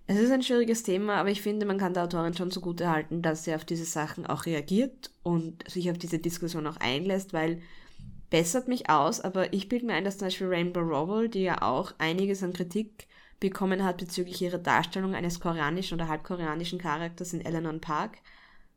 Es 0.06 0.18
ist 0.18 0.30
ein 0.30 0.42
schwieriges 0.42 0.82
Thema, 0.82 1.16
aber 1.16 1.30
ich 1.30 1.40
finde, 1.40 1.64
man 1.64 1.78
kann 1.78 1.94
der 1.94 2.04
Autorin 2.04 2.34
schon 2.34 2.50
zugute 2.50 2.90
halten, 2.90 3.22
dass 3.22 3.44
sie 3.44 3.54
auf 3.54 3.64
diese 3.64 3.86
Sachen 3.86 4.26
auch 4.26 4.44
reagiert 4.44 5.10
und 5.22 5.68
sich 5.70 5.90
auf 5.90 5.96
diese 5.96 6.18
Diskussion 6.18 6.66
auch 6.66 6.76
einlässt, 6.76 7.32
weil 7.32 7.62
bessert 8.28 8.68
mich 8.68 8.90
aus, 8.90 9.22
aber 9.22 9.54
ich 9.54 9.70
bilde 9.70 9.86
mir 9.86 9.94
ein, 9.94 10.04
dass 10.04 10.18
zum 10.18 10.26
Beispiel 10.26 10.48
Rainbow 10.48 10.80
Rowell, 10.80 11.30
die 11.30 11.44
ja 11.44 11.62
auch 11.62 11.94
einiges 11.96 12.42
an 12.42 12.52
Kritik 12.52 13.06
bekommen 13.41 13.85
hat 13.85 13.99
bezüglich 13.99 14.41
ihrer 14.43 14.59
Darstellung 14.59 15.14
eines 15.14 15.41
koreanischen 15.41 15.97
oder 15.97 16.09
halbkoreanischen 16.09 16.78
Charakters 16.78 17.32
in 17.32 17.45
Eleanor 17.45 17.78
Park, 17.78 18.18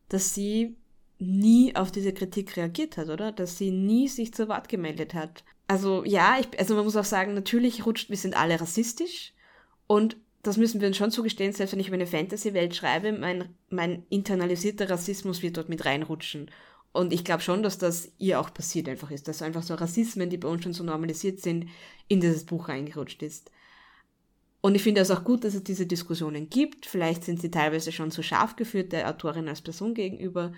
dass 0.09 0.33
sie 0.33 0.75
nie 1.19 1.75
auf 1.75 1.91
diese 1.91 2.13
Kritik 2.13 2.55
reagiert 2.57 2.97
hat, 2.97 3.09
oder? 3.09 3.31
Dass 3.31 3.57
sie 3.57 3.71
nie 3.71 4.07
sich 4.07 4.33
zu 4.33 4.47
Wort 4.47 4.69
gemeldet 4.69 5.13
hat. 5.13 5.43
Also 5.67 6.05
ja, 6.05 6.37
ich, 6.39 6.59
also 6.59 6.75
man 6.75 6.85
muss 6.85 6.95
auch 6.95 7.03
sagen, 7.03 7.33
natürlich 7.33 7.85
rutscht, 7.85 8.09
wir 8.09 8.17
sind 8.17 8.37
alle 8.37 8.59
rassistisch 8.59 9.33
und 9.87 10.17
das 10.43 10.57
müssen 10.57 10.79
wir 10.79 10.87
uns 10.87 10.97
schon 10.97 11.11
zugestehen, 11.11 11.51
selbst 11.51 11.73
wenn 11.73 11.79
ich 11.79 11.87
über 11.87 11.95
eine 11.95 12.07
Fantasy-Welt 12.07 12.75
schreibe, 12.75 13.11
mein, 13.11 13.49
mein 13.69 14.03
internalisierter 14.09 14.89
Rassismus 14.89 15.41
wird 15.41 15.57
dort 15.57 15.67
mit 15.67 15.83
reinrutschen. 15.83 16.49
Und 16.93 17.11
ich 17.11 17.25
glaube 17.25 17.41
schon, 17.41 17.63
dass 17.63 17.77
das 17.77 18.11
ihr 18.17 18.39
auch 18.39 18.53
passiert 18.53 18.87
einfach 18.87 19.11
ist, 19.11 19.27
dass 19.27 19.41
einfach 19.41 19.61
so 19.61 19.75
Rassismen, 19.75 20.29
die 20.29 20.37
bei 20.37 20.47
uns 20.47 20.63
schon 20.63 20.73
so 20.73 20.83
normalisiert 20.83 21.41
sind, 21.41 21.67
in 22.07 22.21
dieses 22.21 22.45
Buch 22.45 22.69
reingerutscht 22.69 23.21
ist. 23.23 23.51
Und 24.67 24.75
ich 24.75 24.83
finde 24.83 24.99
es 24.99 25.11
auch 25.11 25.23
gut, 25.23 25.45
dass 25.45 25.53
es 25.53 25.63
diese 25.63 25.85
Diskussionen 25.85 26.49
gibt. 26.49 26.87
Vielleicht 26.87 27.23
sind 27.23 27.39
sie 27.39 27.49
teilweise 27.49 27.93
schon 27.93 28.11
zu 28.11 28.21
scharf 28.21 28.57
geführt 28.57 28.91
der 28.91 29.09
Autorin 29.09 29.47
als 29.47 29.61
Person 29.61 29.93
gegenüber. 29.93 30.51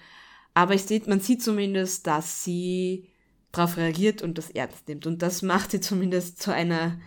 Aber 0.55 0.73
ich 0.73 0.81
sehe, 0.81 1.03
man 1.05 1.19
sieht 1.19 1.43
zumindest, 1.43 2.07
dass 2.07 2.43
sie 2.43 3.07
darauf 3.51 3.77
reagiert 3.77 4.23
und 4.23 4.39
das 4.39 4.49
ernst 4.49 4.87
nimmt. 4.87 5.05
Und 5.05 5.21
das 5.21 5.43
macht 5.43 5.69
sie 5.69 5.79
zumindest 5.79 6.41
zu 6.41 6.51
einer 6.51 6.99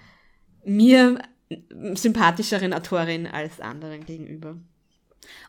mir 0.64 1.20
sympathischeren 1.94 2.72
Autorin 2.72 3.26
als 3.26 3.58
anderen 3.58 4.06
gegenüber. 4.06 4.56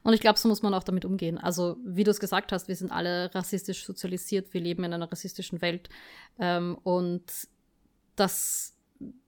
Und 0.02 0.14
ich 0.14 0.22
glaube, 0.22 0.40
so 0.40 0.50
muss 0.50 0.64
man 0.64 0.74
auch 0.74 0.84
damit 0.84 1.06
umgehen. 1.06 1.38
Also, 1.38 1.78
wie 1.86 2.04
du 2.04 2.10
es 2.10 2.20
gesagt 2.20 2.52
hast, 2.52 2.68
wir 2.68 2.76
sind 2.76 2.92
alle 2.92 3.30
rassistisch 3.36 3.86
sozialisiert, 3.86 4.56
wir 4.56 4.62
leben 4.62 4.86
in 4.86 4.94
einer 4.94 5.12
rassistischen 5.12 5.62
Welt. 5.62 5.88
Ähm, 6.40 6.80
und 6.82 7.32
das, 8.16 8.76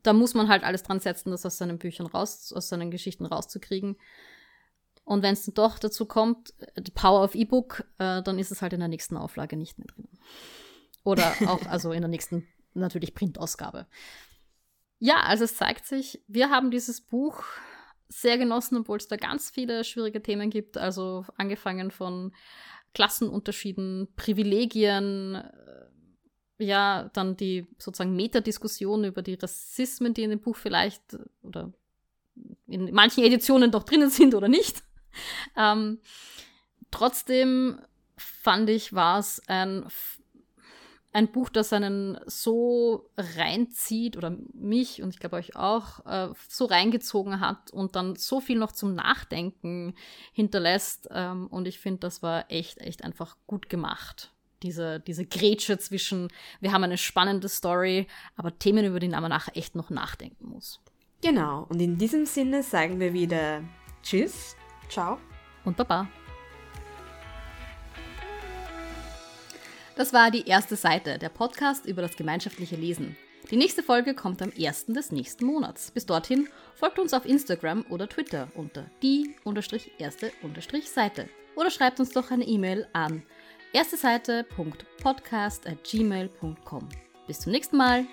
da 0.04 0.14
muss 0.14 0.34
man 0.34 0.48
halt 0.48 0.64
alles 0.64 0.84
dran 0.84 1.00
setzen, 1.00 1.32
das 1.32 1.46
aus 1.46 1.58
seinen 1.58 1.78
Büchern 1.78 2.08
raus, 2.08 2.54
aus 2.54 2.70
seinen 2.70 2.92
Geschichten 2.92 3.26
rauszukriegen. 3.26 3.98
Und 5.04 5.22
wenn 5.22 5.34
es 5.34 5.46
dann 5.46 5.54
doch 5.54 5.78
dazu 5.78 6.06
kommt, 6.06 6.54
the 6.76 6.92
Power 6.92 7.24
of 7.24 7.36
E-Book, 7.36 7.86
äh, 8.00 8.24
dann 8.24 8.40
ist 8.40 8.52
es 8.52 8.62
halt 8.62 8.74
in 8.74 8.80
der 8.80 8.90
nächsten 8.90 9.18
Auflage 9.18 9.56
nicht 9.56 9.78
mehr 9.78 9.88
drin. 9.88 10.08
Oder 11.04 11.34
auch, 11.48 11.66
also 11.68 11.92
in 11.92 12.02
der 12.02 12.10
nächsten, 12.10 12.48
natürlich 12.74 13.14
Printausgabe. 13.14 13.88
Ja, 15.00 15.22
also 15.22 15.44
es 15.44 15.56
zeigt 15.56 15.86
sich, 15.86 16.24
wir 16.28 16.50
haben 16.50 16.72
dieses 16.72 17.02
Buch 17.02 17.44
sehr 18.08 18.38
genossen, 18.38 18.78
obwohl 18.78 18.98
es 18.98 19.08
da 19.08 19.18
ganz 19.18 19.50
viele 19.50 19.84
schwierige 19.84 20.22
Themen 20.22 20.50
gibt. 20.50 20.78
Also 20.78 21.26
angefangen 21.38 21.92
von 21.92 22.34
Klassenunterschieden, 22.94 24.08
Privilegien, 24.16 25.36
äh, 25.36 25.85
ja, 26.58 27.10
dann 27.14 27.36
die 27.38 27.68
sozusagen 27.78 28.16
Metadiskussion 28.16 29.04
über 29.04 29.22
die 29.22 29.36
Rassismen, 29.36 30.14
die 30.14 30.24
in 30.24 30.30
dem 30.30 30.40
Buch 30.40 30.56
vielleicht 30.56 31.02
oder 31.44 31.72
in 32.68 32.94
manchen 32.94 33.24
Editionen 33.24 33.72
doch 33.72 33.84
drinnen 33.84 34.10
sind 34.10 34.36
oder 34.36 34.48
nicht. 34.48 34.84
Ähm, 35.56 36.00
trotzdem 36.92 37.80
fand 38.18 38.70
ich, 38.70 38.92
war 38.92 39.18
es 39.20 39.42
ein 39.48 39.86
ein 41.16 41.32
Buch, 41.32 41.48
das 41.48 41.72
einen 41.72 42.20
so 42.26 43.10
reinzieht 43.16 44.18
oder 44.18 44.36
mich 44.52 45.02
und 45.02 45.12
ich 45.12 45.20
glaube 45.22 45.38
euch 45.38 45.56
auch 45.56 46.06
äh, 46.06 46.34
so 46.50 46.66
reingezogen 46.66 47.40
hat 47.40 47.72
und 47.72 47.96
dann 47.96 48.18
so 48.18 48.42
viel 48.42 48.58
noch 48.58 48.74
zum 48.74 48.96
Nachdenken 48.96 49.96
hinterlässt. 50.34 51.08
Ähm, 51.12 51.48
und 51.48 51.70
ich 51.70 51.80
finde, 51.80 52.02
das 52.02 52.22
war 52.22 52.52
echt, 52.52 52.80
echt 52.80 53.06
einfach 53.06 53.38
gut 53.48 53.70
gemacht. 53.70 54.34
Diese, 54.66 55.00
diese 55.00 55.26
Grätsche 55.26 55.78
zwischen, 55.78 56.30
wir 56.60 56.72
haben 56.72 56.84
eine 56.84 56.98
spannende 56.98 57.48
Story, 57.48 58.08
aber 58.36 58.58
Themen, 58.58 58.84
über 58.84 59.00
die 59.00 59.08
man 59.08 59.30
nachher 59.30 59.56
echt 59.56 59.76
noch 59.76 59.90
nachdenken 59.90 60.50
muss. 60.50 60.82
Genau, 61.22 61.66
und 61.70 61.80
in 61.80 61.98
diesem 61.98 62.26
Sinne 62.26 62.64
sagen 62.64 63.00
wir 63.00 63.14
wieder 63.14 63.62
Tschüss, 64.04 64.56
Ciao 64.90 65.20
und 65.64 65.78
Baba. 65.78 66.10
Das 69.96 70.12
war 70.12 70.30
die 70.30 70.46
erste 70.46 70.76
Seite, 70.76 71.18
der 71.18 71.30
Podcast 71.30 71.86
über 71.86 72.02
das 72.02 72.18
gemeinschaftliche 72.18 72.76
Lesen. 72.76 73.16
Die 73.52 73.58
nächste 73.58 73.84
Folge 73.84 74.16
kommt 74.16 74.42
am 74.42 74.52
1. 74.58 74.88
des 74.88 75.12
nächsten 75.12 75.46
Monats. 75.46 75.92
Bis 75.92 76.08
dorthin 76.08 76.50
folgt 76.74 77.00
uns 77.00 77.14
auf 77.14 77.26
Instagram 77.26 77.86
oder 77.90 78.10
Twitter 78.10 78.50
unter 78.56 78.90
die-erste-seite 79.04 81.30
oder 81.56 81.72
schreibt 81.72 82.00
uns 82.00 82.10
doch 82.10 82.32
eine 82.32 82.44
E-Mail 82.44 82.88
an 82.92 83.22
erste 83.76 83.98
Seite.podcast@gmail.com. 83.98 86.90
Bis 87.28 87.40
zum 87.40 87.52
nächsten 87.52 87.78
Mal. 87.78 88.08